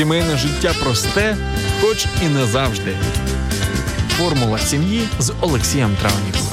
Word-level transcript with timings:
Сімейне 0.00 0.36
життя 0.36 0.72
просте, 0.82 1.36
хоч 1.80 2.06
і 2.22 2.28
не 2.28 2.46
завжди. 2.46 2.96
Формула 4.08 4.58
сім'ї 4.58 5.08
з 5.18 5.32
Олексієм 5.40 5.96
Травніковим. 5.96 6.46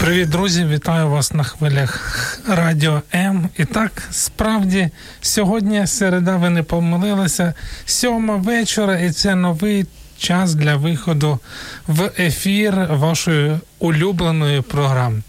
Привіт, 0.00 0.28
друзі! 0.28 0.64
Вітаю 0.64 1.08
вас 1.08 1.32
на 1.32 1.44
хвилях 1.44 2.38
Радіо 2.48 3.02
М. 3.14 3.48
І 3.58 3.64
так, 3.64 4.02
справді, 4.10 4.90
сьогодні 5.20 5.86
середа, 5.86 6.36
ви 6.36 6.50
не 6.50 6.62
помилилися, 6.62 7.54
сьома 7.86 8.36
вечора, 8.36 8.98
і 8.98 9.10
це 9.10 9.34
новий 9.34 9.86
час 10.18 10.54
для 10.54 10.76
виходу 10.76 11.38
в 11.86 12.10
ефір 12.18 12.86
вашої 12.90 13.58
улюбленої 13.78 14.60
програми. 14.60 15.22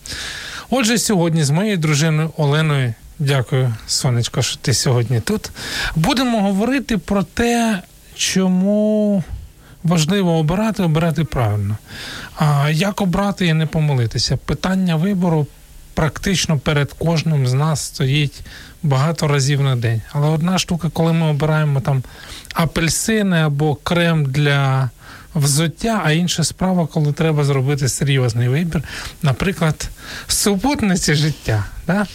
Отже, 0.69 0.97
сьогодні 0.97 1.43
з 1.43 1.49
моєю 1.49 1.77
дружиною 1.77 2.31
Оленою, 2.37 2.93
дякую, 3.19 3.73
сонечко, 3.87 4.41
що 4.41 4.57
ти 4.57 4.73
сьогодні 4.73 5.21
тут. 5.21 5.49
Будемо 5.95 6.41
говорити 6.41 6.97
про 6.97 7.23
те, 7.23 7.81
чому 8.15 9.23
важливо 9.83 10.37
обирати, 10.37 10.83
обирати 10.83 11.23
правильно. 11.23 11.77
А 12.35 12.69
як 12.69 13.01
обрати 13.01 13.47
і 13.47 13.53
не 13.53 13.65
помилитися? 13.65 14.37
Питання 14.37 14.95
вибору 14.95 15.47
практично 15.93 16.59
перед 16.59 16.93
кожним 16.93 17.47
з 17.47 17.53
нас 17.53 17.81
стоїть 17.81 18.41
багато 18.83 19.27
разів 19.27 19.61
на 19.61 19.75
день. 19.75 20.01
Але 20.11 20.27
одна 20.27 20.57
штука, 20.57 20.89
коли 20.93 21.13
ми 21.13 21.27
обираємо 21.27 21.81
там 21.81 22.03
апельсини 22.53 23.37
або 23.41 23.75
крем 23.75 24.25
для 24.25 24.89
взуття, 25.37 26.01
а 26.05 26.11
інша 26.11 26.43
справа, 26.43 26.87
коли 26.87 27.13
треба 27.13 27.43
зробити 27.43 27.89
серйозний 27.89 28.49
вибір, 28.49 28.83
наприклад, 29.21 29.89
супутниці 30.27 31.13
життя. 31.13 31.65
Да? 31.87 32.05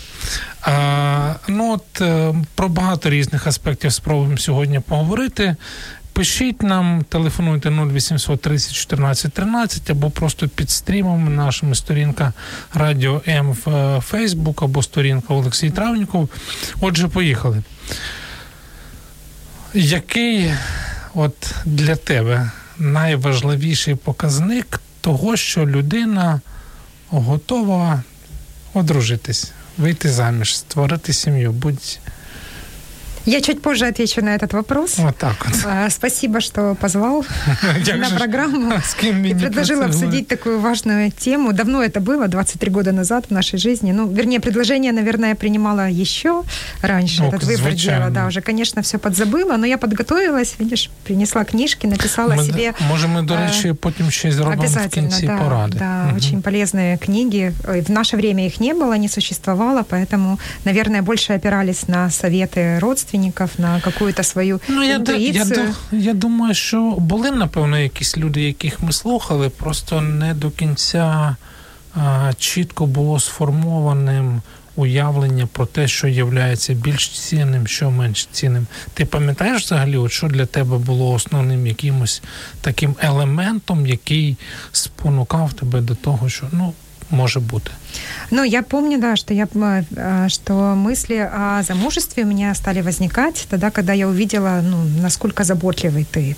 А, 0.63 1.35
ну 1.49 1.73
от 1.73 2.01
е, 2.01 2.35
Про 2.55 2.69
багато 2.69 3.11
різних 3.11 3.47
аспектів 3.47 3.93
спробуємо 3.93 4.39
сьогодні 4.39 4.81
поговорити. 4.81 5.57
Пишіть 6.13 6.63
нам, 6.63 7.05
телефонуйте 7.09 7.71
0800 7.71 8.41
30 8.41 8.73
14 8.73 9.33
13 9.33 9.91
або 9.91 10.11
просто 10.11 10.49
під 10.49 10.71
стрімом 10.71 11.35
нашими 11.35 11.75
сторінка 11.75 12.33
Радіо 12.75 13.23
М 13.29 13.57
в 13.65 14.01
Фейсбук 14.01 14.63
або 14.63 14.83
сторінка 14.83 15.35
Олексій 15.35 15.71
Травніков. 15.71 16.29
Отже, 16.81 17.09
поїхали. 17.09 17.63
Який 19.75 20.53
от 21.15 21.55
для 21.65 21.97
тебе 21.97 22.51
найважливіший 22.83 23.95
показник 23.95 24.81
того, 25.01 25.37
що 25.37 25.67
людина 25.67 26.41
готова 27.09 28.03
одружитись, 28.75 29.53
вийти 29.79 30.11
заміж, 30.11 30.57
створити 30.57 31.13
сім'ю? 31.13 31.53
Будь 31.53 31.99
я 33.28 33.42
чуть 33.42 33.62
позже 33.62 33.88
отвечу 33.88 34.22
на 34.22 34.36
этот 34.36 34.54
вопрос. 34.54 34.98
Вот 34.98 35.18
так 35.18 35.36
вот. 35.46 35.92
Спасибо, 35.92 36.40
что 36.40 36.76
позвал 36.76 37.26
на 38.00 38.10
программу 38.18 38.74
и 39.04 39.34
предложил 39.34 39.84
обсудить 39.84 40.28
такую 40.28 40.60
важную 40.60 41.12
тему. 41.12 41.52
Давно 41.54 41.84
это 41.84 42.00
было, 42.00 42.28
23 42.28 42.72
года 42.72 42.92
назад 42.94 43.26
в 43.30 43.34
нашей 43.34 43.60
жизни. 43.60 43.92
Ну, 43.92 44.08
вернее, 44.08 44.40
предложение, 44.40 44.94
наверное, 44.94 45.30
я 45.30 45.36
принимала 45.36 45.90
еще 45.90 46.44
раньше. 46.82 47.24
Этот 47.24 47.44
выбор 47.44 47.74
делала. 47.74 48.10
Да, 48.10 48.28
уже, 48.28 48.42
конечно, 48.42 48.82
все 48.82 48.98
подзабыла, 48.98 49.58
но 49.58 49.66
я 49.66 49.78
подготовилась, 49.78 50.56
видишь, 50.60 50.90
принесла 51.04 51.44
книжки, 51.44 51.88
написала 51.88 52.34
мы, 52.34 52.46
себе... 52.46 52.74
Може, 52.90 53.08
ми, 53.08 53.22
до 53.22 53.38
речі, 53.38 53.74
потім 53.74 54.12
ще 54.12 54.32
зробимо 54.32 54.78
в 54.86 54.90
кінці 54.90 55.28
да, 55.28 55.38
поради. 55.38 55.78
Да, 55.78 56.06
угу. 56.08 56.18
очень 56.18 56.42
полезные 56.42 56.98
книги. 56.98 57.52
В 57.88 57.92
наше 57.92 58.18
время 58.18 58.46
их 58.46 58.62
не 58.62 58.74
было, 58.74 58.98
не 58.98 59.10
существовало, 59.10 59.84
поэтому, 59.90 60.40
наверное, 60.66 61.02
больше 61.02 61.34
опирались 61.34 61.88
на 61.88 62.10
советы 62.10 62.80
родственников, 62.80 63.11
родственников, 63.13 63.51
на 63.59 63.81
какую-то 63.81 64.23
свою 64.23 64.61
ну, 64.69 64.83
я, 64.83 64.95
інтуїцію. 64.95 65.75
Я, 65.93 65.99
я 65.99 66.15
думаю, 66.15 66.55
що 66.55 66.91
були, 66.99 67.31
напевно, 67.31 67.79
якісь 67.79 68.17
люди, 68.17 68.43
яких 68.43 68.83
ми 68.83 68.93
слухали, 68.93 69.49
просто 69.49 70.01
не 70.01 70.35
до 70.35 70.51
кінця 70.51 71.37
а, 71.95 72.33
чітко 72.39 72.87
було 72.87 73.21
сформованим 73.21 74.43
уявлення 74.77 75.49
про 75.53 75.67
те, 75.67 75.89
що 75.89 76.09
є 76.09 76.25
більш 76.69 77.09
цінним, 77.09 77.67
що 77.67 77.91
менш 77.91 78.29
цінним. 78.33 78.67
Ти 78.95 79.05
пам'ятаєш 79.05 79.65
взагалі, 79.65 79.97
от 79.97 80.13
що 80.13 80.29
для 80.29 80.47
тебе 80.47 80.79
було 80.79 81.13
основним 81.13 81.67
якимось 81.67 82.23
таким 82.61 82.97
елементом, 83.01 83.87
який 83.87 84.37
спонукав 84.73 85.53
тебе 85.53 85.81
до 85.81 85.95
того, 85.95 86.29
що 86.29 86.47
ну 86.53 86.73
может 87.13 87.43
быть. 87.43 87.65
Ну, 88.31 88.45
я 88.45 88.63
помню, 88.63 88.99
да, 88.99 89.17
что, 89.17 89.35
я, 89.35 89.47
э, 89.97 90.29
что 90.29 90.75
мысли 90.75 91.17
о 91.17 91.63
замужестве 91.63 92.25
у 92.25 92.27
меня 92.27 92.55
стали 92.55 92.81
возникать 92.81 93.47
тогда, 93.51 93.71
когда 93.71 93.93
я 93.93 94.09
увидела, 94.09 94.61
ну, 94.63 94.79
насколько 95.03 95.45
заботливый 95.45 96.07
ты. 96.11 96.37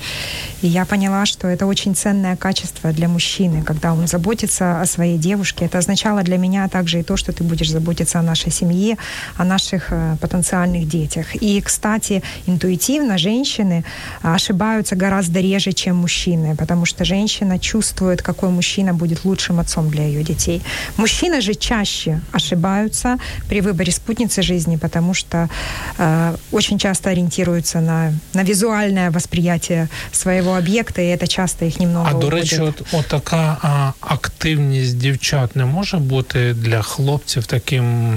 И 0.63 0.67
я 0.67 0.85
поняла, 0.85 1.27
что 1.27 1.47
это 1.47 1.67
очень 1.67 1.95
ценное 1.95 2.37
качество 2.37 2.91
для 2.93 3.09
мужчины, 3.09 3.63
когда 3.63 3.93
он 3.93 4.09
заботится 4.09 4.81
о 4.81 4.87
своей 4.87 5.19
девушке. 5.19 5.67
Это 5.67 5.79
означало 5.79 6.23
для 6.23 6.37
меня 6.37 6.69
также 6.69 6.99
и 6.99 7.03
то, 7.05 7.17
что 7.17 7.33
ты 7.33 7.45
будешь 7.45 7.71
заботиться 7.71 8.19
о 8.19 8.23
нашей 8.23 8.51
семье, 8.51 8.97
о 9.37 9.45
наших 9.45 9.93
э, 9.93 10.17
потенциальных 10.21 10.89
детях. 10.89 11.37
И, 11.37 11.61
кстати, 11.61 12.23
интуитивно 12.47 13.19
женщины 13.19 13.85
ошибаются 14.23 14.97
гораздо 14.97 15.41
реже, 15.41 15.73
чем 15.73 15.97
мужчины, 15.97 16.57
потому 16.57 16.87
что 16.87 17.05
женщина 17.05 17.59
чувствует, 17.61 18.23
какой 18.23 18.51
мужчина 18.51 18.95
будет 18.95 19.25
лучшим 19.25 19.61
отцом 19.61 19.91
для 19.91 20.05
ее 20.07 20.25
детей. 20.25 20.64
Мужчины 20.98 21.42
же 21.42 21.56
чаще 21.56 22.22
ошибаются 22.32 23.18
при 23.48 23.62
выборе 23.62 23.92
спутницы 23.92 24.42
жизни, 24.42 24.78
потому 24.78 25.14
что 25.14 25.50
э, 25.98 26.36
очень 26.52 26.80
часто 26.80 27.10
ориентируются 27.10 27.82
на, 27.82 28.14
на 28.34 28.44
визуальное 28.44 29.12
восприятие 29.12 29.88
своего 30.12 30.52
об'єкта, 30.52 31.02
і 31.02 31.18
це 31.18 31.28
часто 31.28 31.66
їх 31.66 31.80
немного. 31.80 32.08
А 32.10 32.14
до 32.14 32.30
речі, 32.30 32.60
от, 32.60 32.82
от 32.92 33.08
така 33.08 33.58
а, 33.62 33.94
активність 34.00 34.98
дівчат 34.98 35.56
не 35.56 35.66
може 35.66 35.98
бути 35.98 36.54
для 36.54 36.82
хлопців 36.82 37.46
таким 37.46 38.16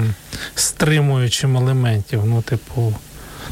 стримуючим 0.55 1.57
елементом. 1.57 2.29
Ну, 2.29 2.41
типу. 2.41 2.93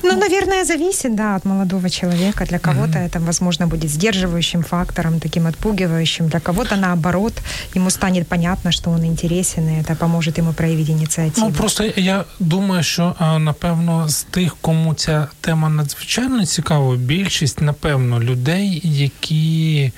Ну, 0.03 0.17
наверное, 0.17 0.65
зависит, 0.65 1.15
да, 1.15 1.37
от 1.37 1.45
молодого 1.45 1.91
человека. 1.91 2.45
Для 2.45 2.59
кого-то 2.59 2.99
mm-hmm. 2.99 3.07
это, 3.07 3.21
возможно, 3.21 3.67
будет 3.67 3.91
сдерживающим 3.91 4.62
фактором, 4.62 5.21
таким 5.21 5.47
отпугивающим. 5.47 6.29
Для 6.29 6.41
кого-то, 6.41 6.77
наоборот, 6.77 7.33
ему 7.77 7.91
станет 7.91 8.29
понятно, 8.29 8.73
что 8.73 8.91
он 8.91 9.05
интересен, 9.05 9.69
и 9.69 9.81
это 9.83 9.97
поможет 9.97 10.39
ему 10.39 10.53
проявить 10.53 10.91
инициативу. 10.91 11.47
Ну, 11.49 11.53
просто 11.53 11.84
я 11.97 12.25
думаю, 12.41 12.83
що, 12.83 13.15
напевно, 13.39 14.09
з 14.09 14.23
тих, 14.23 14.57
кому 14.61 14.95
ця 14.95 15.29
тема 15.41 15.69
надзвичайно 15.69 16.47
цікава, 16.47 16.97
більшість, 16.97 17.61
напевно, 17.61 18.21
людей, 18.21 18.81
які 18.84 19.93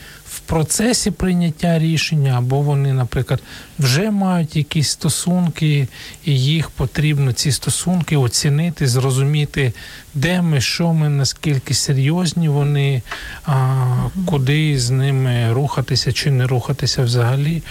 процесі 0.49 1.11
прийняття 1.11 1.79
рішення, 1.79 2.35
або 2.39 2.61
вони, 2.61 2.93
наприклад, 2.93 3.41
вже 3.79 4.11
мають 4.11 4.57
якісь 4.57 4.89
стосунки, 4.89 5.89
і 6.25 6.41
їх 6.41 6.71
потрібно 6.71 7.33
ці 7.33 7.53
стосунки 7.53 8.17
оцінити, 8.17 8.87
зрозуміти, 8.87 9.73
де 10.15 10.43
ми, 10.43 10.61
що 10.61 10.93
ми, 10.93 11.09
наскільки 11.09 11.75
серйозні 11.75 12.49
вони, 12.49 13.03
а, 13.47 13.85
куди 14.27 14.79
з 14.79 14.91
ними 14.91 15.53
рухатися 15.53 16.13
чи 16.13 16.31
не 16.31 16.47
рухатися 16.47 17.03
взагалі. 17.03 17.63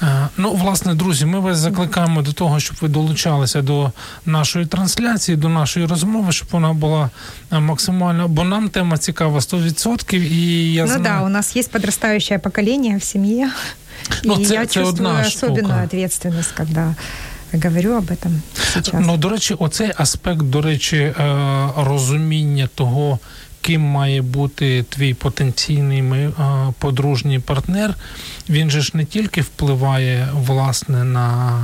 А, 0.00 0.26
ну, 0.36 0.52
власне, 0.52 0.94
друзі, 0.94 1.26
ми 1.26 1.40
вас 1.40 1.58
закликаємо 1.58 2.22
до 2.22 2.32
того, 2.32 2.60
щоб 2.60 2.76
ви 2.80 2.88
долучалися 2.88 3.62
до 3.62 3.92
нашої 4.26 4.66
трансляції, 4.66 5.36
до 5.36 5.48
нашої 5.48 5.86
розмови, 5.86 6.32
щоб 6.32 6.48
вона 6.50 6.72
була 6.72 7.10
максимально, 7.50 8.28
бо 8.28 8.44
нам 8.44 8.68
тема 8.68 8.98
цікава 8.98 9.38
100%. 9.38 10.14
І 10.14 10.72
я 10.72 10.82
ну 10.82 10.88
знаю... 10.88 11.02
да, 11.02 11.22
у 11.22 11.28
нас 11.28 11.56
є 11.56 11.62
подрастающее 11.62 12.38
поколение 12.38 12.96
в 12.96 13.02
семье. 13.02 13.50
Ну, 14.24 14.34
и 14.40 14.44
це, 14.44 14.54
я 14.54 14.66
це 14.66 14.80
чувствую 14.80 15.20
особенную 15.26 15.64
штука. 15.64 15.82
ответственность, 15.84 16.52
когда 16.52 16.94
говорю 17.58 17.96
об 17.96 18.10
этом 18.10 18.42
сейчас. 18.54 19.06
Ну, 19.06 19.16
до 19.16 19.28
речі, 19.28 19.54
оцей 19.54 19.92
аспект, 19.96 20.42
до 20.42 20.62
речі, 20.62 20.96
е, 20.96 21.14
розуміння 21.76 22.68
того, 22.74 23.18
ким 23.60 23.80
має 23.80 24.22
бути 24.22 24.84
твій 24.88 25.14
потенційний 25.14 26.00
е, 26.00 26.32
подружній 26.78 27.38
партнер, 27.38 27.94
він 28.48 28.70
же 28.70 28.80
ж 28.80 28.90
не 28.94 29.04
тільки 29.04 29.40
впливає 29.40 30.28
власне 30.34 31.04
на 31.04 31.58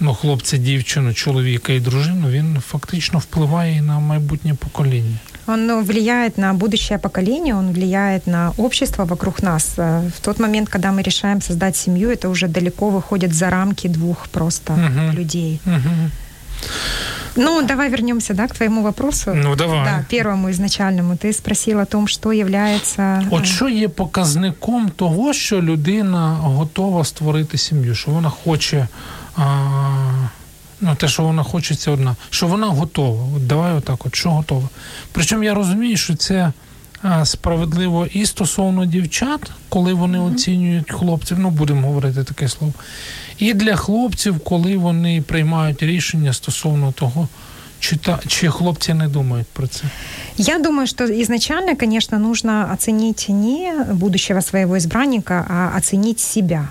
ну, 0.00 0.14
хлопця, 0.14 0.56
дівчину, 0.56 1.14
чоловіка 1.14 1.72
і 1.72 1.80
дружину, 1.80 2.28
він 2.28 2.60
фактично 2.60 3.18
впливає 3.18 3.76
і 3.76 3.80
на 3.80 3.98
майбутнє 3.98 4.54
покоління 4.54 5.16
Он 5.49 5.67
ну, 5.67 5.83
влияет 5.83 6.37
на 6.37 6.53
будущее 6.53 6.97
поколение, 6.97 7.55
он 7.55 7.71
влияет 7.71 8.27
на 8.27 8.51
общество 8.57 9.05
вокруг 9.05 9.43
нас. 9.43 9.73
Э, 9.77 10.09
В 10.17 10.19
тот 10.21 10.39
момент, 10.39 10.69
когда 10.69 10.91
мы 10.91 11.03
решаем 11.03 11.41
создать 11.41 11.75
семью, 11.75 12.09
это 12.09 12.29
уже 12.29 12.47
далеко 12.47 12.89
выходит 12.89 13.33
за 13.33 13.49
рамки 13.49 13.87
двух 13.87 14.27
просто 14.27 14.73
Мгм. 14.73 15.11
людей. 15.11 15.59
Угу. 15.65 16.09
Ну, 17.35 17.61
давай 17.61 17.89
вернемся, 17.89 18.33
да, 18.33 18.47
к 18.47 18.53
твоему 18.55 18.81
вопросу. 18.81 19.33
Ну 19.35 19.55
давай. 19.55 19.85
Да, 19.85 20.05
первому 20.09 20.49
изначальному. 20.49 21.15
Ты 21.15 21.33
спросил 21.33 21.79
о 21.79 21.85
том, 21.85 22.07
что 22.07 22.31
является... 22.31 23.23
От 23.31 23.43
э, 23.43 23.45
що 23.45 23.69
є 23.69 23.87
показником 23.89 24.89
того, 24.95 25.33
що 25.33 25.61
людина 25.61 26.37
готова 26.41 27.03
створити 27.05 27.57
сім'ю, 27.57 27.95
що 27.95 28.11
вона 28.11 28.29
хоче. 28.29 28.87
А, 29.37 29.49
ну, 30.80 30.94
те, 30.94 31.08
що 31.08 31.22
вона 31.22 31.42
хоче, 31.42 31.74
це 31.74 31.90
одна. 31.90 32.16
Що 32.30 32.46
вона 32.46 32.66
готова. 32.66 33.24
От 33.36 33.46
давай 33.46 33.72
отак, 33.72 34.06
от 34.06 34.14
що 34.14 34.30
готова. 34.30 34.68
Причому 35.12 35.44
я 35.44 35.54
розумію, 35.54 35.96
що 35.96 36.14
це 36.14 36.52
а, 37.02 37.24
справедливо 37.24 38.06
і 38.06 38.26
стосовно 38.26 38.86
дівчат, 38.86 39.50
коли 39.68 39.94
вони 39.94 40.18
оцінюють 40.18 40.92
хлопців, 40.92 41.38
ну 41.38 41.50
будемо 41.50 41.86
говорити 41.86 42.24
таке 42.24 42.48
слово. 42.48 42.72
І 43.38 43.54
для 43.54 43.76
хлопців, 43.76 44.40
коли 44.40 44.76
вони 44.76 45.22
приймають 45.22 45.82
рішення 45.82 46.32
стосовно 46.32 46.92
того, 46.92 47.28
чи, 47.80 47.96
та, 47.96 48.18
чи 48.26 48.48
хлопці 48.48 48.94
не 48.94 49.08
думають 49.08 49.46
про 49.52 49.66
це. 49.66 49.84
Я 50.36 50.58
думаю, 50.58 50.86
что 50.86 51.04
изначально, 51.04 51.76
конечно, 51.76 52.18
нужно 52.18 52.70
оценить 52.72 53.26
не 53.28 53.84
будущего 53.92 54.42
своего 54.42 54.76
избранника, 54.76 55.46
а 55.50 55.78
оценить 55.78 56.20
себя. 56.20 56.68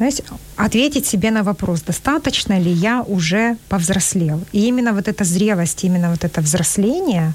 Есть 0.00 0.22
ответить 0.56 1.06
себе 1.06 1.30
на 1.30 1.42
вопрос, 1.42 1.82
достаточно 1.82 2.58
ли 2.58 2.70
я 2.70 3.02
уже 3.02 3.56
повзрослел. 3.68 4.40
И 4.52 4.68
именно 4.68 4.92
вот 4.92 5.08
эта 5.08 5.24
зрелость, 5.24 5.84
именно 5.84 6.10
вот 6.10 6.24
это 6.24 6.40
взросление, 6.40 7.32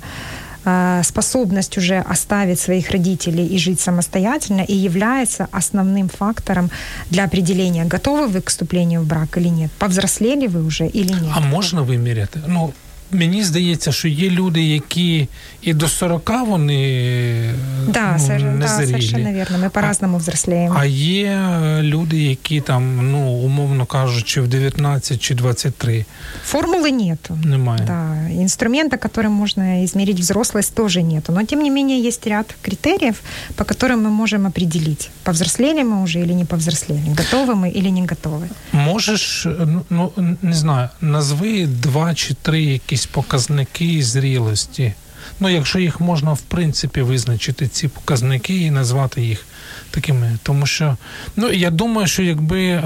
э, 0.66 1.02
способность 1.04 1.78
уже 1.78 2.06
оставить 2.12 2.60
своих 2.60 2.92
родителей 2.92 3.48
и 3.48 3.58
жить 3.58 3.80
самостоятельно 3.80 4.62
и 4.62 4.76
является 4.76 5.48
основным 5.52 6.10
фактором 6.10 6.70
для 7.10 7.24
определения, 7.24 7.86
готовы 7.86 8.28
вы 8.28 8.42
к 8.42 8.50
вступлению 8.50 9.02
в 9.02 9.08
брак 9.08 9.38
или 9.38 9.50
нет, 9.50 9.72
повзрослели 9.80 10.48
вы 10.48 10.64
уже 10.64 10.88
или 10.88 11.14
нет. 11.14 11.34
А 11.36 11.40
можна 11.40 11.82
виміряти? 11.82 12.40
Ну, 12.48 12.74
мені 13.11 13.45
здається, 13.45 13.93
що 13.93 14.09
є 14.09 14.31
люди, 14.31 14.63
які 14.63 15.29
і 15.63 15.73
до 15.75 15.89
40 15.89 16.31
вони 16.47 17.55
Да, 17.89 18.17
ну, 18.21 18.25
сор- 18.25 18.43
не 18.55 18.59
да, 18.67 18.69
зрілі. 18.69 18.87
совершенно 18.89 19.33
верно. 19.33 19.59
Мы 19.59 19.71
по-разному 19.71 20.17
взрослеем. 20.19 20.73
А 20.77 20.85
є 20.85 21.25
е, 21.27 21.83
люди, 21.83 22.19
які 22.23 22.61
там, 22.61 23.11
ну, 23.13 23.19
умовно 23.33 23.87
кажучи, 23.87 24.41
в 24.41 24.49
19 24.49 25.21
чи 25.23 25.35
23 25.35 26.05
Формулы 26.53 26.91
нету. 26.91 27.39
немає. 27.45 27.83
Да, 27.87 28.31
инструмента, 28.43 28.97
которым 28.97 29.29
можно 29.29 29.85
измерить 29.85 30.21
взрослость, 30.21 30.75
тоже 30.75 31.03
нету. 31.03 31.33
Но, 31.33 31.45
тем 31.45 31.63
не 31.63 31.71
менее, 31.71 32.09
есть 32.09 32.27
ряд 32.27 32.55
критериев, 32.63 33.21
по 33.55 33.65
которым 33.65 33.97
мы 33.97 34.11
можем 34.11 34.47
определить, 34.47 35.11
повзрослели 35.23 35.83
мы 35.85 36.03
уже 36.03 36.21
или 36.21 36.33
не 36.35 36.45
повзрослели, 36.45 37.03
готовы 37.17 37.55
мы 37.55 37.71
или 37.79 37.89
не 37.91 38.03
готовы. 38.03 38.49
Можеш, 38.73 39.47
ну, 39.91 40.11
ну 40.17 40.37
не 40.43 40.55
знаю, 40.55 40.89
назви 41.01 41.67
два 41.67 42.15
чи 42.15 42.35
три 42.43 42.63
якісь 42.63 43.00
показники 43.06 44.04
зрілості. 44.04 44.94
Ну, 45.40 45.50
якщо 45.50 45.80
їх 45.80 46.00
можна 46.00 46.34
в 46.34 46.42
принципі 46.42 47.02
визначити, 47.02 47.68
ці 47.68 47.88
показники 47.88 48.58
і 48.58 48.72
назвати 48.72 49.22
їх 49.22 49.46
такими. 49.92 50.38
Тому 50.44 50.66
що, 50.66 50.98
ну 51.36 51.52
я 51.52 51.70
думаю, 51.72 52.08
що 52.08 52.24
якби 52.24 52.62
е, 52.68 52.82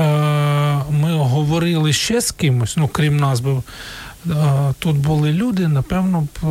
ми 0.89 1.17
говорили 1.17 1.93
ще 1.93 2.21
з 2.21 2.31
кимось, 2.31 2.77
ну 2.77 2.87
крім 2.87 3.17
нас 3.17 3.39
би. 3.39 3.51
е, 3.51 4.73
Тут 4.79 4.95
були 4.95 5.31
люди, 5.33 5.67
напевно, 5.67 6.27
е, 6.43 6.47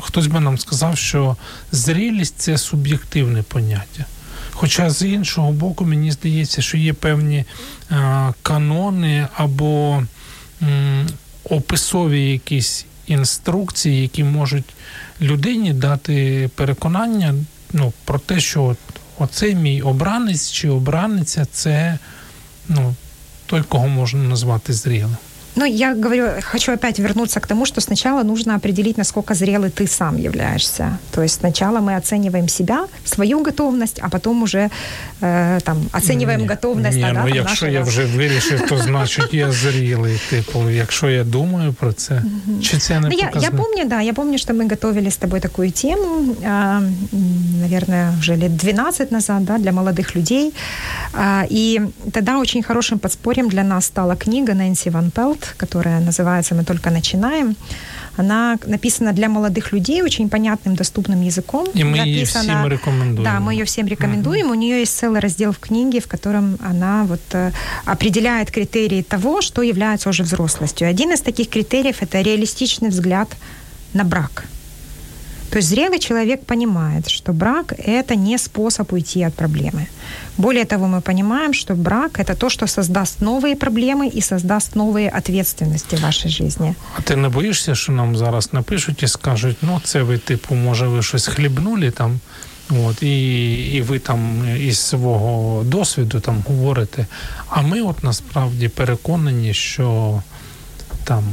хтось 0.00 0.26
би 0.26 0.40
нам 0.40 0.58
сказав, 0.58 0.98
що 0.98 1.36
зрілість 1.72 2.34
це 2.38 2.58
суб'єктивне 2.58 3.42
поняття. 3.42 4.04
Хоча 4.50 4.90
з 4.90 5.02
іншого 5.08 5.52
боку, 5.52 5.84
мені 5.84 6.12
здається, 6.12 6.62
що 6.62 6.76
є 6.76 6.92
певні 6.92 7.44
е, 7.90 8.32
канони 8.42 9.28
або 9.36 10.02
описові 11.50 12.30
якісь 12.30 12.86
інструкції, 13.06 14.02
які 14.02 14.24
можуть 14.24 14.74
людині 15.20 15.72
дати 15.72 16.50
переконання 16.54 17.34
ну, 17.72 17.92
про 18.04 18.18
те, 18.18 18.40
що 18.40 18.64
от, 18.64 18.78
оцей 19.18 19.54
мій 19.54 19.82
обранець 19.82 20.50
чи 20.50 20.68
обраниця 20.68 21.46
це 21.52 21.98
ну, 22.68 22.94
той, 23.46 23.62
кого 23.62 23.88
можна 23.88 24.22
назвати 24.22 24.72
зрілим. 24.72 25.16
Но 25.55 25.65
я 25.65 25.93
говорю, 25.93 26.27
хочу 26.41 26.71
опять 26.71 26.99
вернуться 26.99 27.39
к 27.39 27.47
тому, 27.47 27.65
что 27.65 27.81
сначала 27.81 28.23
нужно 28.23 28.55
определить, 28.55 28.97
насколько 28.97 29.33
зрелый 29.33 29.69
ты 29.71 29.87
сам 29.87 30.17
являешься. 30.17 30.97
То 31.11 31.21
есть 31.23 31.39
сначала 31.39 31.79
мы 31.79 31.95
оцениваем 31.97 32.47
себя, 32.47 32.85
свою 33.05 33.43
готовность, 33.43 33.99
а 34.01 34.09
потом 34.09 34.43
уже 34.43 34.69
э, 35.21 35.59
там 35.63 35.77
оцениваем 35.91 36.41
Ні, 36.41 36.47
готовность 36.47 36.95
Ні, 36.97 37.01
да, 37.03 37.13
ну, 37.13 37.19
там, 37.19 37.27
якщо 37.35 37.65
нашего- 37.65 37.71
я 37.71 37.81
вже 37.81 38.05
вирішив, 38.05 38.67
то 38.69 38.77
значить 38.77 39.33
я 39.33 39.51
зрілий. 39.51 40.19
Типу, 40.29 40.69
якщо 40.69 41.09
я 41.09 41.23
думаю 41.23 41.73
про 41.73 41.93
це, 41.93 42.23
чи 42.61 42.77
це 42.77 42.99
не 42.99 43.07
Ну, 43.09 43.13
я, 43.13 43.19
я 43.19 43.25
показник? 43.27 43.51
помню, 43.55 43.85
да, 43.85 44.01
я 44.01 44.13
помню, 44.13 44.37
что 44.37 44.53
мы 44.53 44.69
готовили 44.69 45.07
с 45.07 45.17
тобой 45.17 45.39
такую 45.39 45.71
тему, 45.71 46.35
а, 46.45 46.77
м, 46.79 46.93
наверное, 47.61 48.13
уже 48.19 48.35
лет 48.37 48.55
12 48.55 49.11
назад, 49.11 49.45
да, 49.45 49.57
для 49.57 49.71
молодых 49.71 50.15
людей. 50.17 50.53
А, 51.13 51.43
И 51.51 51.81
тогда 52.11 52.37
очень 52.39 52.63
хорошим 52.63 52.99
подспорьем 52.99 53.49
для 53.49 53.63
нас 53.63 53.85
стала 53.85 54.15
книга 54.15 54.53
Нэнси 54.53 54.89
Ван 54.91 55.11
Пелт, 55.11 55.42
которая 55.57 55.99
называется 55.99 56.55
«Мы 56.55 56.63
только 56.63 56.91
начинаем». 56.91 57.55
Она 58.17 58.57
написана 58.67 59.13
для 59.13 59.29
молодых 59.29 59.73
людей 59.73 60.01
очень 60.03 60.27
понятным, 60.29 60.75
доступным 60.75 61.23
языком. 61.29 61.65
І 61.73 61.83
ми 61.83 61.97
її 61.99 62.23
Написана- 62.23 62.41
всім 62.41 62.67
рекомендуємо. 62.67 63.23
да, 63.23 63.39
мы 63.45 63.51
ее 63.53 63.63
всем 63.63 63.87
рекомендуем. 63.87 64.51
У 64.51 64.55
нее 64.55 64.81
есть 64.81 65.03
целый 65.03 65.19
раздел 65.19 65.51
в 65.51 65.57
книге, 65.59 65.99
в 65.99 66.07
котором 66.07 66.57
она 66.71 67.03
вот 67.03 67.19
э, 67.33 67.51
определяет 67.85 68.51
критерии 68.51 69.01
того, 69.01 69.41
что 69.41 69.63
является 69.63 70.09
уже 70.09 70.23
взрослостью. 70.23 70.89
Один 70.89 71.11
из 71.13 71.21
таких 71.21 71.49
критериев 71.49 71.95
это 72.01 72.21
реалистичный 72.23 72.89
взгляд 72.89 73.27
на 73.93 74.03
брак. 74.03 74.43
То 75.49 75.57
есть 75.57 75.69
зрелый 75.69 75.99
человек 75.99 76.45
понимает, 76.45 77.09
что 77.09 77.33
брак – 77.33 77.77
это 77.77 78.15
не 78.15 78.37
способ 78.37 78.93
уйти 78.93 79.23
от 79.23 79.33
проблемы. 79.33 79.87
Более 80.37 80.65
того, 80.65 80.87
мы 80.87 81.01
понимаем, 81.01 81.53
что 81.53 81.75
брак – 81.75 82.17
это 82.19 82.35
то, 82.35 82.49
что 82.49 82.67
создаст 82.67 83.21
новые 83.21 83.55
проблемы 83.55 84.07
и 84.07 84.21
создаст 84.21 84.75
новые 84.75 85.09
ответственности 85.09 85.95
в 85.95 86.01
вашей 86.01 86.31
жизни. 86.31 86.75
А 86.97 87.01
ти 87.01 87.15
не 87.15 87.29
боїшся, 87.29 87.75
що 87.75 87.91
нам 87.91 88.17
зараз 88.17 88.53
напишуть 88.53 89.03
і 89.03 89.07
скажуть, 89.07 89.57
ну 89.61 89.81
це 89.83 90.03
ви, 90.03 90.17
типу, 90.17 90.55
може, 90.55 90.87
ви 90.87 91.03
щось 91.03 91.27
хлібнули 91.27 91.91
там, 91.91 92.19
от, 92.69 93.03
і, 93.03 93.53
і 93.53 93.81
ви 93.81 93.99
там 93.99 94.45
із 94.59 94.79
свого 94.79 95.63
досвіду 95.63 96.19
там 96.19 96.43
говорите. 96.47 97.05
А 97.49 97.61
ми 97.61 97.81
от 97.81 98.03
насправді 98.03 98.69
переконані, 98.69 99.53
що 99.53 100.21
там 101.03 101.23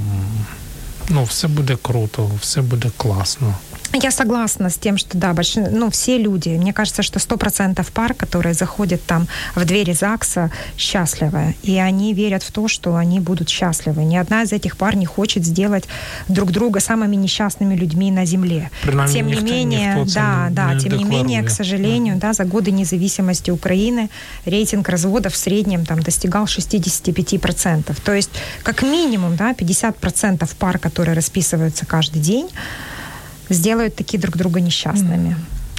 ну, 1.09 1.25
все 1.25 1.49
буде 1.49 1.77
круто, 1.83 2.31
все 2.41 2.63
буде 2.63 2.91
класно. 2.97 3.55
Я 4.03 4.11
согласна 4.11 4.69
с 4.69 4.77
тем, 4.77 4.99
что 4.99 5.17
да, 5.17 5.33
больш... 5.33 5.55
ну, 5.57 5.89
все 5.91 6.19
люди, 6.19 6.51
мне 6.51 6.73
кажется, 6.73 7.03
что 7.03 7.19
100% 7.19 7.87
пар, 7.93 8.15
которые 8.15 8.53
заходят 8.55 9.03
там 9.07 9.27
в 9.55 9.65
двери 9.65 9.93
ЗАГСа, 9.93 10.51
счастливы. 10.77 11.55
И 11.63 11.79
они 11.79 12.13
верят 12.15 12.43
в 12.43 12.51
то, 12.51 12.69
что 12.69 12.97
они 12.97 13.21
будут 13.21 13.49
счастливы. 13.49 14.05
Ни 14.05 14.17
одна 14.17 14.43
из 14.43 14.53
этих 14.53 14.77
пар 14.77 14.97
не 14.97 15.07
хочет 15.07 15.45
сделать 15.47 15.89
друг 16.29 16.51
друга 16.51 16.81
самыми 16.81 17.17
несчастными 17.17 17.75
людьми 17.75 18.11
на 18.11 18.27
земле. 18.27 18.69
Принаймні, 18.83 19.15
тем 19.15 19.27
не 19.27 19.35
ніхто- 19.35 19.51
менее, 19.51 19.87
ніхто 19.95 20.07
це 20.07 20.21
да, 20.21 20.45
не- 20.45 20.51
да, 20.55 20.75
не 20.75 20.81
тем 20.81 20.93
не 20.93 21.05
менее, 21.05 21.21
декларує. 21.23 21.43
к 21.43 21.51
сожалению, 21.51 22.17
да, 22.17 22.33
за 22.33 22.45
годы 22.45 22.71
независимости 22.73 23.51
Украины 23.51 24.09
рейтинг 24.47 24.89
разводов 24.89 25.33
в 25.33 25.37
среднем 25.37 25.87
там 25.87 26.03
достигал 26.03 26.47
65%. 26.47 27.97
То 28.03 28.13
есть, 28.13 28.31
как 28.63 28.83
минимум, 28.83 29.37
да, 29.37 29.53
50% 29.55 30.55
пар, 30.59 30.79
которые 30.79 31.15
расписываются 31.15 31.87
каждый 31.87 32.21
день, 32.21 32.49
сделают 33.54 33.96
такие 33.96 34.20
друг 34.20 34.38
друга 34.38 34.62
несчастными. 34.62 35.36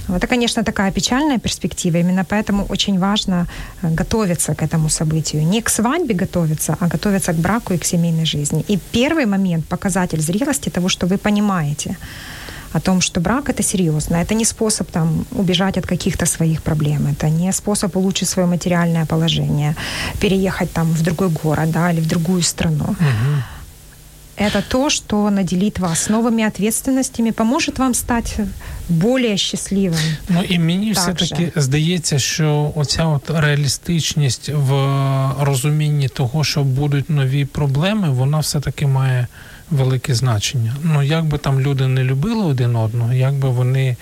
Это, 0.09 0.27
конечно, 0.27 0.63
такая 0.63 0.91
печальная 0.91 1.37
перспектива. 1.37 1.97
Именно 1.97 2.25
поэтому 2.25 2.65
очень 2.69 2.99
важно 2.99 3.47
э, 3.81 3.89
готовиться 3.95 4.53
к 4.53 4.61
этому 4.61 4.89
событию. 4.89 5.43
Не 5.43 5.61
к 5.61 5.69
свадьбе 5.69 6.13
готовиться, 6.13 6.75
а 6.79 6.87
готовиться 6.87 7.31
к 7.31 7.35
браку 7.35 7.73
и 7.73 7.77
к 7.77 7.85
семейной 7.85 8.25
жизни. 8.25 8.65
И 8.71 8.79
первый 8.91 9.25
момент, 9.25 9.65
показатель 9.65 10.21
зрелости 10.21 10.69
того, 10.69 10.89
что 10.89 11.07
вы 11.07 11.17
понимаете 11.17 11.97
о 12.73 12.79
том, 12.79 13.01
что 13.01 13.21
брак 13.21 13.49
это 13.49 13.63
серьезно. 13.63 14.17
Это 14.17 14.33
не 14.33 14.45
способ 14.45 14.91
там 14.91 15.25
убежать 15.31 15.77
от 15.77 15.85
каких-то 15.85 16.25
своих 16.25 16.61
проблем. 16.61 17.07
Это 17.07 17.29
не 17.29 17.53
способ 17.53 17.95
улучшить 17.95 18.29
свое 18.29 18.47
материальное 18.47 19.05
положение, 19.05 19.75
переехать 20.19 20.73
там 20.73 20.87
в 20.91 21.01
другой 21.01 21.29
город, 21.29 21.71
да, 21.71 21.91
или 21.91 22.01
в 22.01 22.07
другую 22.07 22.41
страну. 22.41 22.95
Это 24.37 24.63
то, 24.67 24.89
что 24.89 25.29
наделит 25.29 25.79
вас 25.79 26.09
новыми 26.09 26.43
ответственностями, 26.43 27.31
поможет 27.31 27.79
вам 27.79 27.93
стать 27.93 28.37
более 28.89 29.37
щасливим. 29.37 29.99
Ну 30.29 30.43
і 30.49 30.59
мені 30.59 30.91
все 30.91 31.13
таки 31.13 31.51
здається, 31.55 32.19
що 32.19 32.71
оця 32.75 33.05
от 33.05 33.29
реалістичність 33.29 34.49
в 34.49 34.71
розумінні 35.39 36.07
того, 36.07 36.43
що 36.43 36.63
будуть 36.63 37.09
нові 37.09 37.45
проблеми, 37.45 38.09
вона 38.09 38.39
все 38.39 38.59
таки 38.59 38.87
має 38.87 39.27
велике 39.71 40.15
значення. 40.15 40.75
Ну 40.83 41.03
як 41.03 41.25
би 41.25 41.37
там 41.37 41.59
люди 41.59 41.87
не 41.87 42.03
любили 42.03 42.45
один 42.45 42.75
одного, 42.75 43.13
як 43.13 43.33
би 43.33 43.49
вони 43.49 43.95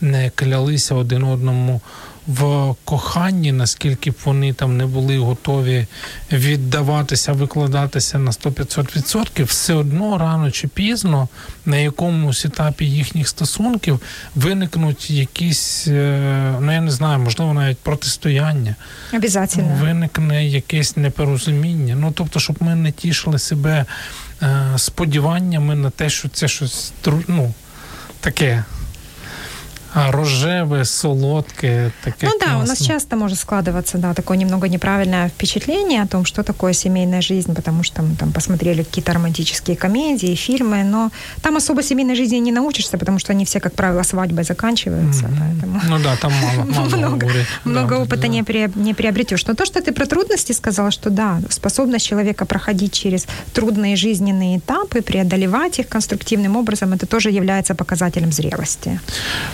не 0.00 0.30
клялися 0.34 0.94
один 0.94 1.24
одному 1.24 1.80
в 2.26 2.74
коханні, 2.84 3.52
наскільки 3.52 4.10
б 4.10 4.14
вони 4.24 4.52
там 4.52 4.76
не 4.76 4.86
були 4.86 5.18
готові 5.18 5.86
віддаватися, 6.32 7.32
викладатися 7.32 8.18
на 8.18 8.30
100-500%, 8.30 9.44
все 9.44 9.74
одно 9.74 10.18
рано 10.18 10.50
чи 10.50 10.68
пізно 10.68 11.28
на 11.66 11.76
якомусь 11.76 12.44
етапі 12.44 12.84
їхніх 12.84 13.28
стосунків 13.28 14.00
виникнуть 14.34 15.10
якісь, 15.10 15.88
е, 15.88 16.54
ну 16.60 16.72
я 16.72 16.80
не 16.80 16.90
знаю, 16.90 17.18
можливо, 17.18 17.54
навіть 17.54 17.78
протистояння. 17.78 18.74
Обязательно. 19.12 19.78
Виникне 19.80 20.46
якесь 20.46 20.96
непорозуміння. 20.96 21.96
Ну 22.00 22.12
тобто, 22.14 22.40
щоб 22.40 22.56
ми 22.60 22.74
не 22.74 22.92
тішили 22.92 23.38
себе 23.38 23.84
е, 24.42 24.66
сподіваннями 24.76 25.74
на 25.74 25.90
те, 25.90 26.10
що 26.10 26.28
це 26.28 26.48
щось 26.48 26.92
ну, 27.28 27.54
таке 28.20 28.64
рожеве, 29.94 30.84
солодкое. 30.84 31.92
Такое 32.04 32.30
ну 32.30 32.38
да, 32.38 32.58
у 32.58 32.66
нас 32.66 32.80
часто 32.80 33.16
может 33.16 33.38
складываться, 33.38 33.98
да, 33.98 34.14
такое 34.14 34.36
немного 34.36 34.68
неправильное 34.68 35.28
впечатление 35.28 36.02
о 36.02 36.06
том, 36.06 36.24
что 36.24 36.42
такое 36.42 36.72
семейная 36.72 37.20
жизнь, 37.20 37.54
потому 37.54 37.82
что 37.82 38.02
мы 38.02 38.14
там 38.16 38.32
посмотрели 38.32 38.82
какие-то 38.82 39.12
романтические 39.12 39.76
комедии, 39.76 40.34
фильмы, 40.34 40.84
но 40.84 41.10
там 41.42 41.56
особо 41.56 41.82
семейной 41.82 42.16
жизни 42.16 42.36
не 42.36 42.52
научишься, 42.52 42.98
потому 42.98 43.18
что 43.18 43.32
они 43.32 43.44
все, 43.44 43.60
как 43.60 43.74
правило, 43.74 44.02
свадьбой 44.02 44.44
заканчиваются. 44.44 45.24
Mm-hmm. 45.24 45.38
Поэтому... 45.40 45.80
Ну 45.88 45.98
да, 46.02 46.16
там 46.16 46.32
мало, 46.32 46.64
мало 46.70 46.96
много, 46.96 47.28
много 47.64 47.94
да, 47.96 48.00
опыта 48.02 48.22
да. 48.22 48.28
Не, 48.28 48.42
при, 48.42 48.70
не 48.74 48.94
приобретешь. 48.94 49.46
Но 49.46 49.54
то, 49.54 49.64
что 49.64 49.80
ты 49.80 49.92
про 49.92 50.06
трудности 50.06 50.52
сказала, 50.52 50.90
что 50.90 51.10
да, 51.10 51.40
способность 51.48 52.06
человека 52.06 52.44
проходить 52.44 52.92
через 52.92 53.26
трудные 53.52 53.96
жизненные 53.96 54.58
этапы, 54.58 55.02
преодолевать 55.02 55.78
их 55.78 55.88
конструктивным 55.88 56.56
образом, 56.56 56.92
это 56.92 57.06
тоже 57.06 57.30
является 57.30 57.74
показателем 57.74 58.32
зрелости. 58.32 59.00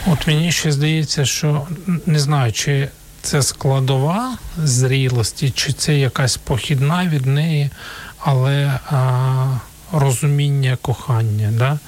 Вот 0.07 0.22
Мені 0.27 0.53
ще 0.53 0.73
здається, 0.73 1.25
що 1.25 1.67
не 2.07 2.19
знаю, 2.19 2.53
чи 2.53 2.89
це 3.23 3.43
складова 3.43 4.39
зрілості, 4.57 5.51
чи 5.51 5.73
це 5.73 5.95
якась 5.95 6.37
похідна 6.37 7.07
від 7.07 7.27
неї, 7.27 7.71
але 8.19 8.79
а, 8.91 9.59
розуміння 9.93 10.79
кохання, 10.83 11.53
да? 11.59 11.79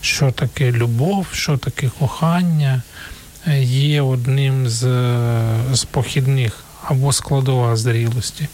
що 0.00 0.30
таке 0.30 0.72
любов, 0.72 1.26
що 1.32 1.56
таке 1.56 1.90
кохання, 1.98 2.82
е, 3.46 3.62
є 3.62 4.02
одним 4.02 4.68
з, 4.68 4.80
з 5.72 5.84
похідних 5.84 6.64
або 6.84 7.12
складова 7.12 7.76
зрілості. 7.76 8.48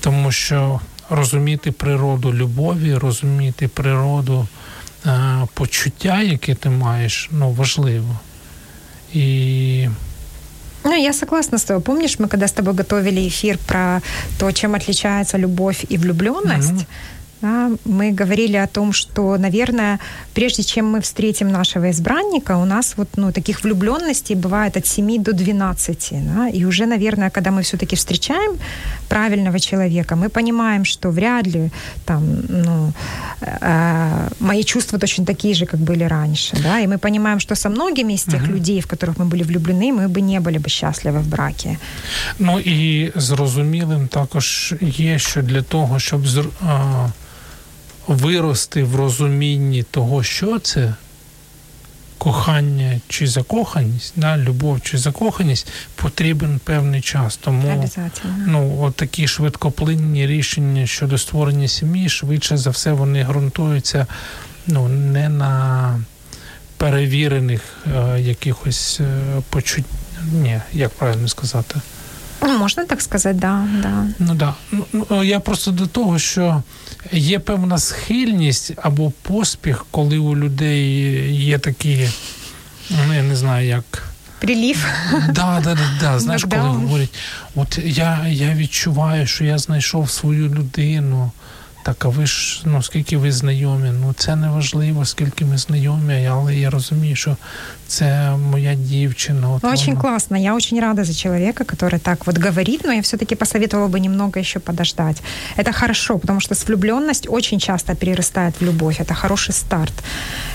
Тому 0.00 0.32
що 0.32 0.80
розуміти 1.10 1.72
природу 1.72 2.34
любові, 2.34 2.94
розуміти 2.94 3.68
природу 3.68 4.48
е, 5.06 5.46
почуття, 5.54 6.22
яке 6.22 6.54
ти 6.54 6.70
маєш, 6.70 7.28
ну 7.32 7.50
важливо. 7.50 8.18
И 9.12 9.90
ну, 10.84 10.94
я 10.94 11.12
согласна 11.12 11.58
с 11.58 11.64
тобой. 11.64 11.82
Помнишь, 11.82 12.18
мы 12.18 12.28
когда 12.28 12.46
с 12.46 12.52
тобой 12.52 12.74
готовили 12.74 13.28
эфир 13.28 13.58
про 13.66 14.00
то, 14.38 14.50
чем 14.52 14.74
отличается 14.74 15.36
любовь 15.36 15.84
и 15.90 15.98
влюбленность? 15.98 16.72
Mm-hmm. 16.72 16.86
Да, 17.43 17.69
мы 17.85 18.15
говорили 18.19 18.55
о 18.55 18.67
том, 18.67 18.93
что, 18.93 19.37
наверное, 19.37 19.99
прежде 20.33 20.63
чем 20.63 20.85
мы 20.85 21.01
встретим 21.01 21.51
нашего 21.51 21.89
избранника, 21.91 22.57
у 22.57 22.65
нас 22.65 22.93
вот 22.97 23.09
ну, 23.17 23.31
таких 23.31 23.63
влюбленностей 23.63 24.35
бывает 24.35 24.77
от 24.77 24.87
7 24.87 25.23
до 25.23 25.33
12. 25.33 26.13
Да, 26.35 26.47
и 26.47 26.65
уже, 26.65 26.85
наверное, 26.85 27.29
когда 27.29 27.51
мы 27.51 27.61
все-таки 27.61 27.95
встречаем 27.95 28.57
правильного 29.09 29.59
человека, 29.59 30.15
мы 30.15 30.29
понимаем, 30.29 30.85
что 30.85 31.11
вряд 31.11 31.47
ли 31.47 31.69
там, 32.05 32.23
ну, 32.49 32.93
э, 33.41 34.29
мои 34.39 34.63
чувства 34.63 34.99
точно 34.99 35.25
такие 35.25 35.53
же, 35.53 35.65
как 35.65 35.79
были 35.79 36.05
раньше. 36.05 36.55
Да, 36.63 36.79
и 36.79 36.87
мы 36.87 36.97
понимаем, 36.97 37.39
что 37.39 37.55
со 37.55 37.69
многими 37.69 38.13
из 38.13 38.23
тех 38.23 38.41
uh-huh. 38.41 38.53
людей, 38.53 38.79
в 38.79 38.87
которых 38.87 39.17
мы 39.17 39.25
были 39.25 39.43
влюблены, 39.43 39.91
мы 39.91 40.07
бы 40.07 40.21
не 40.21 40.39
были 40.39 40.59
бы 40.59 40.69
счастливы 40.69 41.19
в 41.19 41.27
браке. 41.27 41.77
Ну 42.39 42.59
і 42.59 43.11
зрозумілим 43.15 44.07
також 44.07 44.73
є, 44.81 45.19
що 45.19 45.41
для 45.41 45.61
того, 45.61 45.99
щоб 45.99 46.27
вирости 48.08 48.84
в 48.84 48.96
розумінні 48.96 49.82
того, 49.82 50.22
що 50.22 50.58
це 50.58 50.94
кохання 52.18 53.00
чи 53.08 53.26
закоханість, 53.26 54.12
да, 54.16 54.36
любов 54.36 54.80
чи 54.80 54.98
закоханість, 54.98 55.68
потрібен 55.94 56.60
певний 56.64 57.00
час. 57.00 57.36
Тому 57.36 57.88
ну, 58.46 58.78
от 58.80 58.94
такі 58.94 59.28
швидкоплинні 59.28 60.26
рішення 60.26 60.86
щодо 60.86 61.18
створення 61.18 61.68
сім'ї, 61.68 62.08
швидше 62.08 62.56
за 62.56 62.70
все, 62.70 62.92
вони 62.92 63.24
ґрунтуються 63.24 64.06
ну, 64.66 64.88
не 64.88 65.28
на 65.28 66.00
перевірених 66.76 67.62
е, 67.86 68.20
якихось 68.20 69.00
е, 69.00 69.42
почуттях. 69.50 69.92
Ні, 70.32 70.60
як 70.72 70.90
правильно 70.90 71.28
сказати. 71.28 71.80
Ну, 72.42 72.58
можна 72.58 72.84
так 72.84 73.02
сказати, 73.02 73.38
да, 73.38 73.64
да. 73.82 74.06
Ну 74.18 74.34
да. 74.34 74.54
Ну, 74.72 74.86
ну 75.10 75.24
я 75.24 75.40
просто 75.40 75.70
до 75.70 75.86
того, 75.86 76.18
що 76.18 76.62
є 77.12 77.38
певна 77.38 77.78
схильність 77.78 78.72
або 78.76 79.12
поспіх, 79.22 79.86
коли 79.90 80.18
у 80.18 80.36
людей 80.36 81.34
є 81.34 81.58
такі, 81.58 82.08
ну 82.90 83.14
я 83.14 83.22
не 83.22 83.36
знаю 83.36 83.68
як. 83.68 84.08
Прилів. 84.40 84.86
Да, 85.12 85.60
да, 85.64 85.74
да, 85.74 85.90
да. 86.00 86.18
Знаєш, 86.18 86.44
коли 86.44 86.62
говорять, 86.62 87.14
от 87.54 87.78
я 87.84 88.26
я 88.28 88.54
відчуваю, 88.54 89.26
що 89.26 89.44
я 89.44 89.58
знайшов 89.58 90.10
свою 90.10 90.48
людину, 90.48 91.30
так, 91.83 92.05
а 92.05 92.07
ви 92.07 92.25
ж, 92.25 92.61
ну, 92.65 92.83
скільки 92.83 93.17
ви 93.17 93.31
знайомі? 93.31 93.91
Ну, 94.01 94.13
це 94.17 94.35
не 94.35 94.49
важливо, 94.49 95.05
скільки 95.05 95.45
ми 95.45 95.57
знайомі, 95.57 96.27
але 96.31 96.55
я 96.55 96.69
розумію, 96.69 97.15
що 97.15 97.37
це 97.87 98.31
моя 98.51 98.75
дівчина. 98.75 99.47
Вот 99.47 99.63
ну, 99.63 99.69
очень 99.69 99.97
классно. 99.97 100.37
Я 100.37 100.53
очень 100.55 100.79
рада 100.79 101.03
за 101.03 101.13
человека, 101.13 101.63
который 101.63 101.99
так 101.99 102.27
вот 102.27 102.37
говорит, 102.37 102.85
но 102.85 102.93
я 102.93 103.01
все-таки 103.01 103.35
посоветовала 103.35 103.87
бы 103.87 103.99
немного 103.99 104.39
еще 104.39 104.59
подождать. 104.59 105.21
Это 105.57 105.73
хорошо, 105.73 106.19
потому 106.19 106.39
что 106.39 106.55
влюбленность 106.67 107.27
очень 107.29 107.59
часто 107.59 107.95
перерастает 107.95 108.61
в 108.61 108.65
любовь. 108.65 109.01
Это 109.01 109.13
хороший 109.13 109.53
старт. 109.53 109.93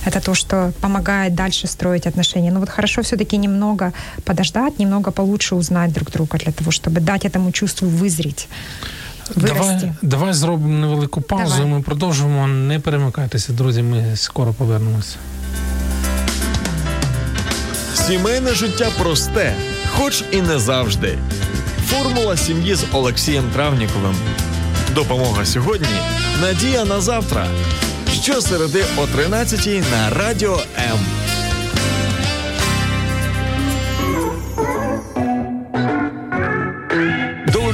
Это 0.07 0.21
то, 0.21 0.35
что 0.35 0.73
помогает 0.81 1.35
дальше 1.35 1.67
строить 1.67 2.07
отношения. 2.07 2.51
Но 2.51 2.61
вот 2.61 2.71
хорошо 2.71 3.03
все-таки 3.03 3.39
немного 3.39 3.93
подождать, 4.25 4.79
немного 4.79 5.11
получше 5.11 5.55
узнать 5.55 5.93
друг 5.93 6.11
друга 6.11 6.39
для 6.39 6.53
того, 6.53 6.71
чтобы 6.71 7.01
дать 7.01 7.25
этому 7.27 7.53
чувству 7.53 7.89
вызреть. 7.89 8.49
Давай 9.36 9.92
давай 10.02 10.34
зробимо 10.34 10.80
невелику 10.80 11.22
паузу. 11.22 11.56
Давай. 11.58 11.72
Ми 11.72 11.82
продовжимо. 11.82 12.48
Не 12.48 12.80
перемикайтеся, 12.80 13.54
друзі. 13.54 13.82
Ми 13.84 14.16
скоро 14.16 14.54
повернемося. 14.54 15.16
Сімейне 17.96 18.54
життя 18.54 18.88
просте, 19.00 19.56
хоч 19.98 20.24
і 20.32 20.42
не 20.42 20.60
завжди. 20.60 21.18
Формула 21.88 22.38
сім'ї 22.38 22.76
з 22.76 22.86
Олексієм 22.92 23.44
Травніковим. 23.54 24.16
Допомога 24.96 25.46
сьогодні. 25.46 25.88
Надія 26.42 26.86
на 26.86 27.02
завтра. 27.02 27.48
Щосереди 28.14 28.84
о 28.98 29.08
13 29.08 29.68
на 29.92 30.10
радіо 30.10 30.60
М. 30.78 31.00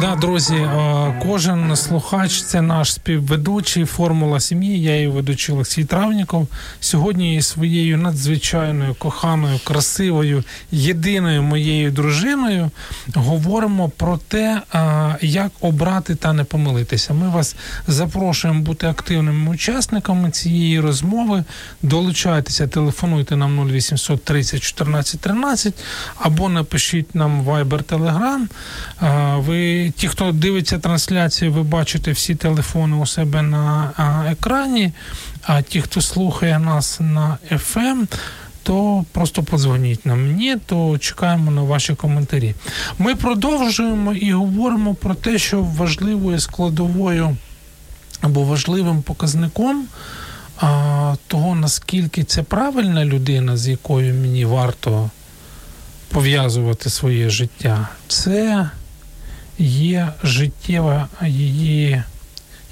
Да, 0.00 0.16
друзі, 0.16 0.54
е, 0.54 1.14
кожен 1.22 1.76
слухач 1.76 2.42
це 2.42 2.62
наш 2.62 2.92
співведучий 2.92 3.84
Формула 3.84 4.40
сім'ї. 4.40 4.82
Я 4.82 4.94
її 4.94 5.08
ведучий 5.08 5.54
Олексій 5.54 5.84
Травніков. 5.84 6.48
Сьогодні 6.80 7.36
із 7.36 7.46
своєю 7.46 7.98
надзвичайною, 7.98 8.94
коханою, 8.94 9.60
красивою, 9.64 10.44
єдиною 10.70 11.42
моєю 11.42 11.90
дружиною 11.90 12.70
говоримо 13.14 13.88
про 13.88 14.18
те, 14.28 14.62
е, 14.74 15.16
як 15.20 15.52
обрати 15.60 16.14
та 16.14 16.32
не 16.32 16.44
помилитися. 16.44 17.14
Ми 17.14 17.28
вас 17.28 17.56
запрошуємо 17.86 18.60
бути 18.60 18.86
активними 18.86 19.50
учасниками 19.50 20.30
цієї 20.30 20.80
розмови. 20.80 21.44
Долучайтеся, 21.82 22.66
телефонуйте 22.66 23.36
нам 23.36 23.68
0800 23.68 24.24
30 24.24 24.60
14 24.62 25.20
13 25.20 25.74
або 26.16 26.48
напишіть 26.48 27.14
нам 27.14 27.42
Viber 27.42 27.82
Telegram. 27.82 28.46
Е, 29.02 29.36
ви 29.36 29.87
ті, 29.96 30.08
хто 30.08 30.32
дивиться 30.32 30.78
трансляцію, 30.78 31.52
ви 31.52 31.62
бачите 31.62 32.12
всі 32.12 32.34
телефони 32.34 32.96
у 32.96 33.06
себе 33.06 33.42
на 33.42 33.92
екрані. 34.30 34.92
А 35.42 35.62
ті, 35.62 35.80
хто 35.80 36.00
слухає 36.00 36.58
нас 36.58 37.00
на 37.00 37.38
FM, 37.52 38.06
то 38.62 39.04
просто 39.12 39.42
подзвоніть 39.42 40.06
нам 40.06 40.26
мені, 40.26 40.56
то 40.66 40.98
чекаємо 40.98 41.50
на 41.50 41.62
ваші 41.62 41.94
коментарі. 41.94 42.54
Ми 42.98 43.14
продовжуємо 43.14 44.14
і 44.14 44.32
говоримо 44.32 44.94
про 44.94 45.14
те, 45.14 45.38
що 45.38 45.62
важливою 45.62 46.40
складовою 46.40 47.36
або 48.20 48.42
важливим 48.42 49.02
показником 49.02 49.86
а, 50.60 51.14
того, 51.26 51.54
наскільки 51.54 52.24
це 52.24 52.42
правильна 52.42 53.04
людина, 53.04 53.56
з 53.56 53.68
якою 53.68 54.14
мені 54.14 54.44
варто 54.44 55.10
пов'язувати 56.08 56.90
своє 56.90 57.30
життя, 57.30 57.88
це 58.08 58.70
є 59.58 60.12
життєва 60.24 61.08
її, 61.26 62.02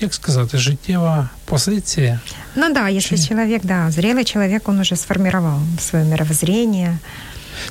як 0.00 0.14
сказати, 0.14 0.58
життєва 0.58 1.28
позиція. 1.44 2.20
Ну 2.56 2.74
да, 2.74 2.90
если 2.90 3.18
Чи- 3.18 3.28
человек, 3.28 3.62
да, 3.64 3.90
зрелый 3.90 4.24
человек, 4.24 4.68
он 4.68 4.78
уже 4.78 4.96
сформировал 4.96 5.60
свое 5.80 6.04
мировоззрение. 6.04 6.98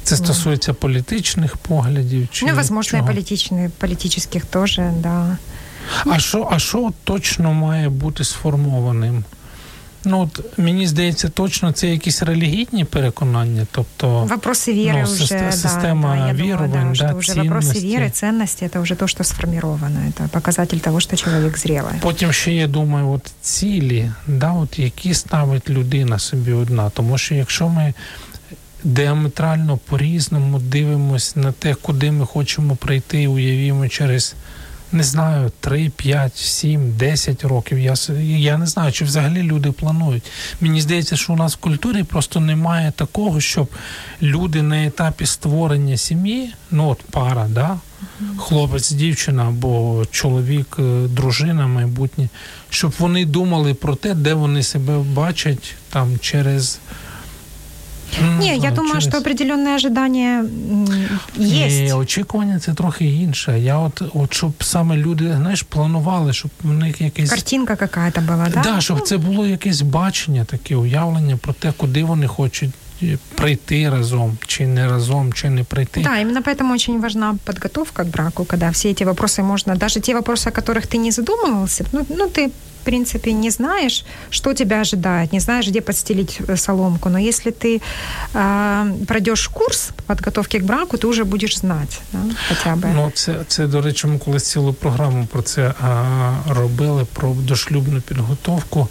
Це 0.04 0.16
стосується 0.16 0.74
політичних 0.74 1.58
поглядів. 1.58 2.28
Чи 2.32 2.46
ну, 2.46 2.56
возможно, 2.56 3.00
чого? 3.00 3.12
политичных, 3.12 3.70
политических 3.70 4.46
тоже, 4.46 4.94
да. 5.00 5.38
А 6.06 6.20
що, 6.20 6.50
а 6.52 6.60
що 6.60 6.94
точно 7.04 7.54
має 7.54 7.90
бути 7.90 8.24
сформованим? 8.24 9.24
Ну, 10.05 10.21
от, 10.21 10.59
мені 10.59 10.87
здається, 10.87 11.29
точно 11.29 11.73
це 11.73 11.89
якісь 11.89 12.23
релігійні 12.23 12.85
переконання, 12.85 13.67
тобто 13.73 14.25
Вопросы 14.25 14.73
веры 14.73 15.03
ну, 15.07 15.13
уже, 15.13 15.25
систе- 15.25 15.45
да, 15.45 15.53
система 15.53 16.17
да, 16.17 16.27
я 16.27 16.33
думаю, 16.33 16.57
веровань, 16.57 16.93
да, 16.93 17.05
да, 17.05 17.09
что 17.09 17.17
уже 17.17 17.33
вопросы 17.33 17.61
ценности. 17.61 17.87
веры, 17.87 18.11
ценности, 18.11 18.65
это 18.65 18.81
уже 18.81 18.95
то, 18.95 19.07
что 19.09 19.25
сформировано, 19.25 20.01
это 20.09 20.29
показатель 20.29 20.79
того, 20.79 21.01
что 21.01 21.17
человек 21.17 21.59
зрелый. 21.59 22.01
Потім 22.01 22.33
ще 22.33 22.53
я 22.53 22.67
думаю, 22.67 23.11
от 23.11 23.33
цілі, 23.41 24.11
да, 24.27 24.53
от 24.53 24.79
які 24.79 25.15
ставить 25.15 25.71
людина 25.71 26.19
собі 26.19 26.53
одна. 26.53 26.91
Тому 26.91 27.19
що 27.19 27.35
якщо 27.35 27.69
ми 27.69 27.95
діаметрально 28.85 29.77
по-різному 29.77 30.59
дивимось 30.59 31.37
на 31.37 31.53
те, 31.53 31.75
куди 31.75 32.11
ми 32.13 32.27
хочемо 32.27 32.77
прийти, 32.77 33.29
уявімо 33.29 33.89
через. 33.89 34.35
не 34.96 35.04
знаю, 35.04 35.52
3, 35.60 35.90
5, 35.90 36.38
7, 36.38 36.92
10 36.98 37.44
років. 37.44 37.80
Я, 37.80 37.94
я 38.38 38.58
не 38.58 38.68
знаю, 38.68 38.92
чи 38.92 39.06
взагалі 39.06 39.44
люди 39.44 39.72
планують. 39.72 40.24
Мені 40.62 40.82
здається, 40.82 41.16
що 41.16 41.34
у 41.34 41.36
нас 41.36 41.54
в 41.54 41.58
культурі 41.58 42.04
просто 42.04 42.40
немає 42.40 42.94
такого, 42.96 43.42
щоб 43.42 43.68
люди 44.22 44.62
на 44.62 44.86
етапі 44.86 45.26
створення 45.26 45.98
сім'ї, 45.98 46.54
ну 46.72 46.90
от 46.90 47.02
пара, 47.12 47.48
да, 47.50 47.80
хлопець, 48.38 48.92
дівчина 48.92 49.48
або 49.48 50.04
чоловік, 50.12 50.76
е, 50.80 51.08
дружина 51.08 51.68
майбутнє, 51.68 52.30
щоб 52.70 52.94
вони 53.00 53.26
думали 53.26 53.74
про 53.74 53.96
те, 53.96 54.14
де 54.14 54.34
вони 54.34 54.64
себе 54.64 54.98
бачать 54.98 55.76
там 55.90 56.20
через. 56.20 56.80
ну, 58.23 58.39
Не, 58.39 58.47
я 58.55 58.59
знаю, 58.61 58.75
думаю, 58.75 59.01
через- 59.01 59.09
что 59.09 59.19
определенные 59.19 59.75
ожидания 59.75 60.39
м, 60.41 60.89
есть. 61.39 61.81
Ні, 61.81 61.93
очікування 61.93 62.59
це 62.59 62.75
трохи 62.75 63.05
інше. 63.05 63.61
Я 63.61 63.79
от, 63.79 64.03
от 64.15 64.35
щоб 64.35 64.53
саме 64.65 64.97
люди, 64.97 65.33
знаєш, 65.37 65.63
планували, 65.63 66.33
щоб 66.33 66.51
в 66.63 66.73
них 66.73 67.01
якесь. 67.01 67.31
Картинка 67.31 67.77
какая-то 67.77 68.21
была, 68.21 68.53
да? 68.55 68.61
Да, 68.61 68.81
щоб 68.81 69.01
це 69.03 69.17
було 69.17 69.47
якесь 69.47 69.83
бачення, 69.83 70.45
таке 70.45 70.77
уявлення 70.77 71.37
про 71.37 71.53
те, 71.53 71.73
куди 71.77 72.05
вони 72.05 72.27
хочуть 72.27 72.71
е, 73.03 73.19
прийти 73.35 73.91
разом, 73.91 74.39
чи 74.47 74.67
не 74.67 74.89
разом, 74.89 75.33
чи 75.33 75.51
не 75.51 75.65
прийти. 75.65 76.01
Да, 76.01 76.21
именно 76.21 76.41
поэтому 76.41 76.75
очень 76.75 77.01
важна 77.01 77.35
подготовка 77.45 78.05
к 78.05 78.09
браку, 78.11 78.45
когда 78.45 78.71
все 78.71 78.89
эти 78.89 79.05
вопросы 79.05 79.43
можно, 79.43 79.77
даже 79.77 80.01
те 80.01 80.15
вопросы, 80.15 80.49
о 80.49 80.53
которых 80.61 80.87
ты 80.87 80.97
не 80.99 81.11
задумывался, 81.11 81.85
ну, 81.93 82.07
ну 82.09 82.27
ты 82.27 82.51
в 82.74 82.74
принципе, 82.85 83.33
не 83.33 83.51
знаешь, 83.51 84.05
что 84.31 84.55
тебя 84.55 84.81
ожидает, 84.81 85.33
не 85.33 85.41
знаешь, 85.41 85.69
где 85.69 85.81
подстелить 85.81 86.41
э, 86.49 86.57
соломку. 86.57 87.09
Но 87.09 87.19
если 87.19 87.51
ты 87.51 87.81
э, 88.35 89.05
пройдешь 89.07 89.49
курс 89.49 89.91
подготовки 90.07 90.59
к 90.59 90.65
браку, 90.65 90.97
ты 90.97 91.07
уже 91.07 91.25
будешь 91.25 91.59
знать, 91.59 92.01
да, 92.13 92.19
хотя 92.49 92.77
бы. 92.77 92.93
Ну, 92.95 93.11
це, 93.15 93.35
це, 93.49 93.67
до 93.67 93.81
речі, 93.81 94.07
ми 94.07 94.19
колись 94.19 94.51
цілу 94.51 94.73
програму 94.73 95.27
про 95.27 95.43
це 95.43 95.75
а, 95.83 96.33
робили, 96.49 97.07
про 97.13 97.35
дошлюбну 97.35 98.01
підготовку. 98.01 98.89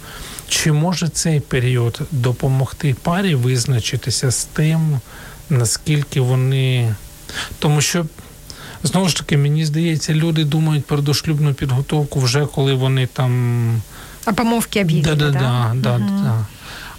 Чи 0.48 0.72
може 0.72 1.08
цей 1.08 1.40
період 1.40 2.00
допомогти 2.10 2.96
парі 3.02 3.34
визначитися 3.34 4.30
з 4.30 4.44
тим, 4.44 5.00
наскільки 5.50 6.20
вони. 6.20 6.94
Тому 7.58 7.80
що, 7.80 8.06
знову 8.85 9.09
ж 9.09 9.15
таки, 9.17 9.37
мені 9.37 9.65
здається, 9.65 10.13
люди 10.13 10.43
думають 10.43 10.85
про 10.85 10.97
дошлюбну 10.97 11.53
підготовку 11.53 12.19
вже 12.19 12.45
коли 12.45 12.73
вони 12.73 13.07
там. 13.07 13.81
О 14.27 14.33
помовке 14.33 14.81
объявили, 14.81 15.15
Да, 15.15 15.15
да, 15.15 15.31
да? 15.31 15.73
да, 15.75 15.97
Мгм. 15.97 16.23
да. 16.23 16.45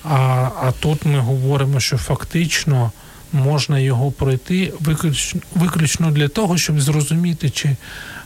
А, 0.04 0.50
а 0.62 0.72
тут 0.80 1.04
ми 1.06 1.18
говоримо, 1.18 1.80
що 1.80 1.96
фактично 1.98 2.92
можна 3.32 3.78
його 3.78 4.10
пройти 4.12 4.72
виключно, 4.80 5.40
виключно 5.54 6.10
для 6.10 6.28
того, 6.28 6.58
щоб 6.58 6.80
зрозуміти, 6.80 7.50
чи, 7.50 7.76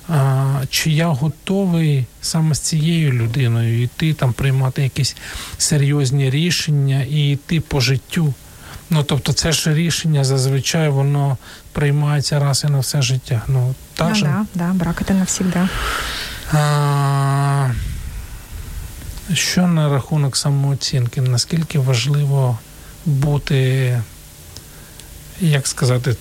а, 0.08 0.60
чи 0.70 0.90
я 0.90 1.06
готовий 1.08 2.04
саме 2.22 2.54
з 2.54 2.60
цією 2.60 3.12
людиною 3.12 3.82
йти 3.82 4.14
там 4.14 4.32
приймати 4.32 4.82
якісь 4.82 5.16
серйозні 5.58 6.30
рішення 6.30 7.02
і 7.10 7.30
йти 7.32 7.60
по 7.60 7.80
життю. 7.80 8.34
Ну, 8.90 9.02
тобто, 9.02 9.32
це 9.32 9.52
ж 9.52 9.74
рішення 9.74 10.24
зазвичай 10.24 10.88
воно 10.88 11.36
приймається 11.72 12.38
раз 12.38 12.64
і 12.68 12.70
на 12.72 12.78
все 12.78 13.02
життя. 13.02 13.42
Ну, 13.48 13.74
так 13.94 14.08
Ну 14.08 14.14
же? 14.14 14.24
да, 14.24 14.46
да, 14.54 14.72
брак 14.72 15.02
это 15.02 15.12
навсегда. 15.12 15.68
А, 16.52 17.70
що 19.34 19.66
на 19.66 19.88
рахунок 19.88 20.36
самооцінки? 20.36 21.20
Наскільки 21.20 21.78
важливо 21.78 22.58
бути, 23.06 24.02
як 25.40 25.66
сказати, 25.66 26.16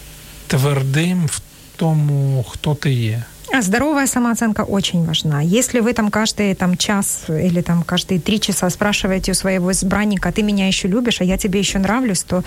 твердим 0.47 1.25
в 1.27 1.41
тому, 1.75 2.45
хто 2.49 2.75
ти 2.75 2.91
є? 2.93 3.23
А 3.51 3.61
Здоровая 3.61 4.05
самооценка 4.05 4.61
очень 4.61 5.05
важна. 5.05 5.41
Если 5.41 5.79
вы 5.79 5.93
там 5.93 6.11
каждый 6.11 6.53
там, 6.53 6.77
час 6.77 7.23
или 7.27 7.61
там 7.61 7.83
каждые 7.83 8.19
три 8.19 8.39
часа 8.39 8.69
спрашиваете 8.69 9.31
у 9.31 9.35
своего 9.35 9.71
избранника, 9.71 10.31
ты 10.31 10.43
меня 10.43 10.67
еще 10.67 10.87
любишь, 10.87 11.21
а 11.21 11.23
я 11.23 11.37
тебе 11.37 11.59
еще 11.59 11.79
нравлюсь, 11.79 12.23
то 12.23 12.43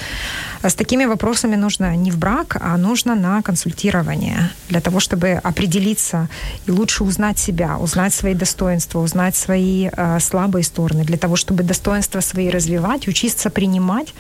с 0.63 0.75
такими 0.75 1.05
вопросами 1.05 1.57
нужно 1.57 1.97
не 1.97 2.13
в 2.13 2.19
брак, 2.19 2.57
а 2.61 2.77
нужно 2.77 3.17
на 3.17 3.43
консультирование 3.43 4.51
для 4.69 4.81
того, 4.81 5.01
чтобы 5.01 5.33
определиться 5.33 6.29
и 6.67 6.71
лучше 6.71 7.03
узнать 7.03 7.39
себя, 7.39 7.79
узнать 7.79 8.15
свои 8.15 8.35
достоинства, 8.35 9.01
узнать 9.01 9.35
свои 9.35 9.91
э, 9.93 10.21
слабые 10.21 10.63
стороны, 10.63 11.05
для 11.05 11.19
того, 11.19 11.35
чтобы 11.35 11.65
достоинства 11.65 12.21
свои 12.21 12.49
развивать, 12.49 13.09
учиться 13.09 13.51
принимать 13.51 14.15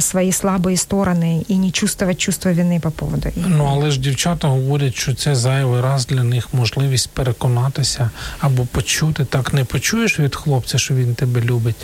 свои 0.00 0.30
слабые 0.32 0.76
стороны 0.76 1.44
и 1.50 1.56
не 1.56 1.70
чувствовать 1.70 2.18
чувство 2.18 2.50
вины 2.52 2.80
по 2.80 2.90
поводу 2.90 3.28
их. 3.28 3.34
Ну 3.48 3.68
але 3.72 3.90
ж 3.90 4.00
дівчата 4.00 4.48
говорять, 4.48 4.94
що 4.94 5.14
це 5.14 5.34
зайвий 5.34 5.80
раз 5.80 6.06
для 6.06 6.22
них 6.24 6.48
можливість 6.54 7.10
переконатися 7.10 8.10
або 8.40 8.64
почути. 8.66 9.24
Так 9.24 9.52
не 9.52 9.64
почуєш 9.64 10.18
від 10.20 10.36
хлопця, 10.36 10.78
що 10.78 10.94
він 10.94 11.14
тебе 11.14 11.40
любить. 11.40 11.76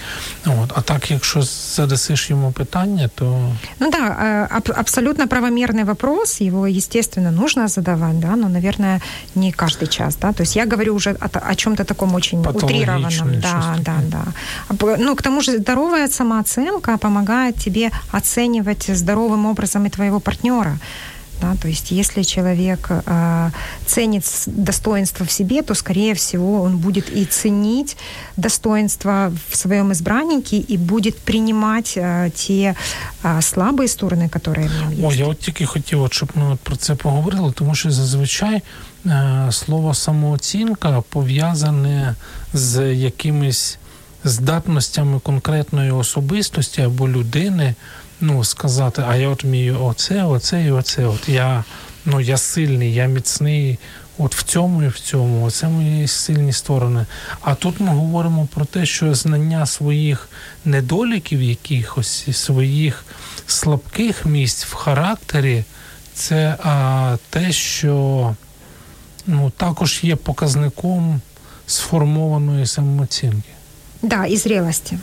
От, 0.46 0.72
а 0.74 0.80
так, 0.80 1.10
якщо 1.10 1.42
задасиш 1.76 2.30
йому 2.30 2.52
питання, 2.52 3.10
то 3.14 3.52
Ну 3.80 3.90
да, 3.90 3.98
э, 3.98 4.56
аб- 4.58 4.78
абсолютно 4.80 5.26
правомерный 5.26 5.84
вопрос, 5.84 6.40
его, 6.40 6.66
естественно, 6.66 7.30
нужно 7.30 7.68
задавать, 7.68 8.18
да, 8.18 8.36
но, 8.36 8.48
наверное, 8.48 9.00
не 9.34 9.52
каждый 9.52 9.86
час, 9.88 10.16
да, 10.16 10.32
то 10.32 10.42
есть 10.42 10.56
я 10.56 10.66
говорю 10.66 10.94
уже 10.94 11.10
о, 11.10 11.50
о 11.50 11.54
чем-то 11.54 11.84
таком 11.84 12.14
очень 12.14 12.42
Патологичное 12.42 12.96
утрированном, 12.96 13.40
да, 13.40 13.48
что-то 13.48 13.82
да, 13.82 13.92
такое. 13.94 14.10
да. 14.10 14.24
А 14.68 14.74
п- 14.74 14.96
Ну, 14.98 15.14
к 15.16 15.22
тому 15.22 15.40
же 15.42 15.58
здоровая 15.58 16.08
самооценка 16.08 16.96
помогает 16.98 17.56
тебе 17.64 17.83
оценивать 18.12 18.90
здоровым 18.96 19.46
образом 19.46 19.86
и 19.86 19.90
твоего 19.90 20.20
партнера, 20.20 20.78
Да? 21.40 21.56
То 21.56 21.68
есть 21.68 21.90
если 21.90 22.22
человек 22.22 22.88
э, 22.90 23.50
ценит 23.86 24.24
достоинство 24.46 25.24
в 25.24 25.32
себе, 25.32 25.62
то, 25.62 25.74
скорее 25.74 26.14
всего, 26.14 26.62
он 26.62 26.76
будет 26.78 27.16
и 27.16 27.24
ценить 27.24 27.96
достоинство 28.36 29.32
в 29.48 29.56
своем 29.56 29.92
избраннике 29.92 30.58
и 30.58 30.76
будет 30.76 31.18
принимать 31.18 31.94
э, 31.96 32.30
те 32.34 32.74
э, 33.22 33.40
слабые 33.40 33.88
стороны, 33.88 34.28
которые 34.28 34.68
в 34.68 34.80
нем 34.80 34.90
есть. 34.90 35.04
О, 35.04 35.12
я 35.12 35.26
от 35.26 35.38
тільки 35.38 35.66
хотів, 35.66 36.02
от, 36.02 36.12
щоб 36.12 36.28
ми 36.34 36.52
от 36.52 36.60
про 36.60 36.76
це 36.76 36.94
поговорили, 36.94 37.52
тому 37.52 37.74
що 37.74 37.90
зазвичай 37.90 38.62
е, 39.06 39.48
слово 39.50 39.94
самооцінка 39.94 41.02
пов'язане 41.08 42.14
з 42.52 42.94
якимись 42.94 43.78
здатностями 44.25 45.19
конкретної 45.19 45.91
особистості 45.91 46.81
або 46.81 47.09
людини, 47.09 47.75
ну, 48.21 48.43
сказати, 48.43 49.03
а 49.07 49.15
я 49.15 49.29
от 49.29 49.43
вмію 49.43 49.83
оце, 49.83 50.23
оце 50.23 50.63
і 50.63 50.71
оце. 50.71 51.05
От 51.05 51.29
я, 51.29 51.63
ну, 52.05 52.21
я 52.21 52.38
сильний, 52.38 52.93
я 52.93 53.05
міцний. 53.05 53.79
От 54.17 54.35
в 54.35 54.43
цьому 54.43 54.83
і 54.83 54.88
в 54.88 54.99
цьому, 54.99 55.51
це 55.51 55.67
мої 55.67 56.07
сильні 56.07 56.53
сторони. 56.53 57.05
А 57.41 57.55
тут 57.55 57.79
ми 57.79 57.88
говоримо 57.88 58.47
про 58.53 58.65
те, 58.65 58.85
що 58.85 59.15
знання 59.15 59.65
своїх 59.65 60.29
недоліків, 60.65 61.41
якихось 61.41 62.38
своїх 62.38 63.05
слабких 63.47 64.25
місць 64.25 64.65
в 64.65 64.73
характері, 64.73 65.63
це 66.13 66.57
а, 66.63 67.17
те, 67.29 67.51
що 67.51 68.35
ну, 69.27 69.49
також 69.57 69.99
є 70.03 70.15
показником 70.15 71.21
сформованої 71.67 72.65
самооцінки. 72.65 73.54
Да, 74.04 74.26
і 74.26 74.36
зрілості. 74.36 74.98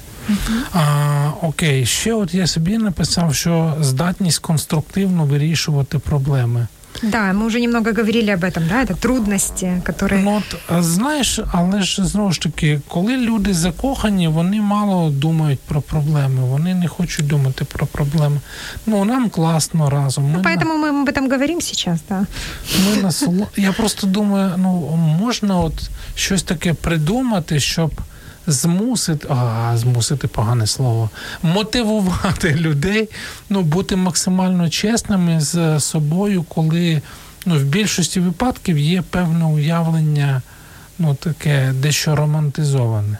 А, 0.73 1.31
Окей, 1.41 1.86
ще 1.86 2.13
от 2.13 2.33
я 2.33 2.47
собі 2.47 2.77
написав, 2.77 3.36
що 3.36 3.77
здатність 3.81 4.39
конструктивно 4.39 5.25
вирішувати 5.25 5.99
проблеми. 5.99 6.67
Да, 7.03 7.33
мы 7.33 7.45
уже 7.45 7.60
немного 7.60 7.93
говорили 7.93 8.31
об 8.31 8.43
этом, 8.43 8.67
да, 8.67 8.81
это 8.83 8.95
трудности, 8.95 9.81
которые... 9.86 10.23
Ну, 10.23 10.41
от, 10.69 10.83
знаєш, 10.83 11.39
але 11.51 11.81
ж 11.81 12.05
знову 12.05 12.31
ж 12.31 12.41
таки, 12.41 12.81
коли 12.88 13.17
люди 13.17 13.53
закохані, 13.53 14.27
вони 14.27 14.62
мало 14.62 15.10
думають 15.10 15.60
про 15.60 15.81
проблеми, 15.81 16.41
вони 16.41 16.75
не 16.75 16.88
хочуть 16.88 17.27
думати 17.27 17.65
про 17.65 17.86
проблеми. 17.86 18.39
Ну, 18.86 19.05
нам 19.05 19.29
класно 19.29 19.89
разом. 19.89 20.23
Ми 20.23 20.38
ну, 20.38 20.43
поэтому 20.43 20.77
на... 20.77 20.91
мы 20.91 21.01
об 21.01 21.10
этом 21.10 21.29
говорим 21.29 21.62
сейчас, 21.62 21.99
да. 22.10 22.25
Ми 22.86 23.01
насоло... 23.01 23.47
Я 23.57 23.71
просто 23.71 24.07
думаю, 24.07 24.51
ну, 24.57 24.99
можна 25.19 25.60
от 25.60 25.89
щось 26.15 26.43
таке 26.43 26.73
придумати, 26.73 27.60
щоб 27.60 27.91
змусити, 28.46 29.26
а 29.31 29.72
змусити 29.76 30.28
погане 30.28 30.66
слово, 30.66 31.11
мотивувати 31.42 32.55
людей, 32.55 33.09
ну 33.50 33.62
бути 33.62 33.96
максимально 33.96 34.70
чесними 34.70 35.40
з 35.40 35.81
собою, 35.81 36.42
коли 36.42 37.02
ну, 37.46 37.59
в 37.59 37.62
більшості 37.62 38.20
випадків 38.20 38.78
є 38.78 39.02
певне 39.11 39.44
уявлення, 39.44 40.42
ну 40.98 41.14
таке 41.14 41.72
дещо 41.72 42.16
романтизоване. 42.16 43.18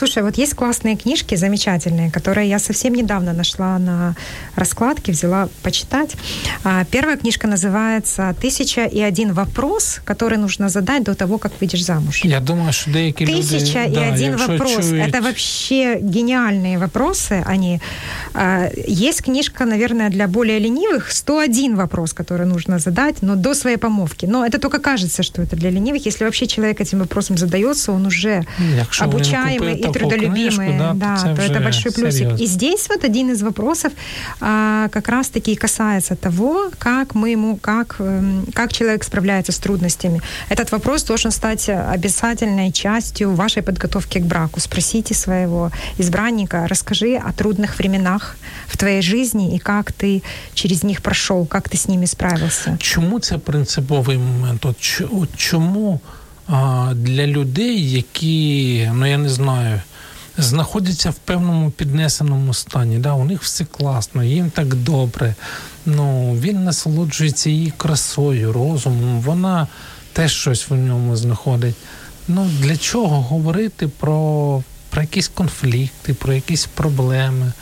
Слушай, 0.00 0.22
вот 0.22 0.38
есть 0.38 0.54
классные 0.54 0.96
книжки, 0.96 1.36
замечательные, 1.36 2.10
которые 2.10 2.48
я 2.48 2.58
совсем 2.58 2.94
недавно 2.94 3.34
нашла 3.34 3.78
на 3.78 4.14
раскладке, 4.56 5.12
взяла 5.12 5.48
почитать. 5.62 6.16
А, 6.64 6.84
первая 6.90 7.18
книжка 7.18 7.46
называется 7.46 8.34
«Тысяча 8.40 8.86
и 8.86 9.02
один 9.02 9.34
вопрос, 9.34 10.00
который 10.06 10.38
нужно 10.38 10.70
задать 10.70 11.02
до 11.02 11.14
того, 11.14 11.36
как 11.36 11.52
выйдешь 11.60 11.84
замуж». 11.84 12.24
Я 12.24 12.40
думаю, 12.40 12.72
что 12.72 12.90
деякі 12.90 13.26
Тысяча 13.26 13.84
люди, 13.84 13.92
и 13.92 13.94
да, 13.94 14.12
один 14.12 14.36
вопрос. 14.36 14.88
Чують... 14.88 15.08
Это 15.08 15.20
вообще 15.20 15.98
гениальные 16.00 16.78
вопросы. 16.78 17.44
Они. 17.44 17.80
А, 18.32 18.70
есть 18.88 19.22
книжка, 19.22 19.66
наверное, 19.66 20.08
для 20.08 20.26
более 20.26 20.58
ленивых 20.58 21.10
«101 21.10 21.76
вопрос, 21.76 22.14
который 22.14 22.46
нужно 22.46 22.78
задать, 22.78 23.16
но 23.22 23.36
до 23.36 23.54
своей 23.54 23.76
помовки». 23.76 24.24
Но 24.26 24.46
это 24.46 24.58
только 24.58 24.78
кажется, 24.78 25.22
что 25.22 25.42
это 25.42 25.56
для 25.56 25.70
ленивых. 25.70 26.06
Если 26.06 26.24
вообще 26.24 26.46
человек 26.46 26.80
этим 26.80 27.00
вопросом 27.00 27.36
задается, 27.36 27.92
он 27.92 28.06
уже 28.06 28.46
Якщо 28.78 29.04
обучаемый 29.04 29.74
и 29.74 29.89
трудолюбимые. 29.92 30.50
Книжку, 30.50 30.78
да, 30.78 30.92
да, 30.94 31.16
то, 31.16 31.36
то 31.36 31.42
это 31.42 31.60
большой 31.60 31.92
плюсик. 31.92 32.18
Серьезно. 32.18 32.44
И 32.44 32.46
здесь 32.46 32.88
вот 32.88 33.04
один 33.04 33.30
из 33.30 33.42
вопросов 33.42 33.92
а, 34.40 34.88
как 34.88 35.08
раз-таки 35.08 35.54
касается 35.54 36.16
того, 36.16 36.70
как 36.78 37.14
мы 37.14 37.30
ему, 37.30 37.56
как, 37.56 37.96
эм, 37.98 38.46
как 38.54 38.72
человек 38.72 39.04
справляется 39.04 39.52
с 39.52 39.58
трудностями. 39.58 40.20
Этот 40.48 40.72
вопрос 40.72 41.04
должен 41.04 41.30
стать 41.30 41.68
обязательной 41.68 42.72
частью 42.72 43.34
вашей 43.34 43.62
подготовки 43.62 44.18
к 44.18 44.24
браку. 44.24 44.60
Спросите 44.60 45.14
своего 45.14 45.70
избранника, 45.98 46.66
расскажи 46.68 47.16
о 47.16 47.32
трудных 47.32 47.78
временах 47.78 48.36
в 48.66 48.76
твоей 48.76 49.02
жизни 49.02 49.54
и 49.56 49.58
как 49.58 49.92
ты 49.92 50.22
через 50.54 50.82
них 50.82 51.02
прошел, 51.02 51.46
как 51.46 51.68
ты 51.68 51.76
с 51.76 51.88
ними 51.88 52.06
справился. 52.06 52.76
Чому 52.78 53.20
це 53.20 53.38
принциповий 53.38 54.18
момент? 54.18 54.66
От 54.66 55.36
чому 55.36 56.00
для 56.94 57.26
людей, 57.26 57.90
які, 57.90 58.90
ну 58.94 59.06
я 59.06 59.18
не 59.18 59.28
знаю, 59.28 59.80
знаходяться 60.38 61.10
в 61.10 61.14
певному 61.14 61.70
піднесеному 61.70 62.54
стані. 62.54 62.98
Да? 62.98 63.14
У 63.14 63.24
них 63.24 63.42
все 63.42 63.64
класно, 63.64 64.24
їм 64.24 64.50
так 64.50 64.74
добре. 64.74 65.34
Ну, 65.86 66.34
Він 66.34 66.64
насолоджується 66.64 67.50
її 67.50 67.72
красою, 67.76 68.52
розумом, 68.52 69.20
вона 69.20 69.66
теж 70.12 70.32
щось 70.32 70.70
в 70.70 70.74
ньому 70.74 71.16
знаходить. 71.16 71.76
Ну, 72.28 72.50
Для 72.60 72.76
чого 72.76 73.22
говорити 73.22 73.88
про 73.88 74.62
про 74.90 75.02
якісь 75.02 75.28
конфликты, 75.28 76.14
про 76.14 76.32
якісь 76.32 76.68
проблемы. 76.76 77.52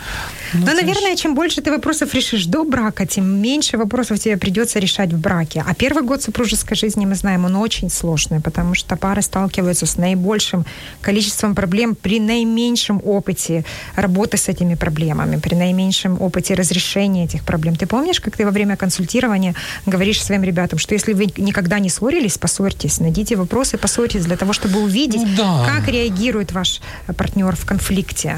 Ну, 0.55 0.67
ну 0.67 0.75
наверное, 0.75 1.17
ж... 1.17 1.21
чем 1.21 1.35
больше 1.35 1.61
ты 1.61 1.71
вопросов 1.71 2.14
решишь 2.14 2.47
до 2.47 2.64
брака, 2.64 3.07
тем 3.07 3.25
меньше 3.43 3.77
вопросов 3.77 4.19
тебе 4.19 4.37
придется 4.37 4.79
решать 4.79 5.12
в 5.12 5.19
браке. 5.19 5.64
А 5.67 5.75
первый 5.75 6.03
год 6.03 6.23
супружеской 6.23 6.77
жизни, 6.77 7.07
мы 7.07 7.14
знаем, 7.14 7.45
он 7.45 7.57
очень 7.57 7.91
сложный, 7.91 8.41
потому 8.41 8.75
что 8.75 8.97
пары 8.97 9.23
сталкиваются 9.23 9.87
с 9.87 9.99
наибольшим 9.99 10.64
количеством 11.03 11.55
проблем 11.55 11.95
при 11.95 12.21
наименьшем 12.21 13.01
опыте 13.05 13.64
работы 13.97 14.37
с 14.37 14.49
этими 14.49 14.75
проблемами, 14.75 15.37
при 15.37 15.55
наименьшем 15.55 16.23
опыте 16.23 16.55
разрешения 16.55 17.25
этих 17.25 17.45
проблем. 17.45 17.77
Ты 17.77 17.87
помнишь, 17.87 18.21
как 18.21 18.37
ты 18.37 18.45
во 18.45 18.51
время 18.51 18.77
консультирования 18.77 19.55
говоришь 19.87 20.23
своим 20.23 20.45
ребятам, 20.45 20.79
что 20.79 20.95
если 20.95 21.12
вы 21.12 21.27
никогда 21.37 21.79
не 21.79 21.91
ссорились, 21.91 22.38
поссорьтесь, 22.38 23.01
найдите 23.01 23.37
вопросы, 23.37 23.77
поссорьтесь 23.77 24.25
для 24.25 24.37
того, 24.37 24.53
чтобы 24.53 24.81
увидеть, 24.81 25.23
ну, 25.23 25.37
да. 25.37 25.67
как 25.67 25.88
реагирует 25.88 26.53
ваш 26.53 26.81
партнер 27.19 27.55
в 27.55 27.65
конфлікті. 27.65 28.33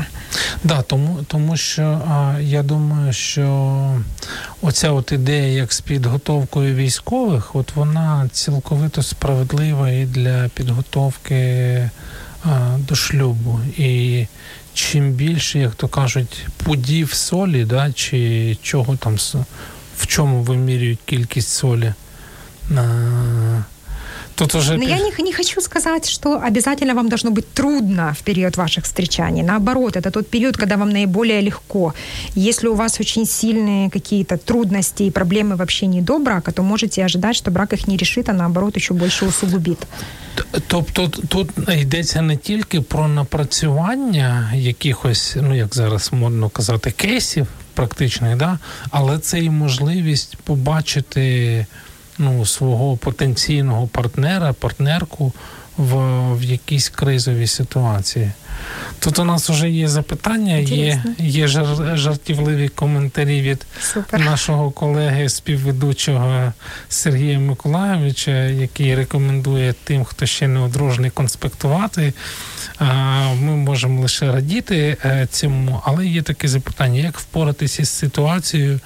Да, 0.64 0.82
тому 0.82 1.18
тому 1.26 1.56
що 1.56 1.82
а, 1.82 2.40
я 2.40 2.62
думаю, 2.62 3.12
що 3.12 4.00
оця 4.62 4.90
от 4.90 5.12
ідея, 5.12 5.52
як 5.52 5.72
з 5.72 5.80
підготовкою 5.80 6.74
військових, 6.74 7.56
от 7.56 7.76
вона 7.76 8.28
цілковито 8.32 9.02
справедлива 9.02 9.90
і 9.90 10.04
для 10.04 10.48
підготовки 10.54 11.90
а, 12.44 12.76
до 12.88 12.94
шлюбу. 12.94 13.60
І 13.76 14.26
чим 14.74 15.10
більше, 15.12 15.58
як 15.58 15.74
то 15.74 15.88
кажуть, 15.88 16.46
пудів 16.64 17.12
солі, 17.12 17.64
да, 17.64 17.92
чи 17.92 18.56
чого 18.62 18.96
там 18.96 19.16
в 19.96 20.06
чому 20.06 20.42
вимірюють 20.42 20.98
кількість 21.04 21.48
солі. 21.48 21.94
А, 22.76 22.82
Тут 24.39 24.55
уже... 24.55 24.77
Но 24.77 24.83
я 24.83 24.97
не, 24.97 25.23
не 25.23 25.33
хочу 25.33 25.61
сказать, 25.61 26.09
что 26.09 26.41
обязательно 26.47 26.93
вам 26.93 27.09
должно 27.09 27.31
быть 27.31 27.45
трудно 27.53 28.13
в 28.13 28.23
период 28.23 28.57
ваших 28.57 28.83
встречаний. 28.83 29.43
Наоборот, 29.43 29.95
это 29.95 30.11
тот 30.11 30.29
период, 30.29 30.57
когда 30.57 30.77
вам 30.77 30.89
наиболее 30.89 31.41
легко. 31.41 31.93
Если 32.35 32.67
у 32.67 32.75
вас 32.75 32.99
очень 32.99 33.25
сильные 33.25 33.89
какие-то 33.89 34.37
трудности 34.37 35.03
и 35.03 35.11
проблемы 35.11 35.55
в 35.55 35.61
общении 35.61 36.01
до 36.01 36.19
брака, 36.19 36.51
то 36.51 36.63
можете 36.63 37.05
ожидать, 37.05 37.35
что 37.35 37.51
брак 37.51 37.73
их 37.73 37.87
не 37.87 37.97
решит, 37.97 38.29
а 38.29 38.33
наоборот 38.33 38.77
еще 38.77 38.93
больше 38.93 39.25
усугубит. 39.25 39.79
Тобто 40.67 41.07
тут 41.07 41.49
йдеться 41.67 42.21
не 42.21 42.37
тільки 42.37 42.81
про 42.81 43.07
напрацювання 43.07 44.51
якихось, 44.55 45.37
ну 45.41 45.55
як 45.55 45.75
зараз 45.75 46.13
модно 46.13 46.49
казати, 46.49 46.91
кейсів 46.91 47.47
практичних, 47.73 48.37
да? 48.37 48.59
але 48.91 49.19
це 49.19 49.39
і 49.39 49.49
можливість 49.49 50.37
побачити 50.37 51.65
ну, 52.20 52.46
свого 52.46 52.96
потенційного 52.96 53.86
партнера, 53.86 54.52
партнерку 54.52 55.32
в 55.76 55.94
в 56.34 56.42
якійсь 56.42 56.88
кризовій 56.88 57.46
ситуації. 57.46 58.32
Тут 58.98 59.18
у 59.18 59.24
нас 59.24 59.50
вже 59.50 59.70
є 59.70 59.88
запитання, 59.88 60.56
є 60.56 61.04
є 61.18 61.48
жар, 61.48 61.98
жартівливі 61.98 62.68
коментарі 62.68 63.40
від 63.40 63.66
Супер. 63.80 64.20
нашого 64.20 64.70
колеги 64.70 65.28
співведучого 65.28 66.52
Сергія 66.88 67.38
Миколаєвича, 67.38 68.44
який 68.44 68.94
рекомендує 68.94 69.74
тим, 69.84 70.04
хто 70.04 70.26
ще 70.26 70.48
не 70.48 70.60
одружений, 70.60 71.10
конспектувати. 71.10 72.12
Ми 73.40 73.56
можемо 73.56 74.02
лише 74.02 74.32
радіти 74.32 74.96
е, 75.04 75.28
цьому, 75.30 75.82
але 75.84 76.06
є 76.06 76.22
таке 76.22 76.48
запитання: 76.48 77.00
як 77.00 77.18
впоратися 77.18 77.84
з 77.84 77.90
ситуацією? 77.90 78.80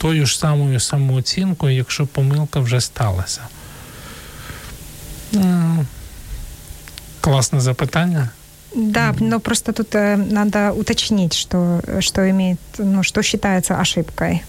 Тою 0.00 0.26
ж 0.26 0.38
самою 0.38 0.80
самооцінкою, 0.80 1.76
якщо 1.76 2.06
помилка 2.06 2.60
вже 2.60 2.80
сталася? 2.80 3.40
Класне 7.20 7.60
запитання. 7.60 8.28
Да, 8.74 9.14
но 9.20 9.40
просто 9.40 9.72
тут 9.72 9.94
э, 9.94 10.16
надо 10.16 10.72
уточнить, 10.72 11.34
что, 11.34 11.80
что 12.00 12.30
имеет, 12.30 12.58
ну, 12.78 13.02
что 13.02 13.22
считается 13.22 13.80
ошибкой. 13.80 14.42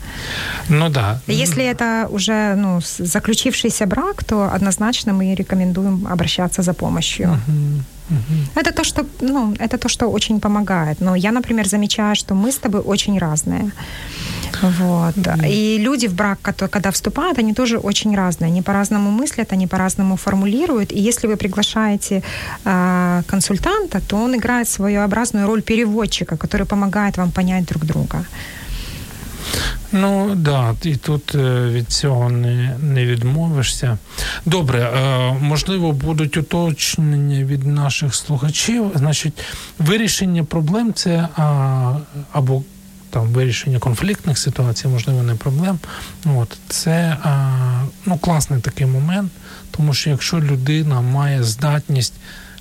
Ну 0.69 0.89
да. 0.89 1.19
Если 1.27 1.63
это 1.63 2.07
уже 2.11 2.55
ну, 2.55 2.81
заключившийся 2.99 3.85
брак, 3.85 4.23
то 4.23 4.49
однозначно 4.55 5.13
мы 5.13 5.35
рекомендуем 5.35 6.07
обращаться 6.11 6.61
за 6.61 6.73
помощью. 6.73 7.27
Uh-huh. 7.27 7.81
Uh-huh. 8.11 8.61
Это 8.61 8.71
то, 8.71 8.83
что, 8.83 9.05
ну, 9.21 9.55
это 9.59 9.77
то, 9.77 9.89
что 9.89 10.11
очень 10.11 10.39
помогает. 10.39 11.01
Но 11.01 11.15
я, 11.15 11.31
например, 11.31 11.67
замечаю, 11.67 12.15
что 12.15 12.35
мы 12.35 12.51
с 12.51 12.57
тобой 12.57 12.81
очень 12.81 13.19
разные. 13.19 13.71
Вот. 14.62 15.16
Mm-hmm. 15.16 15.48
И 15.48 15.78
люди 15.78 16.08
в 16.08 16.14
брак, 16.14 16.38
когда 16.70 16.90
вступают, 16.90 17.38
они 17.38 17.54
тоже 17.54 17.78
очень 17.78 18.16
разные. 18.16 18.48
Они 18.48 18.62
по-разному 18.62 19.10
мыслят, 19.10 19.52
они 19.52 19.66
по-разному 19.66 20.16
формулируют. 20.16 20.92
И 20.92 20.98
если 20.98 21.28
вы 21.28 21.36
приглашаете 21.36 22.22
э, 22.64 23.22
консультанта, 23.26 24.00
то 24.00 24.16
он 24.16 24.34
играет 24.34 24.68
своеобразную 24.68 25.46
роль 25.46 25.62
переводчика, 25.62 26.36
который 26.36 26.66
помогает 26.66 27.16
вам 27.16 27.30
понять 27.30 27.64
друг 27.64 27.84
друга. 27.84 28.24
Ну 29.92 30.34
да, 30.34 30.74
і 30.82 30.96
тут 30.96 31.34
від 31.34 31.88
цього 31.88 32.30
не 32.30 32.76
не 32.82 33.06
відмовишся. 33.06 33.98
Добре, 34.46 34.90
можливо, 35.40 35.92
будуть 35.92 36.36
уточнення 36.36 37.44
від 37.44 37.66
наших 37.66 38.14
слухачів. 38.14 38.90
Значить, 38.94 39.32
вирішення 39.78 40.44
проблем 40.44 40.92
це 40.94 41.28
або 42.32 42.62
там 43.11 43.27
вирішення 43.27 43.79
конфліктних 43.79 44.37
ситуацій, 44.37 44.87
можливо, 44.87 45.23
не 45.23 45.35
проблем. 45.35 45.79
От 46.25 46.57
це 46.67 47.17
ну, 48.05 48.17
класний 48.17 48.61
такий 48.61 48.87
момент, 48.87 49.31
тому 49.71 49.93
що 49.93 50.09
якщо 50.09 50.39
людина 50.39 51.01
має 51.01 51.43
здатність 51.43 52.13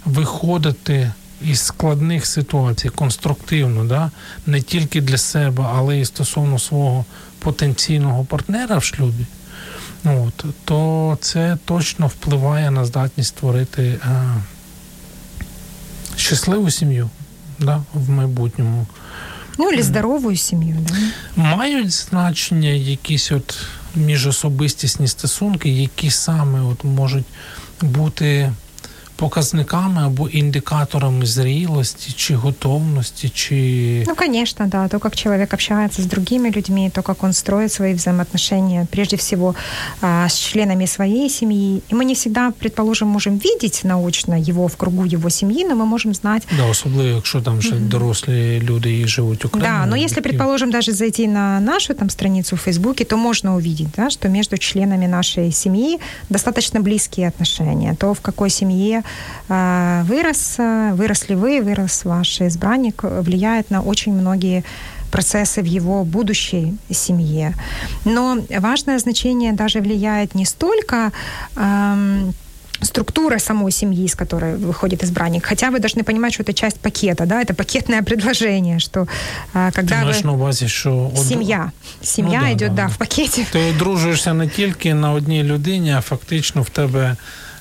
виходити 0.04 1.12
із 1.42 1.60
складних 1.60 2.26
ситуацій 2.26 2.88
конструктивно, 2.88 3.84
да, 3.84 4.10
не 4.46 4.62
тільки 4.62 5.00
для 5.00 5.18
себе, 5.18 5.66
але 5.74 5.96
й 5.96 6.04
стосовно 6.04 6.58
свого 6.58 7.04
потенційного 7.38 8.24
партнера 8.24 8.78
в 8.78 8.84
шлюбі. 8.84 9.26
От, 10.04 10.44
то 10.64 11.18
це 11.20 11.58
точно 11.64 12.06
впливає 12.06 12.70
на 12.70 12.84
здатність 12.84 13.28
створити 13.28 13.98
а, 14.04 14.36
щасливу 16.16 16.70
сім'ю 16.70 17.10
да, 17.58 17.82
в 17.94 18.10
майбутньому. 18.10 18.86
Ну, 19.60 19.70
или 19.70 19.82
здоровою 19.82 20.36
сім'ю, 20.36 20.76
да? 20.88 20.94
Мають 21.42 21.90
значення 21.90 22.68
якісь 22.68 23.32
от 23.32 23.58
міжособистісні 23.94 25.08
стосунки, 25.08 25.68
які 25.68 26.10
саме 26.10 26.60
от 26.62 26.84
можуть 26.84 27.24
бути 27.80 28.52
показниками 29.19 30.05
або 30.05 30.29
індикаторами 30.29 31.25
зрелости, 31.25 32.13
чи 32.15 32.35
готовности, 32.35 33.29
чи... 33.29 34.03
Ну, 34.07 34.15
конечно, 34.15 34.67
да. 34.67 34.87
То, 34.87 34.99
как 34.99 35.15
человек 35.15 35.53
общается 35.53 36.01
с 36.01 36.05
другими 36.05 36.49
людьми, 36.49 36.89
то, 36.89 37.01
как 37.01 37.23
он 37.23 37.33
строит 37.33 37.71
свои 37.71 37.93
взаимоотношения, 37.93 38.87
прежде 38.91 39.15
всего, 39.15 39.55
а, 40.01 40.27
с 40.27 40.35
членами 40.37 40.85
своей 40.85 41.29
семьи. 41.29 41.81
И 41.91 41.95
мы 41.95 42.05
не 42.05 42.13
всегда, 42.13 42.51
предположим, 42.59 43.07
можем 43.07 43.37
видеть 43.37 43.83
научно 43.83 44.35
его 44.49 44.67
в 44.67 44.75
кругу 44.77 45.05
его 45.05 45.29
семьи, 45.29 45.65
но 45.65 45.75
мы 45.75 45.85
можем 45.85 46.13
знать... 46.13 46.43
Да, 46.57 46.65
особливо, 46.69 47.15
якщо 47.15 47.41
там 47.41 47.61
ще 47.61 47.75
mm-hmm. 47.75 47.87
дорослі 47.87 48.61
люди 48.63 48.99
і 48.99 49.07
живуть 49.07 49.45
окремо. 49.45 49.65
Да, 49.65 49.85
но 49.85 49.95
если, 49.95 50.21
предположим, 50.21 50.71
даже 50.71 50.91
зайти 50.91 51.27
на 51.27 51.59
нашу 51.59 51.93
там 51.93 52.09
страницу 52.09 52.55
в 52.55 52.59
Фейсбуке, 52.59 53.05
то 53.05 53.17
можно 53.17 53.55
увидеть, 53.55 53.87
да, 53.97 54.09
что 54.09 54.29
между 54.29 54.57
членами 54.57 55.07
нашей 55.07 55.51
семьи 55.51 55.99
достаточно 56.29 56.79
близкие 56.79 57.27
отношения. 57.27 57.95
То, 57.95 58.13
в 58.13 58.19
какой 58.19 58.49
семье 58.49 59.03
Э, 59.05 59.08
вырос, 60.07 60.55
э, 60.59 60.93
выросли 60.93 61.35
вы, 61.35 61.61
вырос 61.61 62.05
ваш 62.05 62.41
избранник, 62.41 63.03
влияет 63.03 63.71
на 63.71 63.81
очень 63.81 64.13
многие 64.13 64.63
процессы 65.11 65.61
в 65.61 65.65
его 65.65 66.03
будущей 66.03 66.73
семье. 66.91 67.53
Но 68.05 68.37
важное 68.59 68.99
значение 68.99 69.53
даже 69.53 69.79
влияет 69.79 70.35
не 70.35 70.45
столько 70.45 71.11
эм, 71.55 72.33
структура 72.81 73.39
самой 73.39 73.71
семьи, 73.71 74.05
из 74.05 74.15
которой 74.15 74.55
выходит 74.55 75.03
избранник. 75.03 75.45
Хотя 75.45 75.69
вы 75.71 75.79
должны 75.79 76.03
понимать, 76.03 76.33
что 76.33 76.43
это 76.43 76.53
часть 76.53 76.79
пакета, 76.79 77.25
да, 77.25 77.41
это 77.41 77.53
пакетное 77.53 78.01
предложение, 78.01 78.79
что 78.79 79.07
а, 79.53 79.71
когда 79.71 79.99
Ти 79.99 80.05
маєш 80.05 80.23
на 80.23 80.31
увазі, 80.31 80.67
що 80.67 81.11
семья, 81.15 81.71
семья 82.01 82.39
ну, 82.39 82.45
да, 82.45 82.51
йде 82.51 82.69
да, 82.69 82.75
да, 82.75 82.87
в 82.87 82.97
пакеті. 82.97 83.45
Ти 83.51 83.59
одружуєшся 83.59 84.33
не 84.33 84.47
тільки 84.47 84.93
на 84.93 85.11
одній 85.11 85.43
людині, 85.43 85.93
а 85.93 86.01
фактично 86.01 86.61
в 86.61 86.69
тебе 86.69 87.15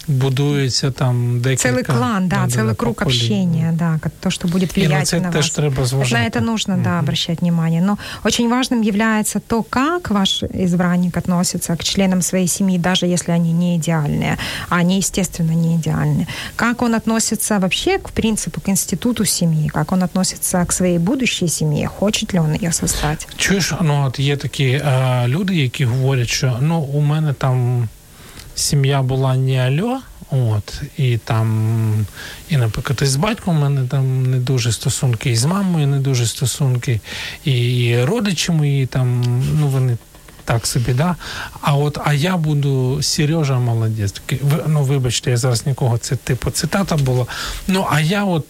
будується 0.09 0.91
там 0.91 1.41
декілька... 1.41 1.69
Целый 1.69 1.85
клан, 1.85 2.29
да, 2.29 2.37
да 2.37 2.57
целый 2.57 2.69
да, 2.69 2.75
круг 2.75 2.95
поколінь. 2.95 3.17
общения, 3.17 3.73
да, 3.73 4.01
то, 4.21 4.31
что 4.31 4.49
будет 4.49 4.77
влиять 4.77 5.13
на, 5.13 5.21
на 5.21 5.31
вас. 5.31 5.51
Треба 5.51 5.83
на 6.13 6.27
это 6.27 6.41
нужно, 6.41 6.75
mm-hmm. 6.75 6.83
да, 6.83 6.99
обращать 6.99 7.41
внимание. 7.41 7.81
Но 7.81 7.99
очень 8.25 8.49
важным 8.49 8.83
является 8.83 9.41
то, 9.41 9.63
как 9.63 10.11
ваш 10.11 10.43
избранник 10.43 11.17
относится 11.17 11.77
к 11.77 11.85
членам 11.85 12.23
своей 12.23 12.49
семьи, 12.49 12.79
даже 12.79 13.07
если 13.07 13.33
они 13.33 13.53
не 13.53 13.77
идеальные. 13.77 14.39
А 14.69 14.77
они, 14.77 14.99
естественно, 14.99 15.53
не 15.53 15.77
идеальны. 15.77 16.27
Как 16.57 16.83
он 16.83 16.95
относится 16.95 17.59
вообще 17.59 17.99
к 17.99 18.11
принципу, 18.11 18.61
к 18.61 18.69
институту 18.69 19.25
семьи, 19.25 19.69
как 19.69 19.93
он 19.93 20.03
относится 20.03 20.65
к 20.65 20.73
своей 20.73 20.99
будущей 20.99 21.49
семье, 21.49 21.89
хочет 21.89 22.33
ли 22.35 22.41
он 22.41 22.55
ее 22.55 22.73
создать. 22.73 23.29
Чуєш, 23.37 23.73
ну 23.81 24.05
от 24.07 24.19
є 24.19 24.37
такі 24.37 24.83
а, 24.85 25.25
люди, 25.29 25.55
які 25.55 25.85
говорять, 25.85 26.29
що 26.29 26.59
ну 26.61 26.79
у 26.81 27.01
мене 27.01 27.33
там 27.33 27.89
сім'я 28.60 29.02
була 29.02 29.36
не 29.36 29.58
альо, 29.58 30.00
от, 30.32 30.82
і 30.98 31.18
там, 31.18 32.06
і, 32.50 32.58
наприклад, 32.58 33.00
з 33.02 33.16
батьком 33.16 33.58
у 33.58 33.62
мене 33.62 33.88
там 33.88 34.32
не 34.32 34.38
дуже 34.38 34.72
стосунки, 34.72 35.30
і 35.30 35.36
з 35.36 35.46
мамою 35.46 35.88
не 35.88 36.00
дуже 36.00 36.28
стосунки, 36.28 37.00
і 37.46 37.98
родичі 38.04 38.52
мої 38.52 38.86
там, 38.86 39.24
ну 39.60 39.68
вони. 39.68 39.98
Так 40.46 40.68
собі, 40.68 40.94
да. 40.94 41.16
А 41.62 41.76
от 41.76 41.98
а 42.06 42.14
я 42.14 42.38
буду 42.38 43.04
Сережа 43.04 43.60
молодець. 43.60 44.22
Ну, 44.68 44.84
вибачте, 44.84 45.32
я 45.32 45.38
зараз 45.38 45.66
нікого 45.66 45.98
це 45.98 46.16
типу 46.16 46.52
цитата 46.52 46.98
була. 46.98 47.26
Ну, 47.68 47.88
а 47.92 48.02
я 48.02 48.24
от 48.24 48.46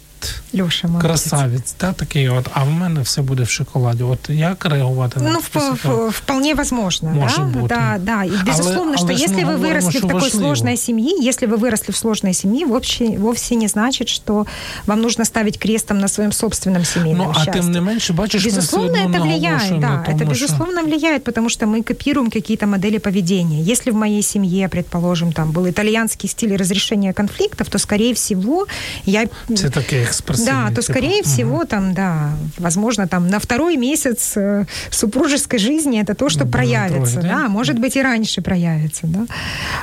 Льоша, 0.53 0.89
красавець, 1.01 1.75
да, 1.79 1.93
такий 1.93 2.29
от, 2.29 2.47
а 2.53 2.63
в 2.63 2.71
мене 2.71 3.01
все 3.01 3.21
буде 3.21 3.43
в 3.43 3.49
шоколаді. 3.49 4.03
От 4.03 4.29
як 4.29 4.65
реагувати 4.65 5.19
на 5.19 5.31
Ну, 5.31 5.39
в, 5.39 6.09
вполне 6.09 6.53
возможно, 6.53 7.09
Может 7.09 7.37
да? 7.37 7.59
Бути. 7.59 7.75
Да, 7.75 7.97
да. 7.99 8.23
И 8.23 8.31
безусловно, 8.45 8.95
але, 8.97 8.97
что 8.97 9.11
если 9.11 9.43
вы 9.43 9.57
выросли 9.57 9.97
в 9.97 10.01
такой 10.01 10.13
важливо. 10.13 10.43
сложной 10.43 10.77
семье, 10.77 11.13
если 11.25 11.47
вы 11.47 11.57
выросли 11.57 11.91
в 11.91 11.97
сложной 11.97 12.33
семье, 12.33 12.65
вовсе, 12.65 13.17
вовсе 13.17 13.55
не 13.55 13.67
значит, 13.67 14.09
что 14.09 14.45
вам 14.85 15.01
нужно 15.01 15.25
ставить 15.25 15.59
крестом 15.59 15.99
на 15.99 16.07
своем 16.07 16.31
собственном 16.31 16.85
семейном 16.85 17.27
ну, 17.27 17.33
счастье. 17.33 17.51
а 17.51 17.55
тем 17.55 17.71
не 17.71 17.79
меньше, 17.79 18.13
бачишь, 18.13 18.45
безусловно, 18.45 18.97
это 18.97 19.21
влияет, 19.21 19.79
да, 19.79 20.03
это 20.07 20.25
безусловно 20.25 20.83
влияет, 20.83 21.23
потому 21.23 21.49
что 21.49 21.65
мы 21.65 21.83
копируем 21.83 22.31
какие-то 22.31 22.67
модели 22.67 22.97
поведения. 22.97 23.61
Если 23.61 23.91
в 23.91 23.95
моей 23.95 24.23
семье, 24.23 24.67
предположим, 24.69 25.31
там 25.31 25.51
был 25.51 25.69
итальянский 25.69 26.29
стиль 26.29 26.55
разрешения 26.55 27.13
конфликтов, 27.13 27.69
то, 27.69 27.77
скорее 27.79 28.13
всего, 28.13 28.67
я... 29.05 29.27
Это 29.49 29.71
такие 29.71 30.05
Да, 30.45 30.71
то 30.73 30.81
скорее 30.81 31.23
всего, 31.23 31.57
угу. 31.57 31.67
там, 31.67 31.93
да, 31.93 32.31
возможно, 32.57 33.07
там 33.07 33.27
на 33.27 33.39
второй 33.39 33.77
месяц 33.77 34.33
э, 34.35 34.65
супружеской 34.89 35.59
жизни 35.59 35.99
это 35.99 36.15
то, 36.15 36.29
что 36.29 36.45
ну, 36.45 36.51
проявится, 36.51 37.21
да? 37.21 37.29
да, 37.29 37.49
может 37.49 37.79
быть 37.79 37.95
и 37.95 38.01
раньше 38.01 38.41
проявится, 38.41 39.07
да. 39.07 39.25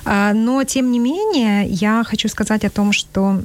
А, 0.04 0.32
но 0.32 0.64
тем 0.64 0.90
не 0.90 0.98
менее, 0.98 1.66
я 1.66 2.02
хочу 2.04 2.28
сказать 2.28 2.64
о 2.64 2.70
том, 2.70 2.92
что 2.92 3.40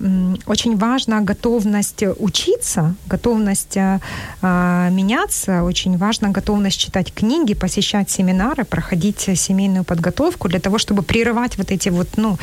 очень 0.46 0.78
важна 0.78 1.22
готовность 1.22 2.04
учиться, 2.20 2.96
готовность 3.08 3.78
а, 3.78 4.00
а, 4.42 4.90
меняться, 4.90 5.64
очень 5.64 5.98
важна 5.98 6.30
готовность 6.30 6.80
читать 6.80 7.14
книги, 7.14 7.54
посещать 7.54 8.10
семинары, 8.10 8.66
проходить 8.66 9.30
семейную 9.36 9.84
подготовку 9.84 10.48
для 10.48 10.60
того, 10.60 10.78
чтобы 10.78 11.04
прерывать 11.04 11.58
вот 11.58 11.72
эти 11.72 11.90
вот, 11.90 12.08
ну, 12.18 12.38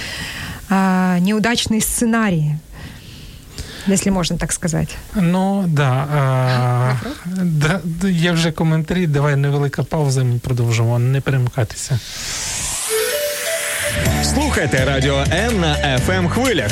неудачные 0.71 1.81
сценарии, 1.81 2.59
если 3.89 4.11
можна 4.11 4.37
так 4.37 4.53
сказати. 4.53 4.95
Ну 5.15 5.65
да, 5.69 6.07
а, 6.15 6.95
да. 7.43 7.81
Є 8.09 8.33
вже 8.33 8.53
коментарі. 8.53 9.07
Давай 9.07 9.37
невелика 9.37 9.83
пауза. 9.83 10.25
Ми 10.25 10.39
продовжимо. 10.39 10.99
Не 10.99 11.21
перемикатися. 11.21 11.99
Слухайте 14.23 14.85
радіо 14.85 15.25
М 15.33 15.61
на 15.61 15.77
fm 15.77 16.13
ем 16.13 16.29
хвилях. 16.29 16.71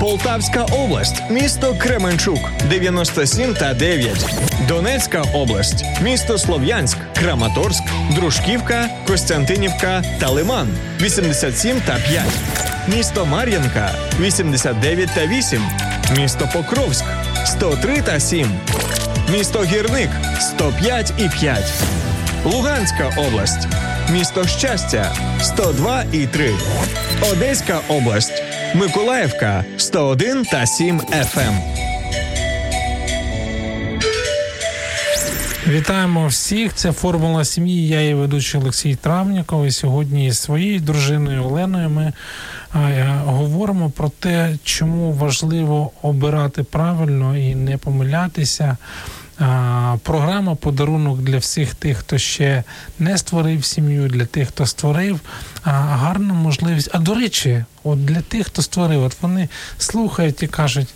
Полтавська 0.00 0.62
область, 0.64 1.22
місто 1.30 1.74
Кременчук, 1.78 2.38
97 2.70 3.54
та 3.54 3.74
9. 3.74 4.26
Донецька 4.68 5.22
область, 5.34 5.84
місто 6.02 6.38
Слов'янськ, 6.38 6.98
Краматорськ, 7.14 7.82
Дружківка, 8.14 8.88
Костянтинівка 9.06 10.02
та 10.20 10.28
Лиман, 10.28 10.68
87 11.00 11.80
та 11.86 11.98
5. 12.08 12.24
Місто 12.88 13.26
Мар'янка, 13.26 13.90
89 14.20 15.08
та 15.14 15.26
8. 15.26 15.62
Місто 16.18 16.48
Покровськ 16.52 17.04
103 17.44 18.02
та 18.02 18.20
7. 18.20 18.50
Місто 19.32 19.64
Гірник 19.64 20.10
105 20.40 21.12
і 21.18 21.28
5. 21.40 21.64
Луганська 22.44 23.10
область. 23.16 23.68
Місто 24.10 24.46
Щастя 24.46 25.12
102 25.40 26.04
і 26.12 26.26
3. 26.26 26.54
Одеська 27.32 27.80
область. 27.88 28.42
Миколаївка 28.74 29.64
101 29.76 30.44
та 30.44 30.66
7 30.66 31.00
ФМ. 31.00 31.95
Вітаємо 35.68 36.26
всіх. 36.26 36.74
Це 36.74 36.92
формула 36.92 37.44
сім'ї. 37.44 37.88
Я 37.88 38.00
її 38.00 38.14
ведучий 38.14 38.60
Олексій 38.60 38.96
Травніков. 38.96 39.66
І 39.66 39.70
сьогодні 39.70 40.32
з 40.32 40.38
своєю 40.38 40.80
дружиною 40.80 41.44
Оленою 41.44 41.90
ми 41.90 42.12
а, 42.72 42.78
говоримо 43.24 43.90
про 43.90 44.08
те, 44.08 44.56
чому 44.64 45.12
важливо 45.12 45.90
обирати 46.02 46.62
правильно 46.62 47.36
і 47.36 47.54
не 47.54 47.76
помилятися. 47.76 48.76
Програма 50.02 50.54
подарунок 50.54 51.18
для 51.18 51.38
всіх 51.38 51.74
тих, 51.74 51.98
хто 51.98 52.18
ще 52.18 52.64
не 52.98 53.18
створив 53.18 53.64
сім'ю, 53.64 54.08
для 54.08 54.26
тих, 54.26 54.48
хто 54.48 54.66
створив. 54.66 55.20
А, 55.64 55.70
гарна 55.70 56.34
можливість. 56.34 56.90
А 56.92 56.98
до 56.98 57.14
речі, 57.14 57.64
от 57.84 58.04
для 58.04 58.20
тих, 58.20 58.46
хто 58.46 58.62
створив, 58.62 59.02
от 59.02 59.16
вони 59.22 59.48
слухають 59.78 60.42
і 60.42 60.46
кажуть. 60.46 60.94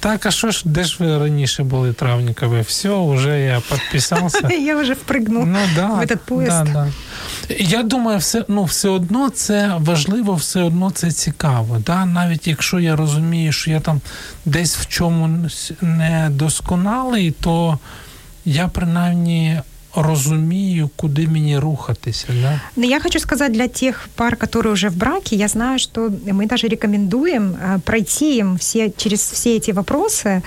Так, 0.00 0.26
а 0.26 0.30
що 0.30 0.50
ж, 0.50 0.62
де 0.64 0.84
ж 0.84 0.96
ви 0.98 1.18
раніше 1.18 1.62
були 1.62 1.92
травникові? 1.92 2.60
Все, 2.60 2.88
вже 2.88 3.40
я 3.40 3.62
підписався. 3.70 4.48
Я 4.60 4.76
вже 4.76 4.92
впригнув 4.92 5.46
ну, 5.46 5.58
да, 5.74 5.86
в 5.86 6.00
этот 6.00 6.16
поїзд. 6.16 6.64
Да, 6.64 6.64
да. 6.64 6.88
Я 7.58 7.82
думаю, 7.82 8.18
все 8.18 8.44
ну, 8.48 8.64
все 8.64 8.88
одно 8.88 9.30
це 9.30 9.74
важливо, 9.78 10.34
все 10.34 10.62
одно 10.62 10.90
це 10.90 11.10
цікаво. 11.10 11.78
Да? 11.86 12.06
Навіть 12.06 12.46
якщо 12.46 12.80
я 12.80 12.96
розумію, 12.96 13.52
що 13.52 13.70
я 13.70 13.80
там 13.80 14.00
десь 14.44 14.76
в 14.76 14.86
чомусь 14.86 15.72
не 15.80 16.28
досконалий, 16.30 17.30
то 17.30 17.78
я 18.44 18.68
принаймні 18.68 19.60
розумію, 19.95 20.89
куди 20.95 21.27
мені 21.27 21.59
рухатися. 21.59 22.27
Да? 22.41 22.61
Но 22.75 22.85
я 22.85 22.99
хочу 22.99 23.19
сказать 23.19 23.51
для 23.51 23.67
тех 23.67 24.09
пар, 24.15 24.35
которые 24.35 24.73
уже 24.73 24.89
в 24.89 24.95
браке, 24.95 25.35
я 25.35 25.47
знаю, 25.47 25.79
что 25.79 26.11
мы 26.25 26.47
даже 26.47 26.67
рекомендуем 26.67 27.55
пройти 27.85 28.37
им 28.37 28.57
все, 28.57 28.91
через 28.97 29.31
все 29.31 29.55
эти 29.55 29.71
вопросы 29.71 30.41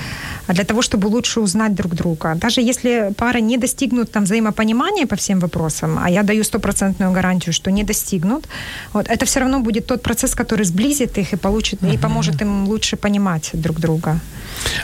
для 0.48 0.64
того, 0.64 0.80
чтобы 0.80 1.08
лучше 1.08 1.40
узнать 1.40 1.74
друг 1.74 1.94
друга. 1.94 2.34
Даже 2.34 2.60
если 2.60 3.12
пара 3.16 3.40
не 3.40 3.58
достигнут 3.58 4.12
там 4.12 4.24
взаимопонимания 4.24 5.06
по 5.06 5.16
всем 5.16 5.40
вопросам, 5.40 5.98
а 6.04 6.10
я 6.10 6.22
даю 6.22 6.44
стопроцентную 6.44 7.12
гарантию, 7.12 7.52
что 7.52 7.70
не 7.70 7.84
достигнут, 7.84 8.44
вот, 8.92 9.08
это 9.08 9.24
все 9.24 9.40
равно 9.40 9.60
будет 9.60 9.86
тот 9.86 10.02
процесс, 10.02 10.34
который 10.34 10.64
сблизит 10.64 11.18
их 11.18 11.32
и, 11.32 11.36
получит, 11.36 11.82
uh-huh. 11.82 11.94
и 11.94 11.98
поможет 11.98 12.42
им 12.42 12.68
лучше 12.68 12.96
понимать 12.96 13.50
друг 13.54 13.80
друга. 13.80 14.20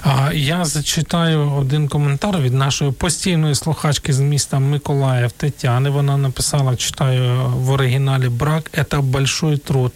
А, 0.03 0.33
Я 0.33 0.65
зачитаю 0.65 1.53
один 1.53 1.89
коментар 1.89 2.39
від 2.39 2.55
нашої 2.55 2.93
постійної 2.93 3.55
слухачки 3.55 4.13
з 4.13 4.21
міста 4.21 4.48
Миколаїв 4.54 5.32
Тетяни. 5.32 5.90
Вона 5.90 6.18
написала: 6.18 6.76
читаю 6.76 7.46
в 7.56 7.70
оригіналі 7.70 8.30
брак 8.30 8.72
це 8.90 8.98
большой 8.98 9.58
труд. 9.58 9.92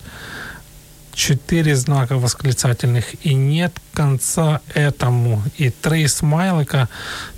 Четыре 1.14 1.74
знака 1.74 2.16
восклицательных 2.16 3.14
и 3.24 3.34
нет 3.34 3.72
конца 3.92 4.60
этому. 4.74 5.42
І 5.58 5.70
три 5.70 6.08
смайлика. 6.08 6.88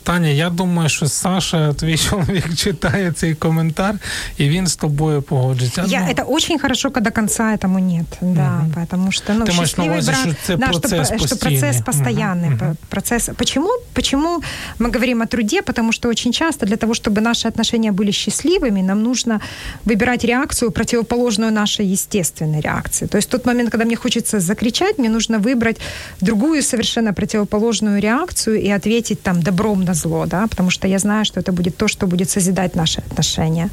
Таня, 0.03 0.29
я 0.29 0.51
думаю, 0.51 0.89
що 0.89 1.07
Саша, 1.07 1.73
твій 1.73 1.99
чоловік, 1.99 2.55
читає 2.55 3.13
цей 3.13 3.35
коментар, 3.35 3.95
і 4.37 4.49
він 4.49 4.67
з 4.67 4.77
тобою 4.77 5.23
погоджується. 5.23 5.85
Я, 5.87 6.01
ну, 6.01 6.07
это 6.07 6.25
очень 6.29 6.59
хорошо, 6.59 6.91
когда 6.91 7.11
конца 7.11 7.57
этому 7.57 7.79
нет. 7.79 8.07
Да, 8.21 8.61
угу. 8.63 8.73
потому 8.75 9.13
что 9.13 9.35
ну, 9.35 9.45
Ты 9.45 9.53
счастливый 9.53 9.91
увазі, 9.91 10.11
брак, 10.11 10.21
що 10.21 10.35
це 10.43 10.57
да, 10.57 10.67
процес 10.67 11.09
что, 11.09 11.27
что 11.27 11.37
процесс 11.37 11.77
постоянный. 11.77 12.55
Угу. 12.55 12.77
Процесс. 12.89 13.31
Почему? 13.37 13.69
Почему 13.93 14.43
мы 14.79 14.91
говорим 14.91 15.23
о 15.23 15.27
труде? 15.27 15.63
Потому 15.63 15.93
что 15.93 16.09
очень 16.09 16.33
часто 16.33 16.67
для 16.67 16.77
того, 16.77 16.93
чтобы 16.93 17.21
наши 17.21 17.49
отношения 17.49 17.93
были 17.93 18.11
счастливыми, 18.11 18.83
нам 18.83 19.03
нужно 19.03 19.41
выбирать 19.85 20.25
реакцию, 20.25 20.71
противоположную 20.71 21.53
нашей 21.53 21.87
естественной 21.93 22.61
реакции. 22.61 23.07
То 23.07 23.19
есть 23.19 23.29
в 23.29 23.31
тот 23.31 23.47
момент, 23.47 23.64
когда 23.65 23.85
мне 23.85 23.97
хочется 23.97 24.41
закричать, 24.41 24.99
мне 24.99 25.09
нужно 25.09 25.39
выбрать 25.39 25.77
другую 26.21 26.63
совершенно 26.63 27.13
противоположную 27.13 28.01
реакцию 28.01 28.61
и 28.61 28.69
ответить 28.71 29.23
там 29.23 29.43
добром 29.43 29.85
на 29.85 29.95
зло, 29.95 30.27
да, 30.27 30.47
потому 30.47 30.71
что 30.71 30.89
я 30.89 30.99
знаю, 30.99 31.25
что 31.25 31.41
это 31.41 31.53
будет 31.53 31.77
то, 31.77 31.89
что 31.89 32.07
будет 32.07 32.31
созидать 32.31 32.77
наши 32.77 33.03
отношения. 33.11 33.69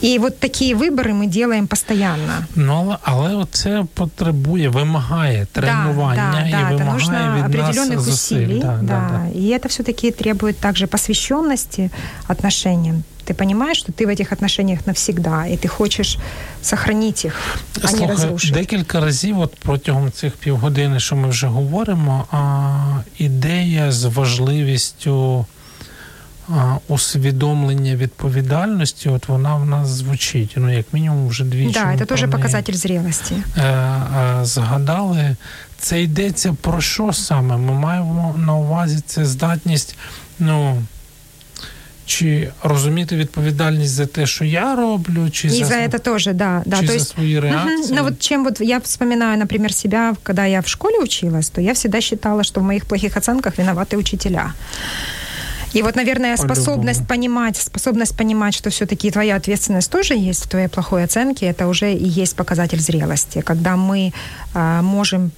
І 0.00 0.18
от 0.18 0.38
такі 0.38 0.74
вибори 0.74 1.14
ми 1.14 1.26
робимо 1.26 1.66
постійно. 1.66 2.16
Ну, 2.56 2.96
але, 3.02 3.28
але 3.34 3.46
це 3.50 3.84
потребує, 3.94 4.68
вимагає 4.68 5.46
тренування 5.52 6.32
да, 6.32 6.48
і 6.48 6.50
да, 6.50 6.76
вимагає 6.76 6.92
нужно 6.92 7.34
від 7.36 7.54
определенных 7.54 7.96
нас 7.96 8.08
усилий. 8.08 8.58
Да, 8.58 8.66
да, 8.66 8.82
да, 8.82 9.10
да. 9.10 9.40
И 9.40 9.58
это 9.58 9.68
все-таки 9.68 10.10
требует 10.10 10.58
также 10.58 10.86
посвященности 10.86 11.90
отношениям. 12.28 13.02
Ты 13.26 13.34
понимаешь, 13.34 13.78
что 13.78 13.92
ты 13.92 14.06
в 14.06 14.08
этих 14.08 14.32
отношениях 14.32 14.86
навсегда, 14.86 15.46
и 15.46 15.56
ты 15.56 15.68
хочеш 15.68 16.18
сохранить 16.62 17.24
їх, 17.24 17.58
а 17.76 17.88
Слухай, 17.88 18.06
не 18.06 18.12
розрушити. 18.12 18.54
Декілька 18.54 19.00
разів, 19.00 19.40
от 19.40 19.56
протягом 19.56 20.12
цих 20.12 20.32
півгодини, 20.32 21.00
що 21.00 21.16
ми 21.16 21.28
вже 21.28 21.46
говоримо, 21.46 22.24
а, 22.30 23.00
ідея 23.18 23.92
з 23.92 24.04
важливістю 24.04 25.46
а, 26.48 26.76
усвідомлення 26.88 27.96
відповідальності, 27.96 29.08
от 29.08 29.28
вона 29.28 29.56
в 29.56 29.66
нас 29.66 29.88
звучить. 29.88 30.52
Ну, 30.56 30.72
як 30.72 30.86
мінімум, 30.92 31.28
вже 31.28 31.44
двічі. 31.44 31.72
Да, 31.72 31.98
це 31.98 32.04
теж 32.04 32.30
показатель 32.30 32.74
зрілості. 32.74 33.34
Е, 33.56 33.62
е, 33.62 34.44
згадали. 34.44 35.36
Це 35.78 36.02
йдеться 36.02 36.56
про 36.60 36.80
що 36.80 37.12
саме? 37.12 37.56
Ми 37.56 37.72
маємо 37.72 38.34
на 38.38 38.54
увазі 38.54 39.00
це 39.06 39.24
здатність, 39.24 39.96
ну. 40.38 40.82
Чи 42.06 42.48
розуміти 42.62 43.16
відповідальність 43.16 43.92
за 43.92 44.06
те, 44.06 44.26
що 44.26 44.44
я 44.44 44.76
роблю, 44.76 45.30
чи 45.30 45.48
и 45.48 45.50
за, 45.50 45.64
за 45.64 45.74
это 45.74 45.98
тоже, 45.98 46.32
да, 46.32 46.62
да. 46.66 46.76
чи 46.76 46.82
то 46.82 46.88
за 46.88 46.94
есть, 46.94 47.08
свої 47.08 47.40
реакції? 47.40 47.84
Угу. 47.84 47.94
Ну 47.96 48.02
вот 48.02 48.20
чем 48.20 48.44
вот 48.44 48.60
я 48.60 48.78
вспоминаю, 48.78 49.38
например, 49.38 49.74
себя, 49.74 50.14
когда 50.22 50.46
я 50.46 50.60
в 50.60 50.66
школе 50.66 50.98
училась, 50.98 51.50
то 51.50 51.60
я 51.60 51.72
всегда 51.72 52.00
считала, 52.00 52.44
что 52.44 52.60
в 52.60 52.64
моих 52.64 52.84
плохих 52.84 53.16
оценках 53.16 53.58
виноваты 53.58 53.96
учителя. 53.96 54.52
И 55.76 55.82
вот, 55.82 55.96
наверное, 55.96 56.36
способность 56.36 57.00
По-любому. 57.00 57.08
понимать, 57.08 57.56
способность 57.56 58.16
понимать, 58.16 58.54
что 58.54 58.70
все-таки 58.70 59.10
твоя 59.10 59.36
ответственность 59.36 59.90
тоже 59.90 60.14
есть 60.14 60.44
в 60.44 60.48
твоей 60.48 60.68
плохой 60.68 61.04
оценке, 61.04 61.46
это 61.46 61.66
уже 61.66 61.92
и 61.92 62.22
есть 62.22 62.36
показатель 62.36 62.80
зрелости, 62.80 63.40
когда 63.40 63.76
мы 63.76 64.12
а, 64.54 64.82
можем 64.82 65.30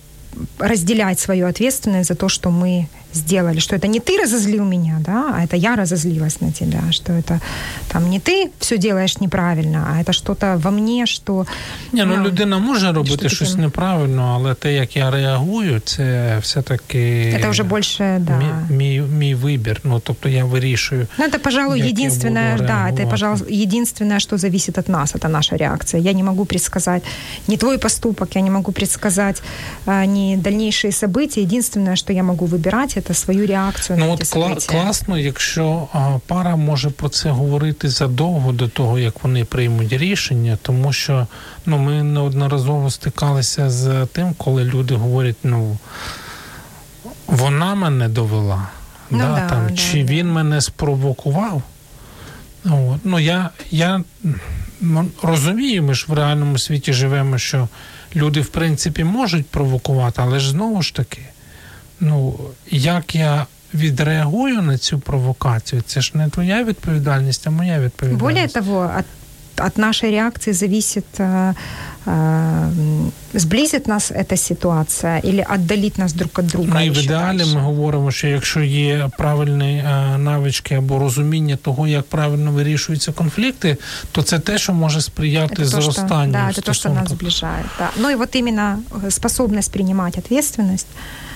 разделять 0.58 1.20
свою 1.20 1.46
ответственность 1.46 2.08
за 2.08 2.14
то, 2.14 2.28
что 2.28 2.50
мы 2.50 2.88
сделали, 3.14 3.60
что 3.60 3.76
это 3.76 3.86
не 3.86 4.00
ты 4.00 4.18
разозлил 4.22 4.64
меня, 4.64 4.96
да, 5.00 5.34
а 5.36 5.44
это 5.44 5.56
я 5.56 5.76
разозлилась 5.76 6.40
на 6.40 6.52
тебя, 6.52 6.80
что 6.90 7.12
это 7.12 7.40
там 7.88 8.10
не 8.10 8.18
ты 8.18 8.50
все 8.58 8.78
делаешь 8.78 9.20
неправильно, 9.20 9.86
а 9.90 10.02
это 10.02 10.12
что-то 10.12 10.60
во 10.62 10.70
мне, 10.70 11.06
що 11.06 11.46
Ні, 11.92 12.04
ну 12.04 12.24
людина 12.24 12.58
може 12.58 12.92
робити 12.92 13.28
щось 13.28 13.50
таке? 13.50 13.62
неправильно, 13.62 14.32
але 14.34 14.54
те, 14.54 14.72
як 14.72 14.96
я 14.96 15.10
реагую, 15.10 15.80
це 15.80 16.38
все-таки 16.40 16.98
это 17.38 17.50
уже 17.50 17.62
больше, 17.62 18.20
да. 18.20 18.38
мій, 18.38 18.76
мій, 18.76 19.00
мій 19.00 19.34
вибір. 19.34 19.80
Ну 19.84 20.00
тобто 20.04 20.28
я 20.28 20.44
вирішую. 20.44 21.06
Ну, 21.18 21.24
это, 21.24 21.38
пожалуй, 21.38 21.78
як 21.78 21.86
я 21.86 21.92
единственное, 21.92 22.52
буду 22.52 22.66
да, 22.66 22.72
это, 22.72 22.96
реагувати. 22.96 23.06
пожалуй, 23.10 23.62
единственное, 23.62 24.18
что 24.18 24.38
зависит 24.38 24.78
от 24.78 24.88
нас, 24.88 25.14
это 25.14 25.28
наша 25.28 25.56
реакция. 25.56 26.02
Я 26.02 26.12
не 26.12 26.22
могу 26.22 26.44
предсказать 26.44 27.02
ни 27.48 27.56
твой 27.56 27.78
поступок, 27.78 28.36
я 28.36 28.42
не 28.42 28.50
могу 28.50 28.72
предсказать 28.72 29.42
а, 29.86 30.04
ни 30.06 30.36
дальнейшие 30.36 30.92
события. 30.92 31.42
Единственное, 31.42 31.96
что 31.96 32.12
я 32.12 32.22
могу 32.22 32.46
выбирать, 32.46 32.97
это 32.98 33.14
свою 33.14 33.46
реакцию 33.46 33.98
Ну 33.98 34.06
на 34.06 34.12
от 34.12 34.20
эти 34.20 34.36
кла- 34.36 34.54
события. 34.54 34.70
класно, 34.70 35.18
якщо 35.18 35.88
а, 35.92 36.18
пара 36.26 36.56
може 36.56 36.90
про 36.90 37.08
це 37.08 37.30
говорити 37.30 37.88
задовго 37.88 38.52
до 38.52 38.68
того, 38.68 38.98
як 38.98 39.24
вони 39.24 39.44
приймуть 39.44 39.92
рішення, 39.92 40.58
тому 40.62 40.92
що 40.92 41.26
ну 41.66 41.78
ми 41.78 42.02
неодноразово 42.02 42.90
стикалися 42.90 43.70
з 43.70 44.06
тим, 44.06 44.34
коли 44.34 44.64
люди 44.64 44.94
говорять, 44.94 45.36
ну 45.42 45.78
вона 47.26 47.74
мене 47.74 48.08
довела. 48.08 48.68
Ну 49.10 49.18
да, 49.18 49.34
да, 49.34 49.48
там, 49.48 49.66
да, 49.68 49.76
чи 49.76 50.04
да. 50.04 50.12
він 50.12 50.32
мене 50.32 50.60
спровокував? 50.60 51.62
От. 52.64 53.00
Ну, 53.04 53.18
я, 53.18 53.50
я 53.70 54.00
ну, 54.80 55.06
розумію, 55.22 55.82
ми 55.82 55.94
ж 55.94 56.04
в 56.08 56.12
реальному 56.12 56.58
світі 56.58 56.92
живемо, 56.92 57.38
що 57.38 57.68
люди, 58.16 58.40
в 58.40 58.46
принципі, 58.48 59.04
можуть 59.04 59.46
провокувати, 59.46 60.22
але 60.24 60.40
ж 60.40 60.50
знову 60.50 60.82
ж 60.82 60.94
таки, 60.94 61.18
ну, 62.00 62.34
як 62.70 63.14
я 63.14 63.46
відреагую 63.74 64.62
на 64.62 64.78
цю 64.78 64.98
провокацію, 64.98 65.82
це 65.86 66.00
ж 66.00 66.10
не 66.14 66.28
твоя 66.28 66.64
відповідальність, 66.64 67.46
а 67.46 67.50
моя 67.50 67.80
відповідальність. 67.80 68.20
Более 68.20 68.48
того, 68.48 68.92
от, 68.98 69.04
от 69.66 69.78
нашей 69.78 70.10
реакции 70.10 70.52
зависит, 70.52 71.04
э, 71.18 71.54
э, 72.06 72.70
сблизит 73.34 73.88
нас 73.88 74.12
эта 74.12 74.36
ситуация 74.36 75.18
или 75.24 75.46
отдалит 75.54 75.98
нас 75.98 76.12
друг 76.12 76.30
от 76.34 76.46
друга. 76.46 76.70
Ну 76.74 76.80
і 76.86 76.90
в 76.90 76.92
еще 76.92 77.04
ідеалі 77.04 77.38
дальше. 77.38 77.54
ми 77.54 77.60
говоримо, 77.60 78.10
що 78.10 78.28
якщо 78.28 78.60
є 78.60 79.10
правильні 79.18 79.76
е, 79.78 80.18
навички 80.18 80.74
або 80.74 80.98
розуміння 80.98 81.56
того, 81.56 81.86
як 81.86 82.04
правильно 82.04 82.52
вирішуються 82.52 83.12
конфлікти, 83.12 83.76
то 84.12 84.22
це 84.22 84.38
те, 84.38 84.58
що 84.58 84.72
може 84.72 85.00
сприяти 85.00 85.54
Это 85.54 85.56
то, 85.56 85.64
что, 85.64 85.80
зростанню. 85.82 86.32
да, 86.32 86.48
это 86.48 86.62
то, 86.62 86.72
что 86.74 86.88
нас 86.88 86.98
стосунків. 86.98 87.16
сближает. 87.16 87.66
Да. 87.78 87.90
Ну 87.96 88.10
и 88.10 88.14
вот 88.14 88.36
именно 88.36 88.78
э, 89.04 89.10
способность 89.10 89.72
принимать 89.72 90.18
ответственность, 90.18 90.86
а, 90.94 91.27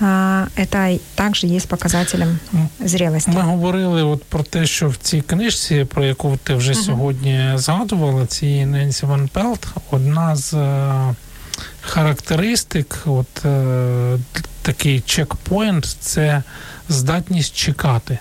это 0.00 0.98
также 1.14 1.46
есть 1.46 1.68
показателем 1.68 2.38
зрелости. 2.80 3.30
Ми 3.30 3.40
говорили 3.42 4.02
от 4.02 4.24
про 4.24 4.42
те, 4.42 4.66
що 4.66 4.88
в 4.88 4.96
цій 4.96 5.20
книжці, 5.20 5.84
про 5.84 6.04
яку 6.04 6.38
ти 6.42 6.54
вже 6.54 6.74
сьогодні 6.74 7.52
згадувала, 7.54 8.26
ці 8.26 8.66
Ненсі 8.66 9.06
Ван 9.06 9.28
Пелт, 9.28 9.66
одна 9.90 10.36
з 10.36 10.54
е, 10.54 11.14
характеристик, 11.80 12.98
от 13.06 13.44
е, 13.44 14.18
такий 14.62 15.00
чекпоінт, 15.00 15.86
це 16.00 16.42
здатність 16.88 17.56
чекати. 17.56 18.18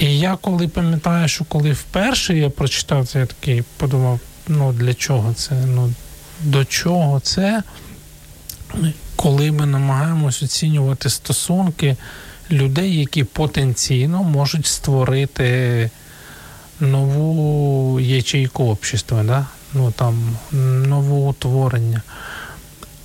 І 0.00 0.18
я 0.18 0.36
коли 0.40 0.68
пам'ятаю, 0.68 1.28
що 1.28 1.44
коли 1.44 1.72
вперше 1.72 2.36
я 2.36 2.50
прочитав 2.50 3.06
це, 3.06 3.18
я 3.18 3.26
такий 3.26 3.62
подумав, 3.76 4.20
ну 4.48 4.72
для 4.72 4.94
чого 4.94 5.34
це? 5.34 5.54
Ну 5.66 5.92
до 6.40 6.64
чого 6.64 7.20
це? 7.20 7.62
Коли 9.20 9.52
ми 9.52 9.66
намагаємось 9.66 10.42
оцінювати 10.42 11.10
стосунки 11.10 11.96
людей, 12.50 12.98
які 12.98 13.24
потенційно 13.24 14.22
можуть 14.22 14.66
створити 14.66 15.90
нову 16.80 18.00
ячейку 18.00 18.64
общества, 18.64 19.22
да? 19.22 19.46
ну 19.74 19.92
там 19.92 20.36
нове 20.86 21.28
утворення. 21.28 22.02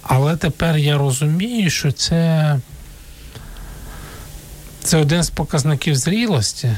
Але 0.01 0.37
тепер 0.37 0.77
я 0.77 0.97
розумію, 0.97 1.69
що 1.69 1.91
це 1.91 2.59
це 4.83 4.97
один 4.97 5.23
з 5.23 5.29
показників 5.29 5.95
зрілості. 5.95 6.77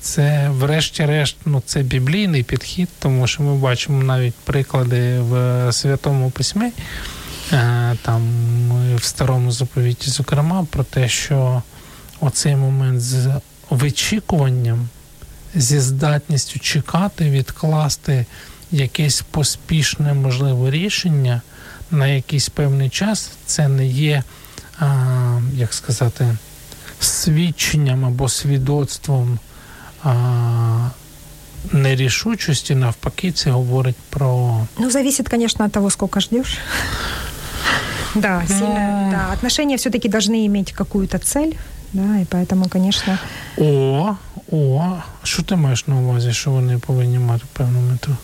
Це, 0.00 0.48
врешті-решт, 0.48 1.36
ну, 1.44 1.62
це 1.66 1.82
біблійний 1.82 2.42
підхід, 2.42 2.88
тому 2.98 3.26
що 3.26 3.42
ми 3.42 3.54
бачимо 3.54 4.02
навіть 4.02 4.34
приклади 4.34 5.20
в 5.20 5.68
Святому 5.72 6.30
Письмі, 6.30 6.72
там 8.02 8.22
в 8.96 9.04
старому 9.04 9.52
заповіті, 9.52 10.10
зокрема, 10.10 10.66
про 10.70 10.84
те, 10.84 11.08
що 11.08 11.62
оцей 12.20 12.56
момент 12.56 13.00
з 13.00 13.40
вичікуванням, 13.70 14.88
зі 15.54 15.80
здатністю 15.80 16.58
чекати, 16.60 17.30
відкласти 17.30 18.26
якесь 18.70 19.22
поспішне 19.30 20.14
можливе 20.14 20.70
рішення 20.70 21.42
на 21.90 22.06
якийсь 22.06 22.48
певний 22.48 22.90
час, 22.90 23.30
це 23.46 23.68
не 23.68 23.86
є, 23.86 24.22
а, 24.78 25.40
як 25.54 25.74
сказати, 25.74 26.36
свідченням 27.00 28.04
або 28.04 28.28
свідоцтвом 28.28 29.38
нерішучості, 31.72 32.74
навпаки, 32.74 33.32
це 33.32 33.50
говорить 33.50 33.96
про. 34.10 34.60
Ну, 34.78 34.90
зависит, 34.90 35.28
конечно, 35.28 35.64
от 35.64 35.72
того, 35.72 35.90
сколько 35.90 36.20
ждешь. 36.20 36.58
Да, 38.20 38.42
сильно. 38.46 39.08
Да, 39.10 39.32
отношения 39.32 39.76
все-таки 39.76 40.08
должны 40.08 40.46
иметь 40.46 40.72
какую-то 40.72 41.18
цель, 41.18 41.54
да, 41.92 42.18
и 42.20 42.24
поэтому, 42.24 42.68
конечно. 42.68 43.18
О, 43.58 44.16
о, 44.52 44.96
що 45.22 45.42
ти 45.42 45.56
маєш 45.56 45.86
на 45.86 45.96
увазі, 45.96 46.32
що 46.32 46.50
вони 46.50 46.78
повинні 46.78 47.18
мати 47.18 47.44
певну 47.52 47.80
мету? 47.80 48.16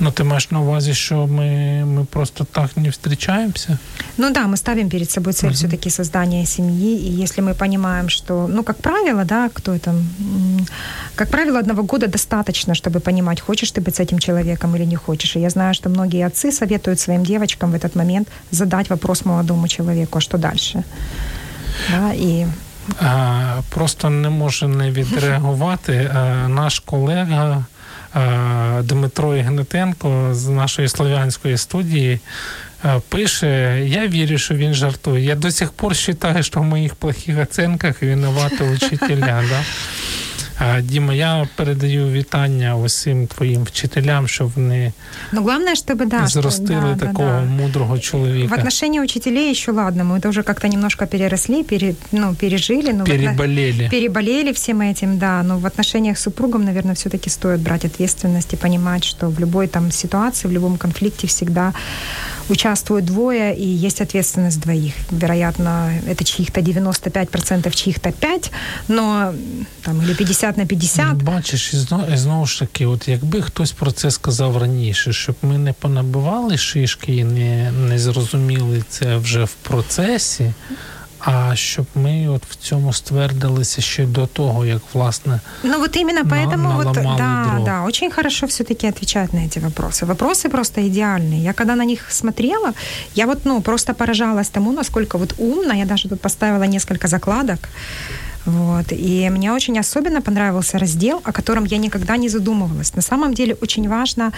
Ну, 0.00 0.10
ты 0.10 0.24
маешь 0.24 0.50
на 0.50 0.60
увазі, 0.60 0.94
что 0.94 1.26
мы, 1.26 1.84
мы 1.84 2.04
просто 2.04 2.44
так 2.44 2.76
не 2.76 2.90
встречаемся? 2.90 3.78
Ну 4.16 4.30
да, 4.30 4.46
мы 4.46 4.56
ставим 4.56 4.88
перед 4.88 5.10
собой 5.10 5.32
цель 5.32 5.50
uh-huh. 5.50 5.54
все-таки 5.54 5.90
создания 5.90 6.46
семьи, 6.46 6.96
и 6.96 7.22
если 7.22 7.42
мы 7.42 7.54
понимаем, 7.54 8.08
что, 8.08 8.48
ну, 8.48 8.62
как 8.62 8.76
правило, 8.76 9.24
да, 9.24 9.48
кто 9.52 9.72
это, 9.72 9.94
как 11.14 11.28
правило, 11.28 11.58
одного 11.58 11.82
года 11.82 12.06
достаточно, 12.06 12.74
чтобы 12.74 13.00
понимать, 13.00 13.40
хочешь 13.40 13.70
ты 13.70 13.80
быть 13.80 13.96
с 13.96 14.00
этим 14.00 14.18
человеком 14.18 14.76
или 14.76 14.86
не 14.86 14.96
хочешь. 14.96 15.36
И 15.36 15.40
я 15.40 15.50
знаю, 15.50 15.74
что 15.74 15.88
многие 15.88 16.26
отцы 16.26 16.52
советуют 16.52 17.00
своим 17.00 17.24
девочкам 17.24 17.70
в 17.70 17.74
этот 17.74 17.96
момент 17.96 18.28
задать 18.50 18.90
вопрос 18.90 19.24
молодому 19.24 19.68
человеку, 19.68 20.18
а 20.18 20.20
что 20.20 20.38
дальше? 20.38 20.82
Да, 21.90 22.12
и 22.14 22.46
а, 23.00 23.60
Просто 23.68 24.10
не 24.10 24.28
може 24.28 24.68
не 24.68 24.90
відреагувати. 24.90 26.10
А, 26.14 26.48
наш 26.48 26.80
колега 26.80 27.64
Дмитро 28.83 29.35
Ігнатенко 29.35 30.29
з 30.31 30.47
нашої 30.47 30.87
слов'янської 30.87 31.57
студії 31.57 32.19
пише: 33.09 33.81
Я 33.85 34.07
вірю, 34.07 34.37
що 34.37 34.55
він 34.55 34.73
жартує. 34.73 35.23
Я 35.23 35.35
до 35.35 35.51
сих 35.51 35.71
пор 35.71 35.93
вважаю, 35.93 36.43
що 36.43 36.59
в 36.59 36.63
моїх 36.63 36.95
плохих 36.95 37.39
оцінках 37.39 38.01
винувати 38.01 38.63
учителя. 38.63 39.43
Да? 39.49 39.63
Дима, 40.80 41.14
я 41.14 41.48
передаю 41.56 42.12
вітання 42.12 42.76
усім 42.76 43.26
твоїм 43.26 43.62
вчителям, 43.64 44.28
щоб 44.28 44.50
вони 44.56 44.92
ну, 45.32 45.42
главное, 45.42 45.74
чтобы, 45.74 46.06
да, 46.06 46.26
зростили 46.26 46.96
да, 46.98 47.06
такого 47.06 47.28
да, 47.28 47.40
да. 47.40 47.62
мудрого 47.62 47.98
человека. 47.98 48.54
В 48.54 48.58
отношении 48.58 49.00
учителей 49.00 49.50
еще 49.50 49.72
ладно, 49.72 50.04
мы 50.04 50.18
это 50.18 50.28
уже 50.28 50.42
как-то 50.42 50.68
немножко 50.68 51.06
переросли, 51.06 51.64
пере, 51.64 51.94
ну, 52.12 52.34
пережили. 52.34 52.92
Но 52.92 53.04
переболели. 53.04 53.82
Вот, 53.82 53.90
переболели 53.90 54.52
всем 54.52 54.80
этим, 54.80 55.18
да. 55.18 55.42
Но 55.42 55.58
в 55.58 55.66
отношениях 55.66 56.18
с 56.18 56.22
супругом, 56.22 56.64
наверное, 56.64 56.94
все-таки 56.94 57.30
стоит 57.30 57.60
брать 57.60 57.84
ответственность 57.84 58.52
и 58.52 58.56
понимать, 58.56 59.04
что 59.04 59.28
в 59.28 59.40
любой 59.40 59.66
там 59.66 59.90
ситуации, 59.90 60.48
в 60.48 60.52
любом 60.52 60.78
конфликте 60.78 61.26
всегда 61.26 61.72
участвуют 62.49 63.05
двое, 63.05 63.55
и 63.55 63.65
есть 63.65 64.01
ответственность 64.01 64.59
двоих. 64.59 64.93
Вероятно, 65.11 65.91
это 66.07 66.23
чьих-то 66.23 66.61
95%, 66.61 67.75
чьих-то 67.75 68.09
5%, 68.09 68.51
но 68.87 69.33
там 69.81 70.01
или 70.01 70.13
50 70.13 70.57
на 70.57 70.65
50. 70.65 71.23
Бачиш, 71.23 71.73
і 71.73 71.77
знову, 71.77 72.13
і 72.13 72.17
знову 72.17 72.45
ж 72.45 72.59
таки, 72.59 72.85
от 72.85 73.07
якби 73.07 73.41
хтось 73.41 73.71
про 73.71 73.91
це 73.91 74.11
сказав 74.11 74.57
раніше, 74.57 75.13
щоб 75.13 75.35
ми 75.41 75.57
не 75.57 75.73
понабивали 75.73 76.57
шишки 76.57 77.15
і 77.15 77.23
не, 77.23 77.71
не 77.71 77.99
зрозуміли 77.99 78.83
це 78.89 79.17
вже 79.17 79.43
в 79.43 79.53
процесі, 79.53 80.53
а 81.24 81.56
щоб 81.56 81.86
ми 81.94 82.28
от 82.28 82.42
в 82.44 82.54
цьому 82.54 82.92
ствердилися 82.92 83.82
ще 83.82 84.06
до 84.06 84.26
того, 84.26 84.66
як 84.66 84.82
власне 84.94 85.40
Ну 85.62 85.78
вот 85.78 85.96
именно 85.96 86.22
на, 86.22 86.30
поэтому 86.30 86.74
вот 86.74 86.94
да, 86.94 87.46
дров. 87.54 87.64
да, 87.64 87.82
очень 87.84 88.10
хорошо 88.10 88.46
все-таки 88.46 88.88
отвечать 88.88 89.32
на 89.32 89.44
эти 89.44 89.60
вопросы. 89.60 90.06
Вопросы 90.06 90.48
просто 90.48 90.80
идеальные. 90.80 91.42
Я 91.42 91.52
когда 91.52 91.76
на 91.76 91.84
них 91.84 92.10
смотрела, 92.10 92.72
я 93.14 93.26
вот 93.26 93.38
ну 93.44 93.60
просто 93.62 93.94
поражалась 93.94 94.48
тому, 94.48 94.72
насколько 94.72 95.18
вот 95.18 95.34
умно. 95.38 95.74
Я 95.74 95.84
даже 95.84 96.08
тут 96.08 96.20
поставила 96.20 96.66
несколько 96.66 97.08
закладок. 97.08 97.68
Вот. 98.47 98.85
И 98.91 99.29
мне 99.29 99.51
очень 99.51 99.77
особенно 99.79 100.21
понравился 100.21 100.79
раздел, 100.79 101.21
о 101.23 101.31
котором 101.31 101.65
я 101.65 101.77
никогда 101.77 102.17
не 102.17 102.29
задумывалась. 102.29 102.95
На 102.95 103.01
самом 103.01 103.33
деле 103.33 103.57
очень 103.61 103.89
важно 103.89 104.31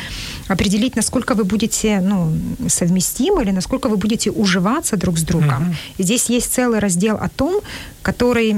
определить, 0.47 0.95
насколько 0.95 1.35
вы 1.35 1.43
будете 1.43 2.01
ну, 2.01 2.33
совместимы 2.67 3.43
или 3.43 3.51
насколько 3.51 3.87
вы 3.87 3.97
будете 3.97 4.31
уживаться 4.31 4.97
друг 4.97 5.17
с 5.17 5.21
другом. 5.21 5.63
Mm-hmm. 5.63 5.99
И 5.99 6.03
здесь 6.03 6.29
есть 6.29 6.53
целый 6.53 6.79
раздел 6.79 7.15
о 7.15 7.29
том, 7.29 7.61
который 8.01 8.55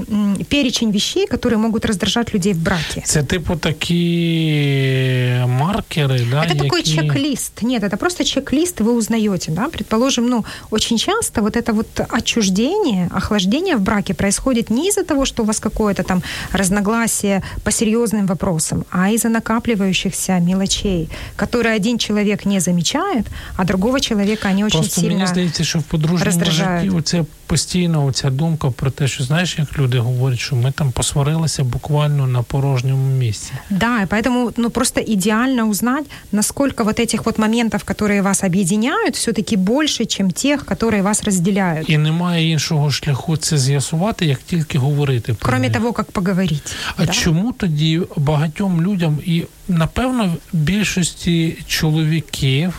перечень 0.50 0.92
вещей, 0.92 1.28
которые 1.28 1.58
могут 1.58 1.86
раздражать 1.86 2.34
людей 2.34 2.54
в 2.54 2.64
браке. 2.64 3.04
Это 3.14 3.26
типа 3.26 3.58
такие 3.58 5.46
маркеры, 5.48 6.26
да? 6.32 6.46
Это 6.46 6.58
такой 6.58 6.80
які... 6.80 6.96
чек-лист. 6.96 7.62
Нет, 7.62 7.84
это 7.84 7.98
просто 7.98 8.24
чек-лист, 8.24 8.82
вы 8.82 8.94
узнаете, 8.96 9.52
да? 9.52 9.68
Предположим, 9.68 10.28
ну, 10.28 10.46
очень 10.72 10.98
часто 10.98 11.42
вот 11.42 11.58
это 11.58 11.74
вот 11.74 11.88
отчуждение, 12.10 13.10
охлаждение 13.12 13.76
в 13.76 13.82
браке 13.82 14.14
происходит 14.14 14.70
не 14.70 14.88
из-за 14.88 15.04
того, 15.04 15.26
что 15.26 15.41
у 15.43 15.47
вас 15.47 15.61
какое-то 15.61 16.03
там 16.03 16.23
разногласие 16.53 17.43
по 17.65 17.71
серьезным 17.71 18.27
вопросам, 18.27 18.85
а 18.91 19.11
из-за 19.11 19.29
накапливающихся 19.29 20.41
мелочей, 20.41 21.09
которые 21.37 21.77
один 21.77 21.99
человек 21.99 22.47
не 22.47 22.61
замечает, 22.61 23.27
а 23.57 23.65
другого 23.65 24.01
человека 24.01 24.49
они 24.49 24.65
очень 24.65 24.81
Просто 24.81 25.01
сильно 25.01 25.15
мені 25.15 25.27
здається, 25.27 25.65
що 25.65 25.79
в 25.79 25.83
подружньому 25.83 26.45
житті 26.45 26.91
оце 26.91 27.25
постійно 27.51 28.05
оця 28.05 28.31
думка 28.31 28.71
про 28.71 28.91
те, 28.91 29.09
що 29.09 29.25
знаєш, 29.25 29.59
як 29.59 29.79
люди 29.79 29.99
говорять, 29.99 30.39
що 30.39 30.57
ми 30.57 30.73
там 30.73 30.93
посварилися 30.93 31.65
буквально 31.65 32.27
на 32.27 32.43
порожньому 32.43 33.17
місці. 33.17 33.53
Да, 33.71 34.03
и 34.03 34.07
поэтому 34.07 34.53
ну 34.57 34.71
просто 34.71 35.01
идеально 35.01 35.65
узнать, 35.65 36.05
насколько 36.33 36.85
вот 36.85 37.01
этих 37.01 37.25
вот 37.27 37.39
моментов, 37.39 37.85
которые 37.85 38.23
вас 38.23 38.45
объединяют, 38.45 39.17
все-таки 39.17 39.57
больше, 39.57 40.05
чем 40.05 40.31
тех, 40.31 40.65
которые 40.65 41.03
вас 41.03 41.25
разделяют. 41.25 41.91
І 41.91 41.99
немає 41.99 42.51
іншого 42.51 42.91
шляху 42.91 43.37
це 43.37 43.59
з'ясувати, 43.59 44.27
як 44.27 44.39
тільки 44.39 44.79
говорити. 44.79 45.35
Про 45.35 45.51
Кроме 45.51 45.71
того, 45.71 45.95
як 45.99 46.11
поговорити. 46.11 46.61
А 46.97 47.07
да? 47.07 47.13
чому 47.13 47.53
тоді 47.53 48.03
багатьом 48.17 48.83
людям 48.83 49.19
і 49.27 49.45
напевно 49.69 50.37
більшості 50.53 51.57
чоловіків? 51.67 52.75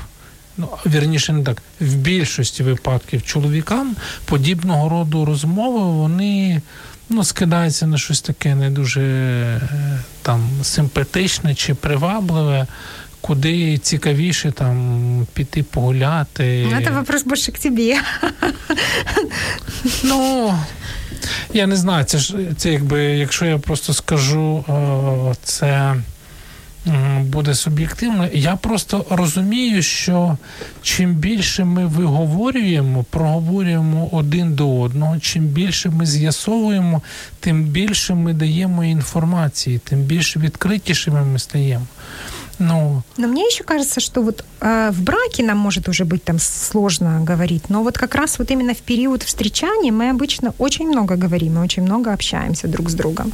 Ну 0.57 0.69
вірніше 0.87 1.33
не 1.33 1.45
так, 1.45 1.63
в 1.81 1.95
більшості 1.95 2.63
випадків 2.63 3.23
чоловікам 3.23 3.97
подібного 4.25 4.89
роду 4.89 5.25
розмови 5.25 5.81
вони 5.81 6.63
ну, 7.09 7.25
скидаються 7.25 7.87
на 7.87 7.99
щось 7.99 8.21
таке 8.21 8.55
не 8.55 8.71
дуже 8.71 9.03
е, 9.03 9.61
там 10.23 10.49
симпатичне 10.63 11.55
чи 11.55 11.75
привабливе. 11.75 12.67
Куди 13.21 13.79
цікавіше 13.79 14.53
там 14.53 15.27
піти 15.35 15.63
погуляти. 15.63 16.69
Ну, 16.73 16.85
це 16.85 16.91
вопрос 16.91 17.25
більше 17.25 17.53
к 17.53 17.59
тобі. 17.59 17.97
Ну, 20.05 20.55
я 21.53 21.67
не 21.67 21.77
знаю, 21.77 22.05
це 22.05 22.19
ж 22.19 22.35
це 22.57 22.73
якби, 22.73 23.03
якщо 23.03 23.45
я 23.47 23.59
просто 23.59 23.95
скажу, 23.95 24.65
це 25.45 25.95
буде 27.22 27.56
суб'єктивно. 27.56 28.28
Я 28.34 28.56
просто 28.56 29.06
розумію, 29.10 29.82
що 29.82 30.38
чим 30.82 31.14
більше 31.14 31.64
ми 31.64 31.86
виговорюємо, 31.86 33.06
проговорюємо 33.10 34.10
один 34.12 34.54
до 34.54 34.80
одного, 34.82 35.20
чим 35.20 35.46
більше 35.46 35.90
ми 35.90 36.06
з'ясовуємо, 36.06 37.02
тим 37.40 37.64
більше 37.64 38.14
ми 38.14 38.34
даємо 38.34 38.84
інформації, 38.84 39.80
тим 39.84 40.00
більше 40.00 40.40
відкритішими 40.40 41.22
ми 41.26 41.40
стаємо. 41.40 41.86
Ну. 42.60 43.04
Но 43.18 43.28
мне 43.28 43.48
еще 43.48 43.64
кажется, 43.64 44.00
что 44.00 44.22
вот 44.22 44.44
э, 44.62 44.92
в 44.92 45.02
браке 45.02 45.44
нам 45.44 45.58
может 45.58 45.90
уже 45.90 46.06
быть 46.06 46.24
там 46.24 46.40
сложно 46.40 47.24
говорить, 47.30 47.70
но 47.70 47.84
вот 47.84 47.98
как 47.98 48.16
раз 48.16 48.40
вот 48.40 48.52
именно 48.52 48.74
в 48.74 48.82
период 48.82 49.24
встречания 49.24 49.92
мы 49.92 50.10
обычно 50.10 50.54
очень 50.58 50.88
много 50.88 51.16
говорим 51.16 51.58
и 51.58 51.64
очень 51.64 51.84
много 51.84 52.14
общаемся 52.14 52.68
друг 52.68 52.90
с 52.90 52.94
другом. 52.94 53.32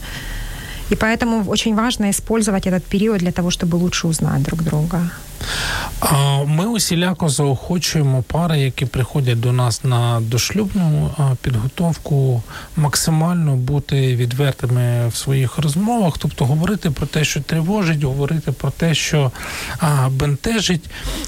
И 0.92 0.96
поэтому 0.96 1.44
очень 1.50 1.76
важно 1.76 2.10
использовать 2.10 2.68
этот 2.68 2.84
период 2.84 3.20
для 3.20 3.32
того, 3.32 3.50
чтобы 3.50 3.78
лучше 3.78 4.08
узнать 4.08 4.44
друг 4.44 4.64
друга. 4.64 5.00
Ми 6.47 6.67
усіляко 6.67 7.29
заохочуємо 7.29 8.23
пари, 8.23 8.61
які 8.61 8.87
приходять 8.87 9.41
до 9.41 9.53
нас 9.53 9.85
на 9.85 10.21
дошлюбну 10.21 11.11
підготовку, 11.43 12.43
максимально 12.77 13.57
бути 13.57 14.17
відвертими 14.17 15.09
в 15.09 15.17
своїх 15.17 15.59
розмовах, 15.59 16.15
тобто 16.19 16.45
говорити 16.45 16.91
про 16.91 17.07
те, 17.07 17.25
що 17.25 17.41
тривожить, 17.41 18.03
говорити 18.03 18.53
про 18.53 18.71
те, 18.71 18.95
що 18.95 19.33
бентежить. 20.11 20.85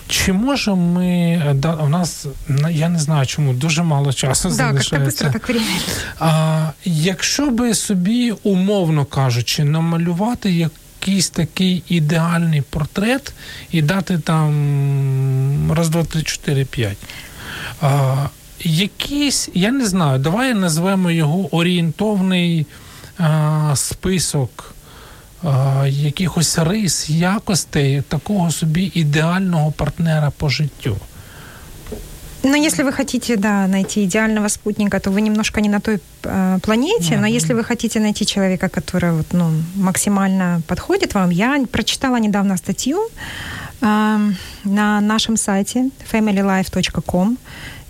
Чи 0.09 0.33
можемо 0.33 0.77
ми 0.77 1.43
у 1.85 1.89
нас 1.89 2.27
я 2.71 2.89
не 2.89 2.99
знаю, 2.99 3.27
чому 3.27 3.53
дуже 3.53 3.83
мало 3.83 4.13
часу 4.13 4.49
да, 4.49 4.55
залишається. 4.55 5.31
Так 5.31 5.51
а, 6.19 6.71
Якщо 6.85 7.51
би 7.51 7.75
собі 7.75 8.35
умовно 8.43 9.05
кажучи, 9.05 9.65
намалювати 9.65 10.53
як 10.53 10.73
якийсь 11.01 11.31
такий 11.31 11.83
ідеальний 11.89 12.63
портрет 12.63 13.33
і 13.71 13.83
дати 13.83 14.19
там 14.19 15.73
раз, 15.73 15.89
два, 15.89 16.05
три, 16.05 16.23
чотири, 16.23 16.65
п'ять. 16.65 16.99
Якийсь, 18.65 19.49
я 19.55 19.71
не 19.71 19.87
знаю, 19.87 20.19
давай 20.19 20.55
назвемо 20.55 21.11
його 21.11 21.57
орієнтовний 21.57 22.67
а, 23.19 23.73
список 23.77 24.75
якихось 25.87 26.59
рис, 26.59 27.11
якостей 27.11 28.03
такого 28.03 28.51
собі 28.51 28.93
ідеального 28.95 29.73
партнера 29.73 30.31
по 30.31 30.49
життю. 30.49 30.97
Но 32.43 32.57
если 32.57 32.85
вы 32.85 32.93
хотите, 32.93 33.37
да, 33.37 33.67
найти 33.67 34.05
идеального 34.05 34.49
спутника, 34.49 34.99
то 35.01 35.11
вы 35.11 35.21
немножко 35.21 35.61
не 35.61 35.69
на 35.69 35.81
той 35.81 35.99
э, 36.25 36.59
планете. 36.63 37.15
Mm-hmm. 37.15 37.21
Но 37.21 37.27
если 37.27 37.55
вы 37.55 37.65
хотите 37.65 38.01
найти 38.01 38.25
человека, 38.25 38.69
который 38.69 39.13
вот, 39.13 39.27
ну, 39.33 39.51
максимально 39.77 40.63
подходит 40.67 41.15
вам, 41.15 41.31
я 41.31 41.65
прочитала 41.71 42.17
недавно 42.17 42.57
статью 42.57 42.99
э, 43.83 44.19
на 44.65 45.01
нашем 45.01 45.37
сайте 45.37 45.91
familylife.com. 46.13 47.37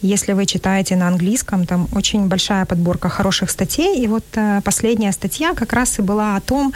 Если 0.03 0.33
вы 0.33 0.47
читаете 0.47 0.97
на 0.97 1.09
английском, 1.09 1.67
там 1.67 1.89
очень 1.95 2.27
большая 2.27 2.65
подборка 2.65 3.09
хороших 3.09 3.51
статей. 3.51 4.03
И 4.03 4.07
вот 4.09 4.25
э, 4.35 4.61
последняя 4.65 5.13
статья 5.13 5.55
как 5.55 5.73
раз 5.73 5.99
и 5.99 6.03
была 6.03 6.37
о 6.37 6.41
том, 6.41 6.73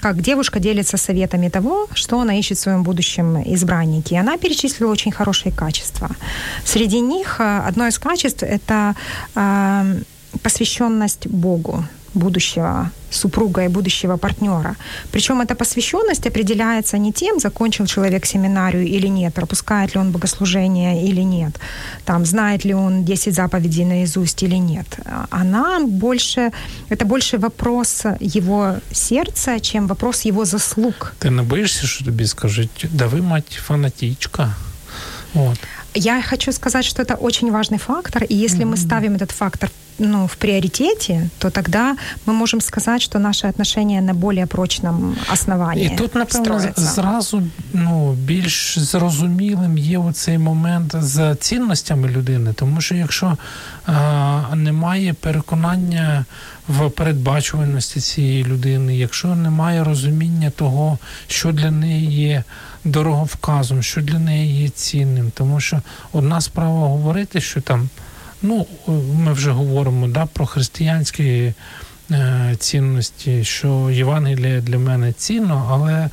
как 0.00 0.20
девушка 0.20 0.60
делится 0.60 0.96
советами 0.96 1.48
того, 1.48 1.88
что 1.94 2.20
она 2.20 2.38
ищет 2.38 2.58
в 2.58 2.60
своем 2.60 2.82
будущем 2.82 3.42
избраннике. 3.54 4.14
И 4.14 4.18
она 4.18 4.36
перечислила 4.36 4.92
очень 4.92 5.12
хорошие 5.12 5.52
качества. 5.52 6.10
Среди 6.64 7.00
них 7.00 7.40
э, 7.40 7.68
одно 7.68 7.86
из 7.86 7.98
качеств– 7.98 8.42
это 8.44 8.94
э, 9.34 10.00
посвященность 10.42 11.26
Богу 11.26 11.84
будущего 12.18 12.90
супруга 13.10 13.64
и 13.64 13.68
будущего 13.68 14.16
партнера. 14.16 14.76
Причем 15.10 15.40
эта 15.40 15.54
посвященность 15.54 16.26
определяется 16.26 16.98
не 16.98 17.12
тем, 17.12 17.40
закончил 17.40 17.86
человек 17.86 18.26
семинарию 18.26 18.86
или 18.86 19.08
нет, 19.08 19.34
пропускает 19.34 19.94
ли 19.94 20.00
он 20.00 20.12
богослужение 20.12 21.08
или 21.08 21.22
нет, 21.22 21.58
там, 22.04 22.24
знает 22.24 22.64
ли 22.64 22.74
он 22.74 23.04
10 23.04 23.34
заповедей 23.34 23.84
наизусть 23.84 24.42
или 24.42 24.56
нет. 24.56 24.86
Она 25.30 25.80
больше, 25.80 26.50
это 26.90 27.04
больше 27.04 27.38
вопрос 27.38 28.04
его 28.20 28.76
сердца, 28.92 29.60
чем 29.60 29.86
вопрос 29.86 30.26
его 30.26 30.44
заслуг. 30.44 31.14
Ты 31.18 31.30
не 31.30 31.42
боишься, 31.42 31.86
что 31.86 32.04
тебе 32.04 32.26
скажут, 32.26 32.70
да 32.82 33.06
вы, 33.06 33.22
мать, 33.22 33.58
фанатичка? 33.66 34.54
Вот. 35.34 35.58
Я 35.94 36.22
хочу 36.22 36.52
сказать, 36.52 36.84
что 36.84 37.02
это 37.02 37.14
очень 37.14 37.50
важный 37.50 37.78
фактор, 37.78 38.24
и 38.24 38.34
если 38.34 38.60
mm-hmm. 38.60 38.70
мы 38.70 38.76
ставим 38.76 39.14
этот 39.14 39.30
фактор 39.30 39.70
ну, 39.98 40.26
в 40.26 40.36
приоритете, 40.36 41.30
то 41.38 41.50
тогда 41.50 41.96
мы 42.26 42.32
можем 42.32 42.60
сказать, 42.60 43.02
что 43.02 43.18
наши 43.18 43.46
отношения 43.46 44.00
на 44.00 44.14
более 44.14 44.46
прочном 44.46 45.16
основанні. 45.32 45.84
І 45.84 45.96
тут, 45.96 46.14
напевно, 46.14 46.60
зразу 46.76 47.42
ну, 47.72 48.12
більш 48.12 48.78
зрозумілим 48.78 49.78
є 49.78 49.98
оцей 49.98 50.38
момент 50.38 50.94
з 50.98 51.34
цінностями 51.34 52.08
людини, 52.08 52.52
тому 52.52 52.80
що 52.80 52.94
якщо 52.94 53.36
а, 53.86 54.54
немає 54.54 55.12
переконання 55.12 56.24
в 56.68 56.90
передбачуваності 56.90 58.00
цієї 58.00 58.44
людини, 58.44 58.96
якщо 58.96 59.28
немає 59.28 59.84
розуміння 59.84 60.50
того, 60.50 60.98
що 61.28 61.52
для 61.52 61.70
неї 61.70 62.06
є 62.06 62.44
дороговказом, 62.84 63.82
що 63.82 64.00
для 64.00 64.18
неї 64.18 64.62
є 64.62 64.68
цінним, 64.68 65.32
тому 65.34 65.60
що 65.60 65.82
одна 66.12 66.40
справа 66.40 66.88
говорити, 66.88 67.40
що 67.40 67.60
там. 67.60 67.88
Ну, 68.42 68.66
ми 69.14 69.32
вже 69.32 69.50
говоримо 69.50 70.08
да, 70.08 70.26
про 70.26 70.46
християнські 70.46 71.52
е, 72.10 72.56
цінності, 72.58 73.44
що 73.44 73.90
Євангеліє 73.90 74.60
для 74.60 74.78
мене 74.78 75.12
цінно, 75.12 75.68
але 75.70 76.10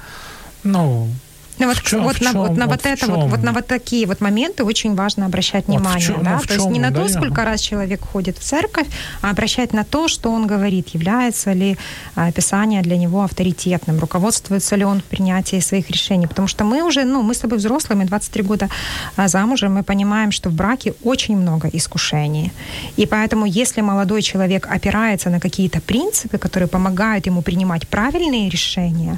ну, 0.64 1.10
Ну, 1.58 1.68
вот, 1.68 1.82
чем, 1.82 2.04
вот, 2.04 2.20
на, 2.22 2.32
чем, 2.32 2.42
вот 2.42 2.58
на 2.58 2.66
вот, 2.66 2.84
вот 2.84 2.86
это 2.86 3.08
вот, 3.08 3.30
вот 3.30 3.44
на 3.44 3.54
вот 3.54 3.68
такие 3.68 4.06
вот 4.08 4.20
моменты 4.22 4.64
очень 4.64 4.96
важно 4.96 5.26
обращать 5.26 5.68
вот 5.68 5.78
внимание, 5.78 6.06
чем, 6.06 6.24
да, 6.24 6.38
ну, 6.38 6.40
то 6.42 6.54
есть 6.54 6.66
не 6.68 6.80
на 6.80 6.92
да, 6.92 7.02
то, 7.02 7.10
сколько 7.10 7.42
я... 7.42 7.46
раз 7.46 7.62
человек 7.62 8.02
ходит 8.02 8.38
в 8.38 8.42
церковь, 8.42 8.88
а 9.22 9.30
обращать 9.30 9.74
на 9.74 9.84
то, 9.84 10.08
что 10.08 10.32
он 10.32 10.48
говорит, 10.48 10.90
является 10.90 11.54
ли 11.54 11.78
а, 12.16 12.32
Писание 12.32 12.82
для 12.82 12.98
него 12.98 13.24
авторитетным, 13.24 14.00
руководствуется 14.00 14.76
ли 14.76 14.84
он 14.84 15.00
в 15.00 15.04
принятии 15.04 15.60
своих 15.62 15.90
решений, 15.90 16.28
потому 16.28 16.48
что 16.48 16.66
мы 16.66 16.84
уже, 16.84 17.06
ну, 17.06 17.22
мы 17.22 17.34
с 17.34 17.40
тобой 17.40 17.58
взрослые, 17.58 17.98
мы 17.98 18.06
23 18.06 18.44
года 18.44 18.70
а, 19.16 19.28
замужем, 19.28 19.74
мы 19.74 19.84
понимаем, 19.84 20.32
что 20.32 20.50
в 20.50 20.54
браке 20.54 20.94
очень 21.04 21.38
много 21.38 21.70
искушений, 21.70 22.52
и 22.98 23.06
поэтому 23.06 23.46
если 23.46 23.82
молодой 23.82 24.22
человек 24.22 24.68
опирается 24.70 25.30
на 25.30 25.40
какие-то 25.40 25.80
принципы, 25.80 26.38
которые 26.38 26.68
помогают 26.68 27.28
ему 27.28 27.42
принимать 27.42 27.88
правильные 27.88 28.50
решения, 28.50 29.18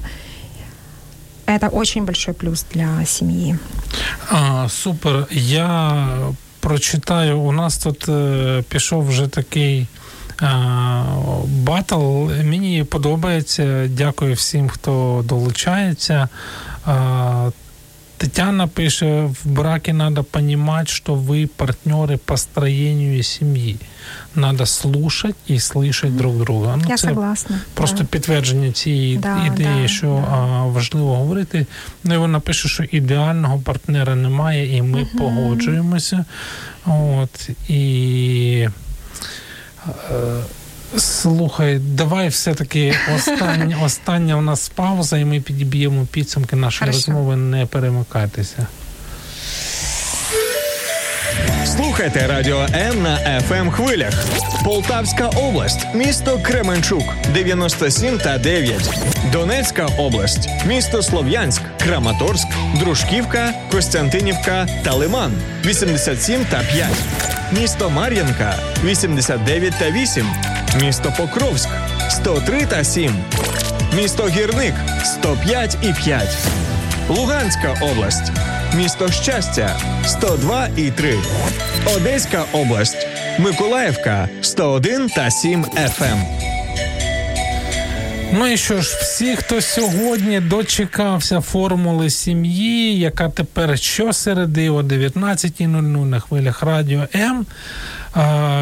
это 1.48 1.70
очень 1.70 2.06
большой 2.06 2.34
плюс 2.34 2.66
для 2.74 3.06
семьи. 3.06 3.58
А, 4.30 4.68
Супер. 4.70 5.28
Я 5.32 6.08
прочитаю. 6.60 7.40
У 7.40 7.52
нас 7.52 7.78
тут 7.78 8.10
е, 8.10 8.64
пішов 8.70 9.08
вже 9.08 9.28
такий. 9.28 9.88
Батл 11.46 12.26
мені 12.44 12.84
подобається. 12.84 13.88
Дякую 13.88 14.34
всім, 14.34 14.70
хто 14.70 15.24
долучається. 15.28 16.30
Тетяна 18.17 18.69
пише: 18.69 19.23
в 19.25 19.47
браке 19.47 19.93
надо 19.93 20.23
понимать, 20.23 20.89
что 20.89 21.15
вы 21.15 21.49
партнеры 21.57 22.19
по 22.19 22.37
строению 22.37 23.23
семьи. 23.23 23.79
Надо 24.35 24.67
слушать 24.67 25.37
і 25.47 25.59
слышать 25.59 26.17
друг 26.17 26.37
друга. 26.37 26.77
Ну, 26.77 26.85
Я 26.89 26.97
це 26.97 27.09
согласна. 27.09 27.61
Просто 27.75 27.99
да. 27.99 28.05
підтвердження 28.05 28.73
цієї 28.73 29.17
да, 29.17 29.47
ідеї, 29.47 29.83
да, 29.83 29.89
що 29.89 30.25
а, 30.31 30.67
важливо 30.67 31.17
говорити. 31.17 31.67
Ну 32.05 32.15
і 32.15 32.19
вона 32.19 32.41
пише, 32.41 32.69
що 32.69 32.85
ідеального 32.85 33.59
партнера 33.59 34.15
немає, 34.15 34.77
і 34.77 34.83
ми 34.83 35.01
угу. 35.01 35.19
погоджуємося. 35.19 36.25
От 36.87 37.51
і. 37.69 38.69
Слухай, 40.98 41.80
давай 41.80 42.28
все-таки 42.28 42.96
остання 43.16 43.78
остання 43.84 44.36
у 44.36 44.42
нас 44.42 44.70
пауза, 44.70 45.18
і 45.18 45.26
ми 45.26 45.42
підіб'ємо 45.42 46.08
підсумки 46.12 46.56
нашої 46.56 46.92
Хорошо. 46.92 47.12
розмови. 47.12 47.36
Не 47.36 47.66
перемикайтеся. 47.66 48.68
Слухайте 51.66 52.28
радіо 52.28 52.66
М 52.74 53.02
на 53.02 53.18
fm 53.18 53.54
ем 53.54 53.72
хвилях. 53.72 54.26
Полтавська 54.64 55.28
область, 55.28 55.88
місто 55.94 56.40
Кременчук, 56.44 57.04
97 57.34 58.18
та 58.18 58.38
9. 58.38 59.17
Донецька 59.32 59.88
область, 59.98 60.50
місто 60.66 61.02
Слов'янськ, 61.02 61.62
Краматорськ, 61.84 62.48
Дружківка, 62.80 63.54
Костянтинівка 63.72 64.68
та 64.84 64.94
Лиман, 64.94 65.32
87 65.66 66.46
та 66.46 66.62
5. 66.74 66.88
Місто 67.52 67.90
Мар'янка, 67.90 68.56
89 68.84 69.74
та 69.80 69.92
8. 69.92 70.26
Місто 70.82 71.14
Покровськ 71.18 71.70
103 72.10 72.66
та 72.66 72.84
7. 72.84 73.16
Місто 73.94 74.28
Гірник 74.28 74.74
105 75.04 75.78
і 75.84 75.94
5. 76.04 76.38
Луганська 77.10 77.76
область. 77.82 78.32
Місто 78.76 79.12
Щастя 79.12 79.80
102 80.06 80.68
і 80.78 80.92
3. 80.92 81.16
Одеська 81.96 82.44
область. 82.54 83.08
Миколаївка 83.40 84.30
101 84.42 85.10
та 85.10 85.32
7 85.32 85.64
ФМ. 85.64 86.57
Ну 88.34 88.48
і 88.48 88.58
що 88.58 88.82
ж, 88.82 88.98
всі, 89.02 89.36
хто 89.36 89.62
сьогодні 89.62 90.40
дочекався 90.40 91.42
формули 91.42 92.10
сім'ї, 92.10 93.00
яка 93.00 93.30
тепер 93.30 93.80
щосереди 93.80 94.70
о 94.70 94.82
19.00 94.82 96.06
на 96.06 96.20
хвилях 96.20 96.64
радіо 96.64 97.04
М. 97.16 97.46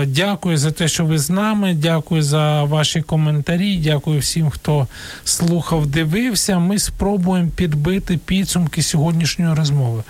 Дякую 0.07 0.57
за 0.57 0.71
те, 0.71 0.87
що 0.87 1.05
ви 1.05 1.17
з 1.17 1.29
нами. 1.29 1.73
Дякую 1.73 2.23
за 2.23 2.63
ваші 2.63 3.01
коментарі. 3.01 3.77
Дякую 3.77 4.19
всім, 4.19 4.49
хто 4.49 4.87
слухав, 5.25 5.87
дивився. 5.87 6.59
Ми 6.59 6.79
спробуємо 6.79 7.49
підбити 7.55 8.17
підсумки 8.17 8.81
сьогоднішньої 8.81 9.55
розмови. 9.55 10.03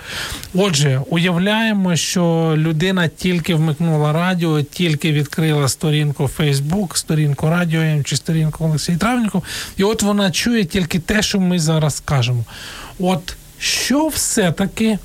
Отже, 0.53 1.01
уявляємо, 1.09 1.95
що 1.95 2.53
людина 2.57 3.07
тільки 3.07 3.55
вмикнула 3.55 4.13
радіо, 4.13 4.61
тільки 4.61 5.11
відкрила 5.11 5.67
сторінку 5.67 6.29
Facebook, 6.39 6.97
сторінку 6.97 7.49
Радіо 7.49 8.03
чи 8.03 8.15
сторінку 8.15 8.65
Олексій 8.65 8.97
Травніков, 8.97 9.43
і 9.77 9.83
от 9.83 10.03
вона 10.03 10.31
чує 10.31 10.65
тільки 10.65 10.99
те, 10.99 11.21
що 11.21 11.39
ми 11.39 11.59
зараз 11.59 11.95
скажемо. 11.95 12.43
От 12.99 13.35
що 13.59 14.07
все-таки 14.07 14.97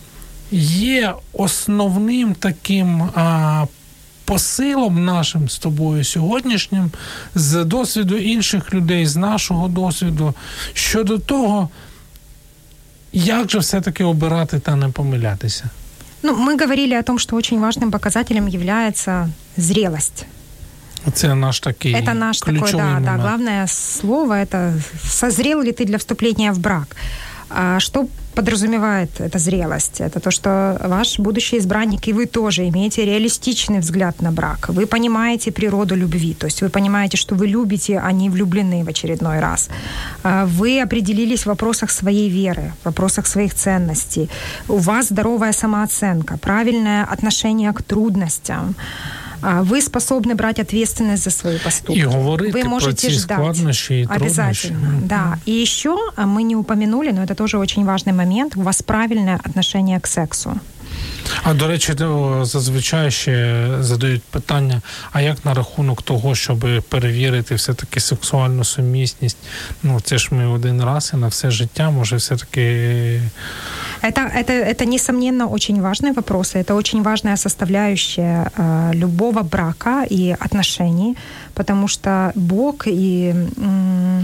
є 0.53 1.15
основним 1.33 2.35
таким 2.35 3.03
а, 3.03 3.67
посилом 4.30 5.06
нашим 5.06 5.50
з 5.50 5.58
тобою 5.58 6.04
сьогоднішнім, 6.04 6.92
з 7.36 7.64
досвіду 7.64 8.18
інших 8.18 8.74
людей, 8.74 9.06
з 9.06 9.16
нашого 9.16 9.68
досвіду 9.68 10.34
щодо 10.74 11.18
того, 11.18 11.70
як 13.14 13.52
же 13.52 13.60
все-таки 13.60 14.04
обирати 14.04 14.60
та 14.60 14.76
не 14.76 14.90
помилятися? 14.90 15.70
Ну, 16.24 16.32
мы 16.34 16.62
говорили 16.62 16.96
о 16.96 17.04
том, 17.04 17.20
что 17.20 17.36
очень 17.36 17.60
важным 17.60 17.92
показателем 17.92 18.48
является 18.48 19.30
зрелость. 19.58 20.26
Это 21.06 21.36
наш 21.36 21.60
такой 21.60 21.94
Это 21.94 22.14
наш 22.14 22.40
такой, 22.40 22.72
да, 22.72 22.78
момент. 22.78 23.06
да, 23.06 23.18
главное 23.18 23.68
слово 23.68 24.34
это 24.34 24.74
созрел 25.10 25.62
ли 25.62 25.72
ты 25.72 25.86
для 25.86 25.98
вступления 25.98 26.52
в 26.52 26.60
брак. 26.60 26.96
А 27.51 27.81
что 27.81 28.09
подразумевает 28.35 29.21
эта 29.21 29.39
зрелость? 29.39 30.01
Это 30.01 30.21
то, 30.21 30.31
что 30.31 30.81
ваш 30.85 31.19
будущий 31.19 31.59
избранник 31.59 32.07
и 32.09 32.13
вы 32.13 32.27
тоже 32.27 32.69
имеете 32.69 33.05
реалистичный 33.05 33.81
взгляд 33.81 34.23
на 34.23 34.31
брак. 34.31 34.69
Вы 34.69 34.87
понимаете 34.87 35.51
природу 35.51 35.97
любви, 35.97 36.35
то 36.35 36.47
есть 36.47 36.63
вы 36.63 36.69
понимаете, 36.69 37.17
что 37.17 37.35
вы 37.35 37.49
любите, 37.49 37.99
а 37.99 38.13
не 38.13 38.31
влюблены 38.31 38.85
в 38.85 38.89
очередной 38.89 39.41
раз. 39.41 39.69
А 40.23 40.47
вы 40.47 40.81
определились 40.81 41.43
в 41.43 41.47
вопросах 41.47 41.91
своей 41.91 42.31
веры, 42.31 42.73
в 42.83 42.87
вопросах 42.87 43.27
своих 43.27 43.55
ценностей. 43.55 44.31
У 44.69 44.77
вас 44.77 45.09
здоровая 45.09 45.53
самооценка, 45.53 46.39
правильное 46.39 47.05
отношение 47.05 47.73
к 47.73 47.83
трудностям. 47.83 48.77
А 49.42 49.62
вы 49.62 49.82
способны 49.82 50.36
брать 50.36 50.60
ответственность 50.60 51.24
за 51.24 51.30
свои 51.30 51.58
поступки. 51.58 52.00
И 52.00 52.04
говорить 52.04 52.54
вы 52.54 52.64
можете 52.64 53.08
про 53.08 53.14
ждать. 53.14 53.38
складности 53.38 53.94
и 53.94 54.08
Обязательно, 54.10 54.80
трудности. 54.80 55.08
да. 55.08 55.38
И 55.46 55.52
еще 55.52 55.98
мы 56.18 56.44
не 56.44 56.56
упомянули, 56.56 57.12
но 57.12 57.24
это 57.24 57.36
тоже 57.36 57.58
очень 57.58 57.86
важный 57.86 58.14
момент, 58.14 58.56
у 58.56 58.62
вас 58.62 58.82
правильное 58.82 59.40
отношение 59.44 60.00
к 60.00 60.08
сексу. 60.08 60.60
А 61.44 61.54
до 61.54 61.68
речі, 61.68 61.94
зазвичай 62.42 63.12
ще 63.12 63.68
задають 63.80 64.24
питання: 64.24 64.82
а 65.12 65.22
як 65.22 65.46
на 65.46 65.54
рахунок 65.54 66.02
того, 66.02 66.36
щоб 66.36 66.66
перевірити 66.90 67.56
все-таки 67.56 68.00
сексуальну 68.00 68.64
сумісність? 68.64 69.38
Ну 69.84 70.00
це 70.02 70.18
ж 70.18 70.28
ми 70.32 70.48
один 70.48 70.84
раз 70.84 71.12
і 71.14 71.18
на 71.18 71.28
все 71.28 71.52
життя, 71.52 71.90
може, 71.90 72.16
все-таки. 72.16 73.22
Это, 74.03 74.21
это, 74.23 74.53
это, 74.53 74.87
несомненно, 74.87 75.47
очень 75.47 75.81
важный 75.83 76.13
вопрос, 76.13 76.55
это 76.55 76.75
очень 76.75 77.03
важная 77.03 77.37
составляющая 77.37 78.51
э, 78.57 78.91
любого 78.95 79.43
брака 79.43 80.05
и 80.11 80.37
отношений, 80.41 81.17
потому 81.55 81.89
что 81.89 82.33
Бог 82.35 82.87
и 82.87 83.35
э, 83.57 84.21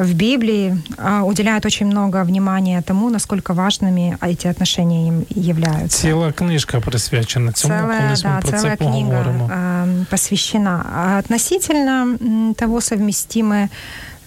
в 0.00 0.14
Библии 0.14 0.78
а, 0.96 1.24
уделяют 1.24 1.66
очень 1.66 1.86
много 1.86 2.24
внимания 2.24 2.82
тому, 2.82 3.10
насколько 3.10 3.52
важными 3.54 4.16
эти 4.22 4.46
отношения 4.46 5.08
им 5.08 5.26
являются. 5.30 5.98
Ціла 5.98 6.32
книжка 6.32 6.80
присвячена 6.80 7.52
цьому, 7.52 7.74
целая, 7.74 8.16
да, 8.22 8.40
целая 8.42 8.76
це 8.76 8.76
книга 8.76 9.24
поговоримо. 9.24 9.50
э, 9.52 10.04
посвящена. 10.10 10.86
А 10.96 11.18
относительно 11.18 12.54
того, 12.54 12.80
совместимы 12.80 13.68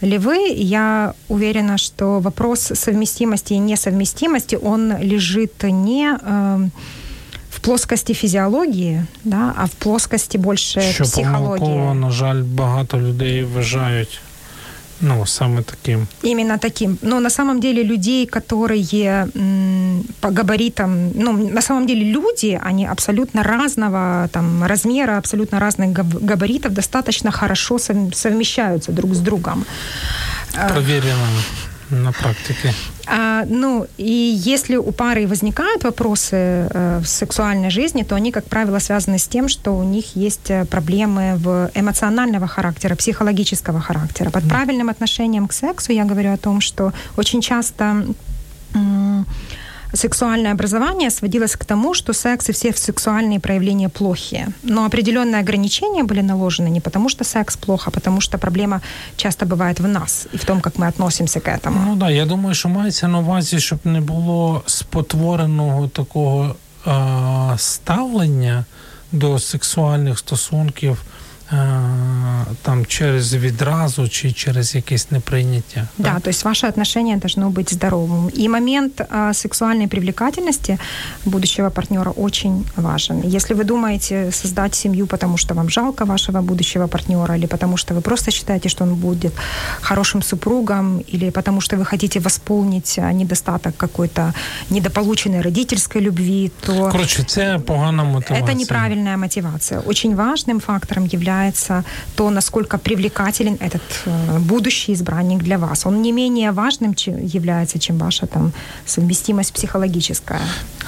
ли 0.02 0.18
вы, 0.18 0.36
я 0.56 1.14
уверена, 1.28 1.78
что 1.78 2.20
вопрос 2.20 2.72
совместимости 2.74 3.54
и 3.54 3.59
несовместимости, 3.59 4.59
он 4.62 4.92
лежит 5.02 5.62
не 5.62 6.16
э, 6.16 6.68
в 7.50 7.61
плоскости 7.61 8.14
фізіології, 8.14 9.02
да, 9.24 9.52
а 9.56 9.64
в 9.64 9.70
плоскості 9.70 10.38
більше 10.38 10.80
Що 10.82 11.04
психології. 11.04 11.59
помилково, 11.61 11.94
на 11.94 12.11
жаль, 12.11 12.42
багато 12.42 12.98
людей 12.98 13.44
вважають 13.44 14.20
ну, 15.03 15.25
саме 15.25 15.61
таким. 15.61 16.07
Именно 16.23 16.57
таким. 16.57 16.97
Но 17.01 17.19
на 17.19 17.29
самом 17.29 17.59
деле 17.59 17.83
людей, 17.83 18.25
которые 18.25 19.27
м, 19.35 20.03
по 20.21 20.29
габаритам, 20.31 21.11
ну, 21.15 21.33
на 21.53 21.61
самом 21.61 21.85
деле 21.87 22.11
люди, 22.11 22.59
они 22.69 22.87
абсолютно 22.87 23.43
разного 23.43 24.27
там, 24.31 24.63
размера, 24.63 25.17
абсолютно 25.17 25.59
разных 25.59 25.89
габ- 25.89 26.23
габаритов, 26.25 26.71
достаточно 26.73 27.31
хорошо 27.31 27.75
сов- 27.77 28.15
совмещаются 28.15 28.91
друг 28.91 29.13
с 29.13 29.19
другом. 29.19 29.65
Провірено 30.67 31.27
на 31.93 32.11
практике. 32.11 32.73
А, 33.05 33.43
ну, 33.47 33.85
и 33.97 34.41
если 34.45 34.77
у 34.77 34.91
пары 34.91 35.27
возникают 35.27 35.83
вопросы 35.83 36.35
э, 36.35 36.99
в 37.03 37.07
сексуальной 37.07 37.69
жизни, 37.69 38.03
то 38.03 38.15
они, 38.15 38.31
как 38.31 38.45
правило, 38.45 38.79
связаны 38.79 39.17
с 39.17 39.27
тем, 39.27 39.49
что 39.49 39.77
у 39.77 39.83
них 39.83 40.15
есть 40.15 40.49
э, 40.49 40.65
проблемы 40.65 41.35
в 41.37 41.69
эмоционального 41.75 42.47
характера, 42.47 42.95
психологического 42.95 43.79
характера. 43.79 44.29
Под 44.29 44.43
правильным 44.49 44.89
отношением 44.89 45.47
к 45.47 45.53
сексу 45.53 45.91
я 45.91 46.05
говорю 46.05 46.33
о 46.33 46.37
том, 46.37 46.61
что 46.61 46.93
очень 47.17 47.41
часто 47.41 48.05
м- 48.73 49.25
сексуальное 49.94 50.52
образование 50.52 51.11
сводилось 51.11 51.56
к 51.56 51.64
тому, 51.64 51.94
что 51.94 52.12
секс 52.12 52.48
и 52.48 52.52
все 52.52 52.72
сексуальные 52.72 53.40
проявления 53.40 53.88
плохие. 53.88 54.48
Но 54.62 54.84
определенные 54.84 55.40
ограничения 55.40 56.02
были 56.02 56.20
наложены 56.22 56.68
не 56.70 56.80
потому, 56.80 57.09
что 57.09 57.24
секс 57.24 57.56
плохо, 57.56 57.84
а 57.86 57.90
потому 57.90 58.20
что 58.20 58.38
проблема 58.38 58.80
часто 59.16 59.46
бывает 59.46 59.80
в 59.80 59.88
нас 59.88 60.26
и 60.34 60.36
в 60.36 60.44
том, 60.44 60.61
как 60.61 60.78
мы 60.78 60.88
относимся 60.88 61.40
к 61.40 61.48
этому. 61.48 61.80
Ну 61.86 61.96
да, 61.96 62.11
я 62.11 62.26
думаю, 62.26 62.54
що 62.54 62.68
мається 62.68 63.09
на 63.09 63.18
увазі, 63.18 63.61
щоб 63.61 63.78
не 63.84 64.00
було 64.00 64.62
спотвореного 64.66 65.88
такого 65.88 66.54
е- 66.86 67.59
ставлення 67.59 68.64
до 69.12 69.38
сексуальних 69.38 70.18
стосунків 70.18 70.92
е- 70.92 71.11
Там 72.61 72.85
через 72.85 73.33
відразу 73.33 74.07
чи 74.07 74.31
через 74.31 74.75
якесь 74.75 75.11
неприйняття. 75.11 75.87
Да, 75.97 76.19
то 76.19 76.29
есть 76.29 76.45
ваше 76.45 76.67
отношение 76.67 77.17
должно 77.17 77.49
быть 77.49 77.73
здоровым. 77.73 78.29
И 78.39 78.49
момент 78.49 79.01
а, 79.09 79.33
сексуальной 79.33 79.87
привлекательности 79.87 80.77
будущего 81.25 81.69
партнера 81.69 82.11
очень 82.11 82.65
важен. 82.75 83.21
Если 83.23 83.55
вы 83.55 83.63
думаете 83.63 84.31
создать 84.31 84.75
семью, 84.75 85.07
потому 85.07 85.37
что 85.37 85.53
вам 85.53 85.69
жалко 85.69 86.05
вашего 86.05 86.41
будущего 86.41 86.87
партнера, 86.87 87.35
или 87.37 87.47
потому 87.47 87.77
что 87.77 87.93
вы 87.93 88.01
просто 88.01 88.31
считаете, 88.31 88.69
что 88.69 88.83
он 88.83 88.95
будет 88.95 89.33
хорошим 89.81 90.21
супругом, 90.21 90.99
или 91.13 91.29
потому 91.31 91.61
что 91.61 91.77
вы 91.77 91.85
хотите 91.85 92.19
восполнить 92.19 92.99
а, 92.99 93.13
недостаток 93.13 93.77
какой-то 93.77 94.33
недополученной 94.69 95.41
родительской 95.41 96.01
любви, 96.01 96.51
то 96.65 96.89
Коротше, 96.91 97.23
це 97.23 97.59
погана 97.65 98.03
мотивація. 98.03 98.39
это 98.39 98.53
неправильная 98.53 99.17
мотивация. 99.17 99.79
Очень 99.79 100.15
важным 100.15 100.59
фактором 100.59 101.05
является 101.13 101.42
то, 102.14 102.30
насколько 102.30 102.78
привлекателен 102.78 103.54
этот 103.54 103.82
э, 104.06 104.38
будущий 104.38 104.92
избранник 104.92 105.42
для 105.42 105.59
вас. 105.59 105.86
Он 105.86 106.02
не 106.02 106.12
менее 106.12 106.52
важным 106.52 106.94
чем, 106.94 107.26
является, 107.26 107.78
чем 107.78 107.98
ваша 107.98 108.26
там 108.26 108.52
совместимость 108.86 109.52
психологическая. 109.52 110.40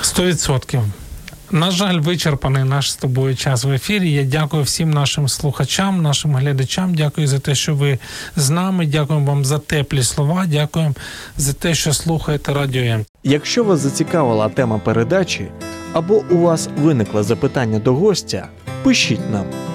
Сто 0.03 0.25
відсотків. 0.25 0.81
На 1.53 1.71
жаль, 1.71 2.01
вичерпаний 2.01 2.65
наш 2.65 2.93
з 2.93 2.97
тобою 2.97 3.37
час 3.37 3.65
в 3.65 3.73
ефірі. 3.73 4.13
Я 4.13 4.25
дякую 4.25 4.63
всім 4.63 4.91
нашим 4.91 5.29
слухачам, 5.29 6.03
нашим 6.03 6.37
глядачам. 6.37 6.95
Дякую 6.95 7.27
за 7.27 7.39
те, 7.39 7.55
що 7.55 7.75
ви 7.75 7.99
з 8.37 8.51
нами. 8.51 8.87
Дякуємо 8.87 9.27
вам 9.27 9.45
за 9.45 9.59
теплі 9.59 10.03
слова. 10.03 10.47
Дякуємо 10.47 10.95
за 11.37 11.53
те, 11.53 11.75
що 11.75 11.93
слухаєте 11.93 12.55
радіо 12.55 12.83
М. 12.83 13.05
Якщо 13.25 13.65
вас 13.65 13.81
зацікавила 13.81 14.49
тема 14.49 14.79
передачі 14.79 15.49
або 15.93 16.23
у 16.31 16.39
вас 16.39 16.69
виникло 16.79 17.23
запитання 17.23 17.79
до 17.79 17.95
гостя, 17.95 18.49
пишіть 18.83 19.31
нам 19.31 19.45